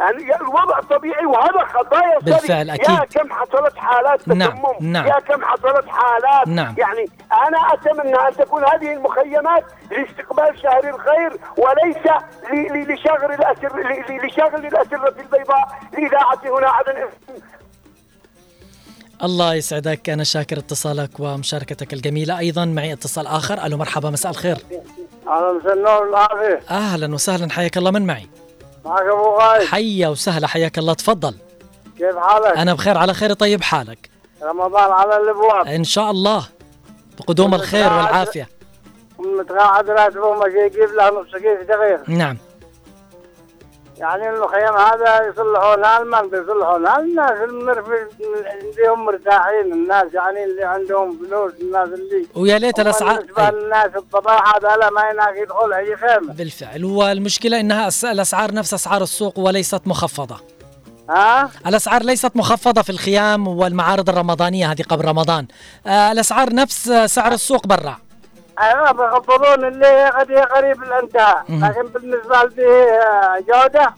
يعني 0.00 0.36
الوضع 0.40 0.80
طبيعي 0.80 1.26
وهذا 1.26 1.64
خطايا. 1.74 2.18
بالفعل، 2.22 2.68
يا 2.68 2.74
أكيد. 2.74 2.98
كم 3.20 3.32
حصلت 3.32 3.76
حالات 3.76 4.28
نعم، 4.28 4.50
تسمم 4.50 4.90
نعم. 4.92 5.06
يا 5.06 5.20
كم 5.20 5.44
حصلت 5.44 5.84
حالات. 5.88 6.48
نعم. 6.48 6.74
يعني 6.78 7.06
أنا 7.32 7.58
أتمنى 7.74 8.14
أن 8.28 8.36
تكون 8.36 8.64
هذه 8.64 8.92
المخيمات 8.92 9.64
لاستقبال 9.90 10.58
شهر 10.62 10.88
الخير 10.94 11.40
وليس 11.56 12.06
ل- 12.52 12.72
ل- 12.72 12.94
لشغل 12.94 13.32
ل- 13.32 14.26
لشغل 14.26 14.66
الأسرة 14.66 15.14
البيضاء 15.20 15.78
لإذاعة 15.92 16.58
هنا 16.58 16.68
عدن 16.70 17.04
الله 19.22 19.54
يسعدك. 19.54 20.08
أنا 20.10 20.24
شاكر 20.24 20.58
اتصالك 20.58 21.10
ومشاركتك 21.20 21.92
الجميلة. 21.92 22.38
أيضا 22.38 22.64
معي 22.64 22.92
اتصال 22.92 23.26
آخر. 23.26 23.66
ألو 23.66 23.76
مرحبا 23.76 24.10
مساء 24.10 24.32
الخير. 24.32 24.56
مساء 25.26 25.72
النور 25.72 26.16
أهلا 26.70 27.14
وسهلا. 27.14 27.52
حياك 27.52 27.76
الله. 27.76 27.90
من 27.90 28.06
معي؟ 28.06 28.28
معك 28.84 29.02
أبو 29.02 29.36
غايب 29.36 29.68
حيا 29.68 30.08
وسهلا 30.08 30.46
حياك 30.46 30.78
الله. 30.78 30.94
تفضل. 30.94 31.34
كيف 31.98 32.16
حالك؟ 32.16 32.56
أنا 32.56 32.74
بخير 32.74 32.98
على 32.98 33.14
خير. 33.14 33.32
طيب 33.32 33.62
حالك؟ 33.62 34.10
رمضان 34.42 34.92
على 34.92 35.16
الأبواب 35.16 35.66
إن 35.66 35.84
شاء 35.84 36.10
الله. 36.10 36.48
بقدوم 37.18 37.54
الخير 37.54 37.92
والعافية. 37.92 38.48
متقاعد 39.18 39.90
راتبه 39.90 40.34
ما 40.34 40.46
يجيب 40.46 40.90
له 40.90 41.10
نص 41.10 41.32
كيس 41.32 41.66
دقيق 41.68 42.08
نعم. 42.08 42.36
يعني 44.00 44.30
المخيم 44.30 44.76
هذا 44.76 45.28
يصلحونها 45.28 45.98
ما 45.98 46.22
بيصلحونها 46.22 46.98
الناس 46.98 47.30
المرفي 47.30 48.06
اللي 48.20 48.88
هم 48.88 49.04
مرتاحين 49.04 49.72
الناس 49.72 50.14
يعني 50.14 50.44
اللي 50.44 50.64
عندهم 50.64 51.18
فلوس 51.18 51.52
الناس 51.60 51.88
اللي 51.88 52.26
ويا 52.34 52.58
ليت 52.58 52.80
الأسعار 52.80 53.16
بالنسبة 53.20 53.50
للناس 53.50 53.90
الطباعة 53.96 54.56
هذا 54.56 54.76
لا 54.76 54.90
ما 54.90 55.10
يناك 55.10 55.36
يدخل 55.36 55.72
أي 55.72 55.96
خيمة. 55.96 56.32
بالفعل. 56.32 56.84
والمشكلة 56.84 57.60
إنها 57.60 57.90
أس- 57.90 58.04
الأسعار 58.04 58.54
نفس 58.54 58.74
أسعار 58.74 59.02
السوق 59.02 59.38
وليست 59.38 59.80
مخفضة. 59.86 60.36
ها؟ 61.10 61.50
الأسعار 61.66 62.02
ليست 62.02 62.36
مخفضة 62.36 62.82
في 62.82 62.90
الخيام 62.90 63.48
والمعارض 63.48 64.08
الرمضانية 64.08 64.72
هذه 64.72 64.82
قبل 64.82 65.04
رمضان. 65.04 65.46
آه 65.86 66.12
الأسعار 66.12 66.54
نفس 66.54 66.90
سعر 67.06 67.32
السوق 67.32 67.66
برا. 67.66 67.96
أيوة 68.62 68.92
بيخفضون 68.92 69.64
اللي 69.64 69.86
هي 69.86 70.10
قد 70.10 70.32
قريب 70.32 70.82
الانتهاء. 70.82 71.44
لكن 71.48 71.88
بالنسبة 71.88 72.44
لدي 72.44 72.86
جودة 73.52 73.94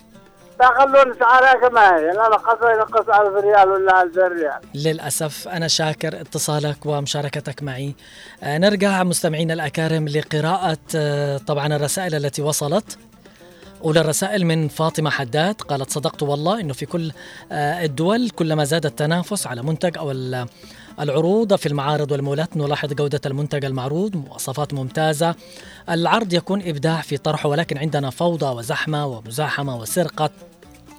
تخلون 0.59 1.15
سعرها 1.21 1.69
كما 1.69 1.97
هي 1.97 2.07
لا 2.13 2.29
نقص 2.29 2.59
ينقص 2.75 3.09
1000 3.09 3.45
ريال 3.45 3.69
ولا 3.69 4.03
2000 4.03 4.21
ريال. 4.29 4.61
للأسف 4.75 5.49
أنا 5.49 5.69
شاكر 5.69 6.21
اتصالك 6.21 6.87
ومشاركتك 6.87 7.63
معي. 7.63 7.95
آه 8.43 8.59
نرجع 8.59 9.03
مستمعينا 9.03 9.55
الأكارم 9.55 10.09
لقراءة 10.09 10.79
آه 10.97 11.39
طبعا 11.39 11.67
الرسائل 11.77 12.15
التي 12.15 12.43
وصلت. 12.43 12.99
أولى 13.85 14.01
الرسائل 14.01 14.47
من 14.47 14.69
فاطمة 14.69 15.11
حداد 15.11 15.55
قالت 15.55 15.91
صدقت 15.91 16.23
والله 16.23 16.61
أنه 16.61 16.73
في 16.73 16.87
كل 16.87 17.13
آه، 17.53 17.85
الدول 17.85 18.31
كلما 18.31 18.65
زاد 18.65 18.87
التنافس 18.87 19.47
على 19.47 19.63
منتج 19.63 19.99
أو 19.99 20.11
العروض 21.01 21.55
في 21.57 21.67
المعارض 21.67 22.13
والمولات. 22.13 22.57
نلاحظ 22.57 22.93
جودة 22.93 23.21
المنتج 23.27 23.65
المعروض 23.65 24.17
مواصفات 24.17 24.75
ممتازة. 24.75 25.35
العرض 25.91 26.33
يكون 26.33 26.63
إبداع 26.63 27.01
في 27.01 27.17
طرحه 27.17 27.49
ولكن 27.49 27.79
عندنا 27.79 28.11
فوضى 28.11 28.47
وزحمة 28.47 29.07
ومزاحمة 29.07 29.77
وسرقة 29.77 30.31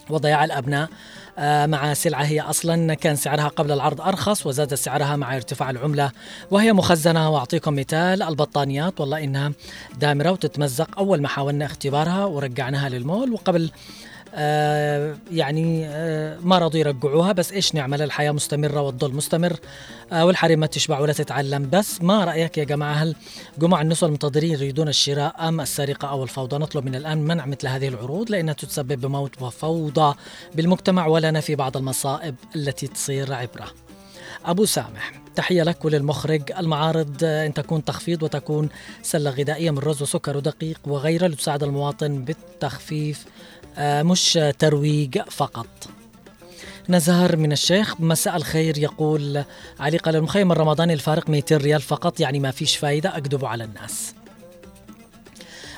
وضياع 0.10 0.44
الأبناء. 0.44 0.90
آه، 1.38 1.66
مع 1.66 1.94
سلعة 1.94 2.24
هي 2.24 2.42
أصلا 2.42 2.94
كان 2.94 3.16
سعرها 3.16 3.48
قبل 3.48 3.72
العرض 3.72 4.02
أرخص 4.02 4.48
وزاد 4.48 4.74
سعرها 4.74 5.16
مع 5.16 5.36
ارتفاع 5.36 5.70
العملة 5.70 6.12
وهي 6.52 6.74
مخزنة. 6.74 7.30
وأعطيكم 7.30 7.76
مثال 7.76 8.24
البطانيات. 8.24 9.00
والله 9.00 9.24
إنها 9.24 9.52
دامرة 10.00 10.32
وتتمزق. 10.32 11.00
أول 11.00 11.22
ما 11.22 11.28
حاولنا 11.28 11.66
اختبارها 11.66 12.26
ورجعناها 12.26 12.90
للمول 12.90 13.32
وقبل 13.32 13.72
آه 14.36 15.16
يعني 15.32 15.88
آه 15.88 16.38
ما 16.42 16.58
رضوا 16.58 16.80
يرجعوها 16.80 17.32
بس 17.32 17.52
إيش 17.52 17.76
نعمل؟ 17.76 18.02
الحياة 18.02 18.32
مستمرة 18.32 18.82
والظل 18.82 19.14
مستمر 19.14 19.60
آه 20.12 20.26
والحريم 20.26 20.60
ما 20.60 20.68
تشبع 20.68 21.00
ولا 21.00 21.14
تتعلم. 21.14 21.70
بس 21.70 22.02
ما 22.02 22.26
رأيك 22.26 22.58
يا 22.58 22.64
جماعة 22.64 22.94
هل 22.94 23.16
جموع 23.58 23.82
النسوة 23.82 24.08
المنتظرين 24.08 24.52
يريدون 24.52 24.88
الشراء 24.88 25.48
أم 25.48 25.62
السرقة 25.62 26.10
أو 26.10 26.24
الفوضى؟ 26.24 26.58
نطلب 26.58 26.86
من 26.86 26.96
الآن 26.96 27.18
منع 27.18 27.46
مثل 27.46 27.68
هذه 27.68 27.88
العروض 27.88 28.32
لأنها 28.32 28.54
تسبب 28.54 29.02
بموت 29.02 29.42
وفوضى 29.42 30.16
بالمجتمع 30.56 31.08
ولنا 31.08 31.40
في 31.42 31.56
بعض 31.56 31.78
المصائب 31.78 32.36
التي 32.56 32.88
تصير 32.88 33.34
عبره 33.34 33.68
أبو 34.46 34.66
سامح 34.66 35.12
تحية 35.36 35.64
لك 35.64 35.86
وللمخرج. 35.86 36.52
المعارض 36.58 37.24
أن 37.24 37.54
تكون 37.54 37.86
تخفيض 37.86 38.24
وتكون 38.24 38.70
سلة 39.02 39.32
غذائية 39.32 39.72
من 39.72 39.78
رز 39.78 40.02
وسكر 40.02 40.38
ودقيق 40.38 40.80
وغيره 40.86 41.28
لتساعد 41.28 41.64
المواطن 41.64 42.26
بالتخفيف 42.26 43.26
مش 43.80 44.38
آه، 44.38 44.52
ترويج 44.52 45.22
فقط. 45.22 45.68
نزار 46.90 47.36
من 47.36 47.52
الشيخ 47.52 48.02
مساء 48.02 48.36
الخير 48.36 48.78
يقول 48.78 49.44
علي 49.80 49.98
قال 49.98 50.16
المخيم 50.16 50.52
الرمضاني 50.52 50.94
الفارق 50.94 51.30
200 51.30 51.58
ريال 51.58 51.82
فقط 51.82 52.20
يعني 52.20 52.40
ما 52.40 52.52
فيش 52.52 52.78
فايدة 52.78 53.18
أكذب 53.18 53.46
على 53.46 53.64
الناس. 53.64 54.14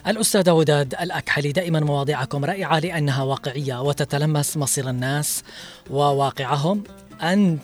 الأستاذة 0.07 0.51
وداد 0.51 0.95
الأكحلي 1.01 1.51
دائما 1.51 1.79
مواضيعكم 1.79 2.45
رائعة 2.45 2.79
لأنها 2.79 3.23
واقعية 3.23 3.81
وتتلمس 3.81 4.57
مصير 4.57 4.89
الناس 4.89 5.43
وواقعهم. 5.89 6.83
أن 7.23 7.57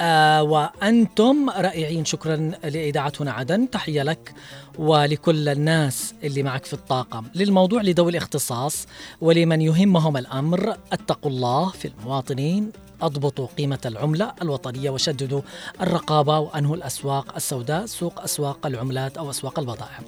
آه 0.00 0.42
وأنتم 0.42 1.50
رائعين 1.50 2.04
شكرا 2.04 2.36
لإذاعة 2.64 3.12
هنا 3.20 3.32
عدن. 3.32 3.70
تحية 3.70 4.02
لك 4.02 4.34
ولكل 4.78 5.48
الناس 5.48 6.14
اللي 6.24 6.42
معك 6.42 6.64
في 6.64 6.72
الطاقم. 6.72 7.24
للموضوع 7.34 7.82
لذوي 7.82 8.10
الاختصاص 8.10 8.86
ولمن 9.20 9.60
يهمهم 9.60 10.16
الأمر 10.16 10.76
اتقوا 10.92 11.30
الله 11.30 11.70
في 11.70 11.88
المواطنين 11.88 12.72
اضبطوا 13.02 13.46
قيمة 13.46 13.78
العملة 13.86 14.32
الوطنية 14.42 14.90
وشددوا 14.90 15.40
الرقابة 15.80 16.38
وأنهوا 16.38 16.76
الأسواق 16.76 17.34
السوداء 17.36 17.86
سوق 17.86 18.20
أسواق 18.20 18.66
العملات 18.66 19.16
أو 19.16 19.30
أسواق 19.30 19.58
البضائع. 19.58 20.00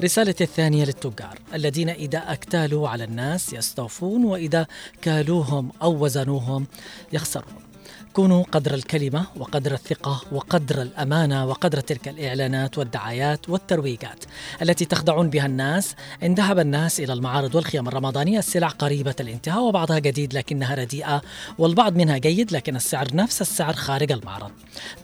رسالتي 0.00 0.44
الثانية 0.44 0.84
للتجار. 0.84 1.38
الذين 1.54 1.88
إذا 1.88 2.18
أكتالوا 2.18 2.88
على 2.88 3.04
الناس 3.04 3.52
يستوفون 3.52 4.24
وإذا 4.24 4.66
كالوهم 5.02 5.70
أو 5.82 6.04
وزنوهم 6.04 6.66
يخسرون. 7.12 7.71
كونوا 8.12 8.44
قدر 8.52 8.74
الكلمة 8.74 9.26
وقدر 9.36 9.72
الثقة 9.72 10.22
وقدر 10.32 10.82
الأمانة 10.82 11.46
وقدر 11.46 11.80
تلك 11.80 12.08
الإعلانات 12.08 12.78
والدعايات 12.78 13.48
والترويجات 13.48 14.24
التي 14.62 14.84
تخدعون 14.84 15.30
بها 15.30 15.46
الناس 15.46 15.94
إن 16.22 16.34
ذهب 16.34 16.58
الناس 16.58 17.00
إلى 17.00 17.12
المعارض 17.12 17.54
والخيام 17.54 17.88
الرمضانية 17.88 18.38
السلع 18.38 18.68
قريبة 18.68 19.14
الانتهاء 19.20 19.62
وبعضها 19.62 19.98
جديد 19.98 20.34
لكنها 20.34 20.74
رديئة 20.74 21.22
والبعض 21.58 21.96
منها 21.96 22.18
جيد 22.18 22.52
لكن 22.52 22.76
السعر 22.76 23.06
نفس 23.14 23.40
السعر 23.40 23.72
خارج 23.72 24.12
المعرض. 24.12 24.50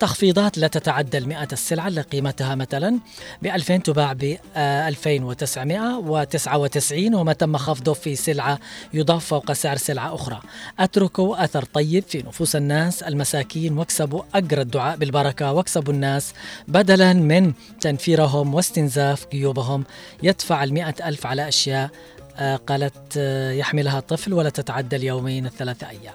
تخفيضات 0.01 0.59
لا 0.59 0.67
تتعدى 0.67 1.19
المئة 1.19 1.49
السلعة 1.53 1.89
اللي 1.89 2.01
قيمتها 2.01 2.55
مثلا 2.55 2.99
ب 3.43 3.47
2000 3.47 3.77
تباع 3.77 4.13
ب 4.13 4.37
2999 4.57 7.15
وما 7.15 7.33
تم 7.33 7.57
خفضه 7.57 7.93
في 7.93 8.17
سلعة 8.17 8.59
يضاف 8.95 9.25
فوق 9.25 9.53
سعر 9.53 9.77
سلعة 9.77 10.15
أخرى. 10.15 10.41
أتركوا 10.79 11.45
أثر 11.45 11.65
طيب 11.65 12.05
في 12.09 12.19
نفوس 12.19 12.57
الناس 12.57 12.98
المساكين 13.03 13.79
واكسبوا 13.79 14.23
أجر 14.35 14.61
الدعاء 14.61 14.97
بالبركة 14.97 15.53
واكسبوا 15.53 15.93
الناس 15.93 16.35
بدلا 16.69 17.13
من 17.13 17.53
تنفيرهم 17.81 18.55
واستنزاف 18.55 19.27
جيوبهم. 19.33 19.85
يدفع 20.23 20.65
المئة 20.65 20.95
ألف 21.09 21.27
على 21.27 21.49
أشياء 21.49 21.91
آه، 22.37 22.57
قالت 22.57 23.17
آه، 23.17 23.53
يحملها 23.53 24.01
طفل 24.01 24.33
ولا 24.33 24.51
تتعدى 24.51 24.97
اليومين 24.97 25.47
الثلاثة 25.47 25.89
أيام. 25.91 26.15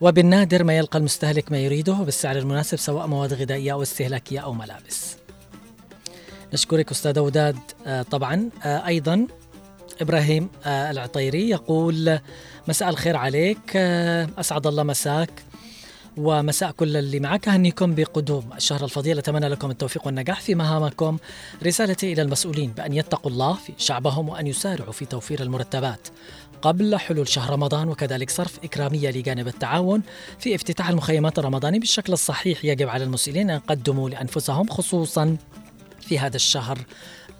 وبالنادر 0.00 0.64
ما 0.64 0.76
يلقى 0.76 0.98
المستهلك 0.98 1.52
ما 1.52 1.58
يريده 1.58 1.92
بالسعر 1.92 2.36
المناسب 2.36 2.78
سواء 2.78 3.06
مواد 3.06 3.34
غذائية 3.34 3.72
أو 3.72 3.82
استهلاكية 3.82 4.40
أو 4.40 4.52
ملابس. 4.52 5.16
نشكرك 6.52 6.90
أستاذ 6.90 7.18
وداد 7.18 7.58
آه، 7.86 8.02
طبعا. 8.02 8.50
أيضا 8.64 9.26
إبراهيم 10.00 10.48
العطيري 10.66 11.50
يقول 11.50 12.18
مساء 12.68 12.88
الخير 12.88 13.16
عليك. 13.16 13.76
أسعد 14.38 14.66
الله 14.66 14.82
مساك. 14.82 15.30
ومساء 16.18 16.70
كل 16.70 16.96
اللي 16.96 17.20
معك. 17.20 17.48
أهنيكم 17.48 17.94
بقدوم 17.94 18.50
الشهر 18.56 18.84
الفضيل. 18.84 19.18
أتمنى 19.18 19.48
لكم 19.48 19.70
التوفيق 19.70 20.06
والنجاح 20.06 20.40
في 20.40 20.54
مهامكم. 20.54 21.18
رسالتي 21.62 22.12
إلى 22.12 22.22
المسؤولين 22.22 22.70
بأن 22.70 22.92
يتقوا 22.92 23.30
الله 23.30 23.54
في 23.54 23.72
شعبهم 23.78 24.28
وأن 24.28 24.46
يسارعوا 24.46 24.92
في 24.92 25.04
توفير 25.04 25.42
المرتبات. 25.42 26.08
قبل 26.62 26.96
حلول 26.96 27.28
شهر 27.28 27.52
رمضان 27.52 27.88
وكذلك 27.88 28.30
صرف 28.30 28.58
إكرامية 28.64 29.10
لجانب 29.10 29.48
التعاون 29.48 30.02
في 30.38 30.54
افتتاح 30.54 30.88
المخيمات 30.88 31.38
الرمضاني 31.38 31.78
بالشكل 31.78 32.12
الصحيح 32.12 32.64
يجب 32.64 32.88
على 32.88 33.04
المسؤولين 33.04 33.50
أن 33.50 33.56
يقدموا 33.56 34.10
لأنفسهم 34.10 34.68
خصوصا 34.68 35.36
في 36.00 36.18
هذا 36.18 36.36
الشهر 36.36 36.78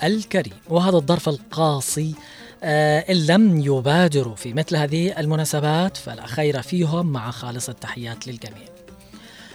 الكريم. 0.03 0.55
وهذا 0.69 0.97
الظرف 0.97 1.29
القاسي 1.29 2.15
إن 2.63 3.27
لم 3.27 3.61
يبادروا 3.61 4.35
في 4.37 4.53
مثل 4.53 4.77
هذه 4.77 5.21
المناسبات 5.21 5.97
فلا 5.97 6.27
خير 6.27 6.63
فيهم 6.63 7.07
مع 7.07 7.31
خالص 7.31 7.69
التحيات 7.69 8.27
للجميع. 8.27 8.65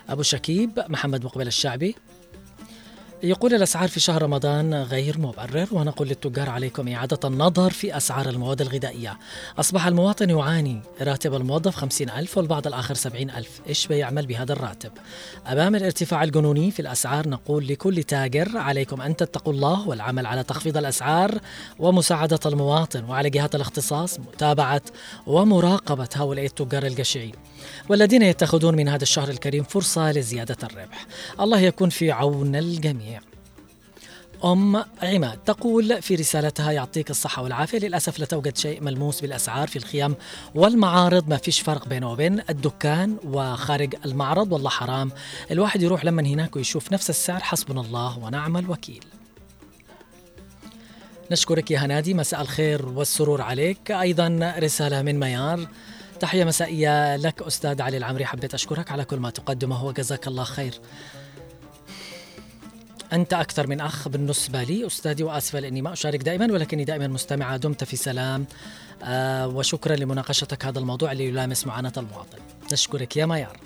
أبو 0.09 0.21
شكيب 0.21 0.83
محمد 0.89 1.25
مقبل 1.25 1.47
الشعبي. 1.47 1.95
يقول 3.23 3.53
الأسعار 3.53 3.89
في 3.89 3.99
شهر 3.99 4.21
رمضان 4.21 4.73
غير 4.73 5.17
مبرر 5.17 5.67
ونقول 5.71 6.07
للتجار 6.07 6.49
عليكم 6.49 6.87
إعادة 6.87 7.19
النظر 7.27 7.69
في 7.69 7.97
أسعار 7.97 8.29
المواد 8.29 8.61
الغذائية. 8.61 9.17
أصبح 9.59 9.87
المواطن 9.87 10.29
يعاني 10.29 10.81
راتب 11.01 11.33
الموظف 11.33 11.75
خمسين 11.75 12.09
ألف 12.09 12.37
والبعض 12.37 12.67
الآخر 12.67 12.93
سبعين 12.93 13.29
ألف. 13.29 13.61
إيش 13.67 13.87
بيعمل 13.87 14.25
بهذا 14.25 14.53
الراتب؟ 14.53 14.91
أمام 15.47 15.75
الارتفاع 15.75 16.23
الجنوني 16.23 16.71
في 16.71 16.79
الأسعار 16.79 17.29
نقول 17.29 17.67
لكل 17.67 18.03
تاجر 18.03 18.57
عليكم 18.57 19.01
أن 19.01 19.15
تتقوا 19.15 19.53
الله 19.53 19.87
والعمل 19.87 20.25
على 20.25 20.43
تخفيض 20.43 20.77
الأسعار 20.77 21.39
ومساعدة 21.79 22.39
المواطن 22.45 23.03
وعلى 23.03 23.29
جهات 23.29 23.55
الاختصاص 23.55 24.19
متابعة 24.19 24.81
ومراقبة 25.27 26.09
هؤلاء 26.15 26.45
التجار 26.45 26.85
الجشعين 26.85 27.33
والذين 27.89 28.21
يتخذون 28.21 28.75
من 28.75 28.89
هذا 28.89 29.03
الشهر 29.03 29.29
الكريم 29.29 29.63
فرصة 29.63 30.11
لزيادة 30.11 30.57
الربح. 30.63 31.05
الله 31.39 31.59
يكون 31.59 31.89
في 31.89 32.11
عون 32.11 32.55
الجميع. 32.55 33.21
أم 34.45 34.83
عماد 35.03 35.37
تقول 35.37 36.01
في 36.01 36.15
رسالتها 36.15 36.71
يعطيك 36.71 37.09
الصحة 37.09 37.43
والعافية. 37.43 37.79
للأسف 37.79 38.19
لا 38.19 38.25
توجد 38.25 38.57
شيء 38.57 38.81
ملموس 38.81 39.21
بالأسعار 39.21 39.67
في 39.67 39.75
الخيام 39.75 40.15
والمعارض. 40.55 41.29
ما 41.29 41.37
فيش 41.37 41.59
فرق 41.59 41.87
بينه 41.87 42.11
وبين 42.11 42.41
الدكان 42.49 43.17
وخارج 43.23 43.95
المعرض. 44.05 44.51
والله 44.51 44.69
حرام. 44.69 45.11
الواحد 45.51 45.81
يروح 45.81 46.05
لما 46.05 46.21
هناك 46.21 46.55
ويشوف 46.55 46.91
نفس 46.91 47.09
السعر. 47.09 47.39
حسبنا 47.39 47.81
الله 47.81 48.19
ونعم 48.19 48.57
الوكيل. 48.57 49.05
نشكرك 51.31 51.71
يا 51.71 51.79
هنادي. 51.79 52.13
مساء 52.13 52.41
الخير 52.41 52.85
والسرور 52.85 53.41
عليك. 53.41 53.91
أيضا 53.91 54.53
رسالة 54.59 55.01
من 55.01 55.19
ميار. 55.19 55.67
تحية 56.19 56.43
مسائية 56.43 57.15
لك 57.15 57.41
أستاذ 57.41 57.81
علي 57.81 57.97
العمري 57.97 58.25
حبيت 58.25 58.53
أشكرك 58.53 58.91
على 58.91 59.05
كل 59.05 59.19
ما 59.19 59.29
تقدمه 59.29 59.85
وجزاك 59.85 60.27
الله 60.27 60.43
خير. 60.43 60.79
أنت 63.13 63.33
أكثر 63.33 63.67
من 63.67 63.81
أخ 63.81 64.07
بالنسبة 64.07 64.63
لي 64.63 64.87
أستاذي 64.87 65.23
وآسفة 65.23 65.59
لأني 65.59 65.81
ما 65.81 65.93
أشارك 65.93 66.21
دائما 66.23 66.53
ولكني 66.53 66.85
دائما 66.85 67.07
مستمعة 67.07 67.57
دمت 67.57 67.83
في 67.83 67.95
سلام. 67.95 68.45
آه 69.03 69.47
وشكرا 69.47 69.95
لمناقشتك 69.95 70.65
هذا 70.65 70.79
الموضوع 70.79 71.11
اللي 71.11 71.27
يلامس 71.27 71.67
معاناة 71.67 71.93
المواطن. 71.97 72.37
نشكرك 72.71 73.17
يا 73.17 73.25
ميار. 73.25 73.59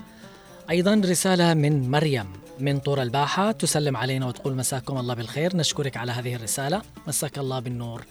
أيضا 0.70 1.02
رسالة 1.06 1.54
من 1.54 1.92
مريم 1.92 2.34
من 2.60 2.80
طور 2.80 3.02
الباحة 3.02 3.52
تسلم 3.52 3.98
علينا 3.98 4.26
وتقول 4.26 4.56
مساكم 4.56 4.98
الله 4.98 5.14
بالخير. 5.14 5.56
نشكرك 5.58 5.98
على 5.98 6.12
هذه 6.12 6.36
الرسالة. 6.36 6.82
مساك 7.08 7.38
الله 7.38 7.60
بالنور 7.60 8.06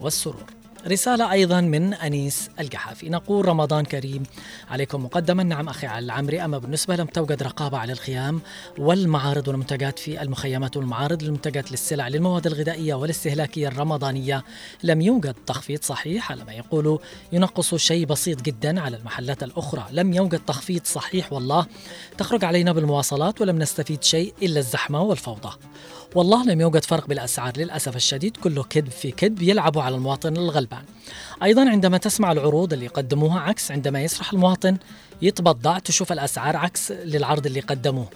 والسرور. 0.00 0.44
رسالة 0.86 1.32
أيضا 1.32 1.60
من 1.60 1.94
أنيس 1.94 2.50
القحافي 2.60 3.08
نقول 3.08 3.48
رمضان 3.48 3.84
كريم 3.84 4.22
عليكم 4.70 5.04
مقدما. 5.04 5.42
نعم 5.42 5.68
أخي 5.68 5.86
على 5.86 6.04
العمري 6.04 6.44
أما 6.44 6.58
بالنسبة 6.58 6.96
لم 6.96 7.06
توجد 7.06 7.42
رقابة 7.42 7.78
على 7.78 7.92
الخيام 7.92 8.40
والمعارض 8.78 9.48
والمنتجات 9.48 9.98
في 9.98 10.22
المخيمات 10.22 10.76
والمعارض 10.76 11.22
للمنتجات 11.22 11.70
للسلع 11.70 12.08
للمواد 12.08 12.46
الغذائية 12.46 12.94
والاستهلاكية 12.94 13.68
الرمضانية 13.68 14.44
لم 14.82 15.00
يوجد 15.00 15.34
تخفيض 15.46 15.82
صحيح 15.82 16.32
على 16.32 16.44
ما 16.44 16.52
يقولوا 16.52 16.98
ينقص 17.32 17.74
شيء 17.74 18.06
بسيط 18.06 18.42
جدا 18.42 18.80
على 18.80 18.96
المحلات 18.96 19.42
الأخرى. 19.42 19.86
لم 19.92 20.12
يوجد 20.12 20.40
تخفيض 20.46 20.84
صحيح 20.84 21.32
والله. 21.32 21.66
تخرج 22.18 22.44
علينا 22.44 22.72
بالمواصلات 22.72 23.40
ولم 23.40 23.58
نستفيد 23.58 24.02
شيء 24.02 24.34
إلا 24.42 24.58
الزحمة 24.58 25.02
والفوضى. 25.02 25.50
والله 26.14 26.44
لم 26.44 26.60
يوجد 26.60 26.84
فرق 26.84 27.06
بالأسعار 27.06 27.52
للأسف 27.56 27.96
الشديد 27.96 28.36
كله 28.36 28.62
كذب 28.62 28.90
في 28.90 29.10
كذب 29.10 29.42
يلعبوا 29.42 29.82
على 29.82 29.94
المواطن 29.94 30.36
الغلبان. 30.36 30.84
أيضا 31.42 31.70
عندما 31.70 31.98
تسمع 31.98 32.32
العروض 32.32 32.72
اللي 32.72 32.84
يقدموها 32.84 33.40
عكس 33.40 33.70
عندما 33.70 34.02
يسرح 34.02 34.32
المواطن 34.32 34.76
يتبضع 35.22 35.78
تشوف 35.78 36.12
الأسعار 36.12 36.56
عكس 36.56 36.92
للعرض 36.92 37.46
اللي 37.46 37.60
قدموه. 37.60 38.08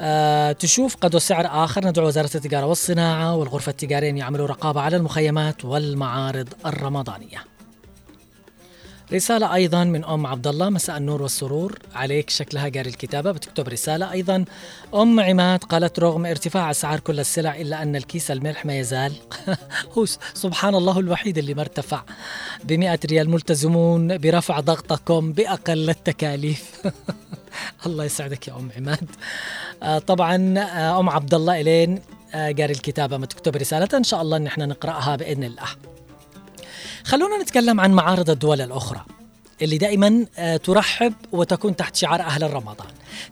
أه 0.00 0.52
تشوف 0.52 0.96
قد 0.96 1.16
سعر 1.16 1.64
آخر 1.64 1.86
ندعو 1.86 2.06
وزارة 2.06 2.30
التجارة 2.34 2.66
والصناعة 2.66 3.36
والغرفة 3.36 3.70
التجارية 3.70 4.10
أن 4.10 4.18
يعملوا 4.18 4.46
رقابة 4.46 4.80
على 4.80 4.96
المخيمات 4.96 5.64
والمعارض 5.64 6.48
الرمضانية. 6.66 7.49
رسالة 9.12 9.54
أيضا 9.54 9.84
من 9.84 10.04
أم 10.04 10.26
عبد 10.26 10.46
الله 10.46 10.70
مساء 10.70 10.96
النور 10.96 11.22
والسرور 11.22 11.78
عليك. 11.94 12.30
شكلها 12.30 12.62
قاري 12.62 12.90
الكتابة 12.90 13.32
بتكتب 13.32 13.68
رسالة 13.68 14.12
أيضا. 14.12 14.44
أم 14.94 15.20
عماد 15.20 15.64
قالت 15.64 15.98
رغم 15.98 16.26
ارتفاع 16.26 16.70
أسعار 16.70 17.00
كل 17.00 17.20
السلع 17.20 17.56
إلا 17.56 17.82
أن 17.82 17.96
الكيس 17.96 18.30
الملح 18.30 18.66
ما 18.66 18.78
يزال. 18.78 19.12
هو 19.98 20.06
سبحان 20.34 20.74
الله 20.74 20.98
الوحيد 20.98 21.38
اللي 21.38 21.54
ما 21.54 21.62
ارتفع. 21.62 22.02
ب 22.64 22.96
ريال 23.10 23.30
ملتزمون 23.30 24.18
برفع 24.18 24.60
ضغطكم 24.60 25.32
بأقل 25.32 25.90
التكاليف. 25.90 26.82
الله 27.86 28.04
يسعدك 28.04 28.48
يا 28.48 28.52
أم 28.52 28.70
عماد. 28.76 29.10
آه 29.82 29.98
طبعا 29.98 30.58
آه 30.58 31.00
أم 31.00 31.08
عبد 31.10 31.34
الله 31.34 31.60
إلين 31.60 32.00
آه 32.34 32.52
قاري 32.52 32.72
الكتابة 32.72 33.16
ما 33.16 33.26
تكتب 33.26 33.56
رسالة. 33.56 33.88
إن 33.94 34.04
شاء 34.04 34.22
الله 34.22 34.36
إن 34.36 34.46
إحنا 34.46 34.66
نقرأها 34.66 35.16
بإذن 35.16 35.44
الله. 35.44 35.66
خلونا 37.04 37.42
نتكلم 37.42 37.80
عن 37.80 37.92
معارض 37.92 38.30
الدول 38.30 38.60
الأخرى. 38.60 39.04
اللي 39.62 39.78
دائما 39.78 40.26
آه، 40.38 40.56
ترحب 40.56 41.12
وتكون 41.32 41.76
تحت 41.76 41.96
شعار 41.96 42.20
أهل 42.20 42.52
رمضان 42.52 42.86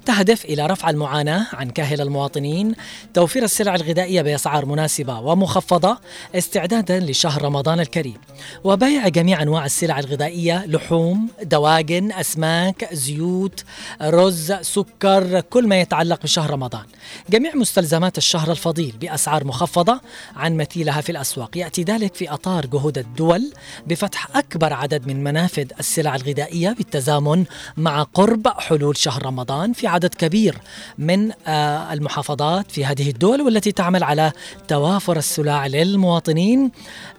تهدف 0.06 0.44
إلى 0.44 0.66
رفع 0.66 0.90
المعاناة 0.90 1.46
عن 1.52 1.70
كاهل 1.70 2.00
المواطنين 2.00 2.74
توفير 3.14 3.44
السلع 3.44 3.74
الغذائية 3.74 4.22
بأسعار 4.22 4.66
مناسبة 4.66 5.20
ومخفضة 5.20 5.98
استعدادا 6.34 7.00
لشهر 7.00 7.42
رمضان 7.42 7.80
الكريم. 7.80 8.16
وبيع 8.64 9.08
جميع 9.08 9.42
أنواع 9.42 9.64
السلع 9.64 9.98
الغذائية 9.98 10.66
لحوم 10.66 11.28
دواجن 11.42 12.12
أسماك 12.12 12.94
زيوت 12.94 13.64
رز 14.02 14.52
سكر 14.52 15.40
كل 15.40 15.68
ما 15.68 15.80
يتعلق 15.80 16.22
بشهر 16.22 16.50
رمضان. 16.50 16.84
جميع 17.30 17.54
مستلزمات 17.54 18.18
الشهر 18.18 18.50
الفضيل 18.50 18.94
بأسعار 19.00 19.44
مخفضة 19.44 20.00
عن 20.36 20.56
مثيلها 20.56 21.00
في 21.00 21.12
الأسواق. 21.12 21.56
يأتي 21.56 21.82
ذلك 21.82 22.14
في 22.14 22.30
أطار 22.30 22.66
جهود 22.66 22.98
الدول 22.98 23.52
بفتح 23.86 24.36
أكبر 24.36 24.72
عدد 24.72 25.06
من 25.06 25.24
منافذ 25.24 25.66
السلع 25.80 26.16
الغذائية 26.22 26.70
بالتزامن 26.70 27.44
مع 27.76 28.02
قرب 28.02 28.48
حلول 28.48 28.96
شهر 28.96 29.26
رمضان 29.26 29.72
في 29.72 29.86
عدد 29.86 30.14
كبير 30.14 30.58
من 30.98 31.32
آه، 31.46 31.92
المحافظات 31.92 32.70
في 32.70 32.84
هذه 32.84 33.10
الدول 33.10 33.42
والتي 33.42 33.72
تعمل 33.72 34.04
على 34.04 34.32
توافر 34.68 35.16
السلع 35.16 35.66
للمواطنين 35.66 36.70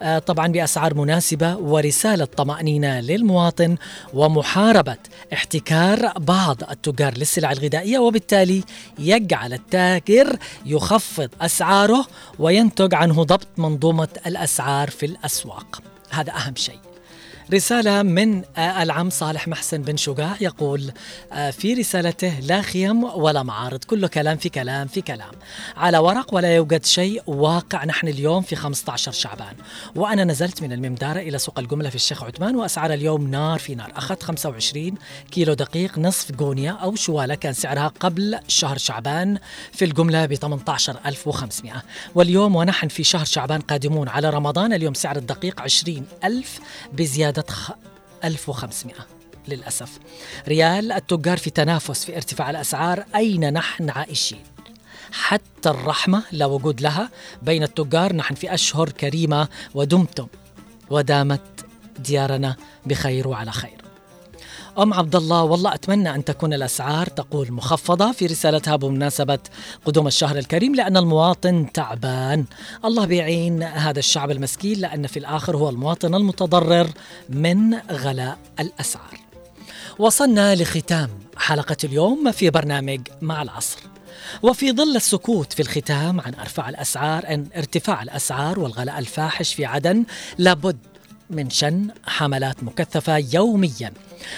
آه، 0.02 0.20
طبعا 0.20 0.48
بأسعار 0.48 0.94
مناسبة 0.94 1.58
ورسالة 1.58 2.26
طمأنينة 2.26 3.00
للمواطن 3.00 3.78
ومحاربة 4.14 4.98
احتكار 5.34 6.14
بعض 6.18 6.58
التجار 6.72 7.18
للسلع 7.18 7.52
الغذائية 7.52 8.00
وبالتالي 8.00 8.64
يجعل 9.00 9.54
التاجر 9.54 10.38
يخفض 10.66 11.30
أسعاره 11.42 12.06
وينتج 12.40 12.94
عنه 12.94 13.24
ضبط 13.24 13.48
منظومة 13.58 14.08
الأسعار 14.28 14.90
في 14.90 15.06
الأسواق. 15.06 15.82
هذا 16.10 16.32
أهم 16.32 16.56
شيء. 16.56 16.89
رسالة 17.54 18.04
من 18.04 18.44
العم 18.58 19.10
صالح 19.10 19.48
محسن 19.48 19.82
بن 19.82 19.98
شجاع 19.98 20.36
يقول 20.42 20.92
آه، 21.34 21.52
في 21.52 21.74
رسالته 21.74 22.40
لا 22.40 22.62
خيم 22.62 23.04
ولا 23.04 23.44
معارض 23.44 23.84
كله 23.84 24.08
كلام 24.08 24.38
في 24.38 24.50
كلام 24.50 24.88
في 24.88 25.02
كلام. 25.02 25.32
على 25.78 25.98
ورق 25.98 26.34
ولا 26.34 26.56
يوجد 26.56 26.86
شيء 26.86 27.24
واقع 27.28 27.86
نحن 27.86 28.08
اليوم 28.08 28.42
في 28.42 28.56
15 28.56 29.12
شعبان. 29.12 29.56
وأنا 29.96 30.24
نزلت 30.24 30.62
من 30.62 30.72
الممدارة 30.74 31.20
إلى 31.20 31.38
سوق 31.38 31.60
الجملة 31.60 31.90
في 31.90 31.96
الشيخ 31.96 32.24
عثمان 32.24 32.56
وأسعار 32.56 32.94
اليوم 32.94 33.28
نار 33.28 33.60
في 33.60 33.76
نار. 33.76 33.92
أخذت 33.96 34.24
25 34.24 34.94
كيلو 35.32 35.54
دقيق 35.54 36.00
نصف 36.00 36.32
جونيا 36.32 36.72
أو 36.72 36.96
شوالة 36.96 37.36
كان 37.36 37.54
سعرها 37.54 37.88
قبل 38.00 38.40
شهر 38.48 38.78
شعبان 38.78 39.38
في 39.72 39.86
الجملة 39.86 40.26
ب 40.26 40.34
18500 40.36 41.84
واليوم 42.16 42.56
ونحن 42.56 42.88
في 42.88 43.04
شهر 43.04 43.26
شعبان 43.26 43.62
قادمون 43.62 44.08
على 44.08 44.30
رمضان 44.30 44.74
اليوم 44.74 44.94
سعر 44.94 45.18
الدقيق 45.18 45.62
20000 45.62 46.60
بزيادة 46.94 47.39
زادت 47.40 47.78
1500 48.24 48.96
للأسف. 49.48 50.00
ريال 50.48 50.92
التجار 50.92 51.38
في 51.38 51.50
تنافس 51.50 52.06
في 52.06 52.16
ارتفاع 52.16 52.50
الأسعار 52.50 53.06
أين 53.16 53.54
نحن 53.54 53.90
عائشين 53.90 54.44
حتى 55.12 55.70
الرحمة 55.70 56.24
لا 56.32 56.46
وجود 56.46 56.82
لها. 56.82 57.10
بين 57.42 57.64
التجار 57.64 58.16
نحن 58.16 58.36
في 58.36 58.54
أشهر 58.54 58.90
كريمة 58.90 59.48
ودمتم. 59.74 60.28
ودامت 60.90 61.66
ديارنا 62.00 62.56
بخير 62.86 63.28
وعلى 63.28 63.52
خير. 63.52 63.79
أم 64.78 64.94
عبد 64.94 65.16
الله 65.16 65.44
والله 65.44 65.74
أتمنى 65.74 66.16
أن 66.16 66.26
تكون 66.26 66.54
الأسعار 66.54 67.08
تقول 67.08 67.52
مخفضة 67.52 68.12
في 68.12 68.26
رسالتها 68.26 68.76
بمناسبة 68.76 69.40
قدوم 69.86 70.08
الشهر 70.08 70.38
الكريم 70.38 70.76
لأن 70.76 70.98
المواطن 70.98 71.72
تعبان. 71.74 72.46
الله 72.86 73.06
بيعين 73.06 73.64
هذا 73.64 74.00
الشعب 74.00 74.32
المسكين 74.32 74.80
لأن 74.80 75.08
في 75.08 75.20
الآخر 75.20 75.58
هو 75.58 75.70
المواطن 75.70 76.16
المتضرر 76.16 76.88
من 77.30 77.74
غلاء 77.92 78.38
الأسعار. 78.60 79.20
وصلنا 80.00 80.56
لختام 80.56 81.10
حلقة 81.38 81.78
اليوم 81.84 82.32
في 82.32 82.50
برنامج 82.50 83.00
مع 83.22 83.42
العصر. 83.42 83.80
وفي 84.42 84.72
ظل 84.72 84.96
السكوت 84.96 85.54
في 85.54 85.62
الختام 85.62 86.22
عن 86.22 86.34
أرفع 86.34 86.70
الأسعار 86.70 87.24
أن 87.28 87.48
ارتفاع 87.56 88.04
الأسعار 88.04 88.60
والغلاء 88.60 89.00
الفاحش 89.00 89.54
في 89.54 89.66
عدن 89.66 90.06
لابد 90.38 90.78
من 91.30 91.50
شن 91.50 91.88
حملات 92.06 92.64
مكثفة 92.64 93.18
يوميا 93.18 93.94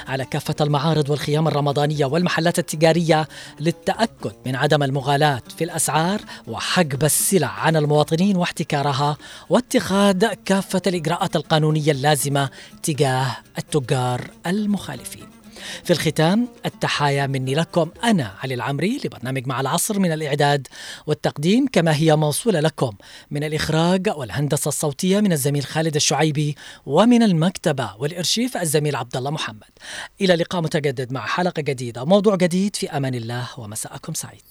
على 0.08 0.26
كافة 0.26 0.56
المعارض 0.62 1.10
والخيام 1.10 1.48
الرمضانية 1.48 2.06
والمحلات 2.06 2.60
التجارية 2.60 3.28
للتأكد 3.60 4.34
من 4.46 4.56
عدم 4.56 4.84
المغالاة 4.84 5.42
في 5.58 5.64
الأسعار 5.64 6.22
وحجب 6.48 7.04
السلع 7.04 7.48
عن 7.48 7.76
المواطنين 7.76 8.38
واحتكارها 8.38 9.18
واتخاذ 9.50 10.26
كافة 10.46 10.82
الإجراءات 10.88 11.36
القانونية 11.36 11.92
اللازمة 11.92 12.50
تجاه 12.84 13.38
التجار 13.58 14.22
المخالفين. 14.48 15.31
في 15.84 15.92
الختام 15.92 16.48
التحايا 16.66 17.28
مني 17.28 17.56
لكم 17.56 17.90
أنا 18.04 18.32
علي 18.44 18.54
العمري 18.54 19.02
لبرنامج 19.06 19.48
مع 19.48 19.62
العصر 19.62 20.00
من 20.00 20.12
الإعداد 20.12 20.68
والتقديم 21.08 21.68
كما 21.74 21.96
هي 21.96 22.16
موصولة 22.16 22.60
لكم 22.60 22.92
من 23.32 23.44
الإخراج 23.44 24.10
والهندسة 24.16 24.70
الصوتية 24.70 25.20
من 25.20 25.32
الزميل 25.32 25.66
خالد 25.66 25.96
الشعيبي 25.96 26.56
ومن 26.86 27.24
المكتبة 27.24 27.90
والإرشيف 28.00 28.58
الزميل 28.58 28.96
عبد 28.96 29.18
الله 29.18 29.32
محمد. 29.32 29.70
إلى 30.22 30.36
لقاء 30.36 30.62
متجدد 30.62 31.12
مع 31.14 31.26
حلقة 31.26 31.62
جديدة 31.62 32.04
وموضوع 32.04 32.36
جديد 32.36 32.76
في 32.76 32.90
أمان 32.90 33.16
الله 33.16 33.48
ومساءكم 33.58 34.14
سعيد. 34.14 34.42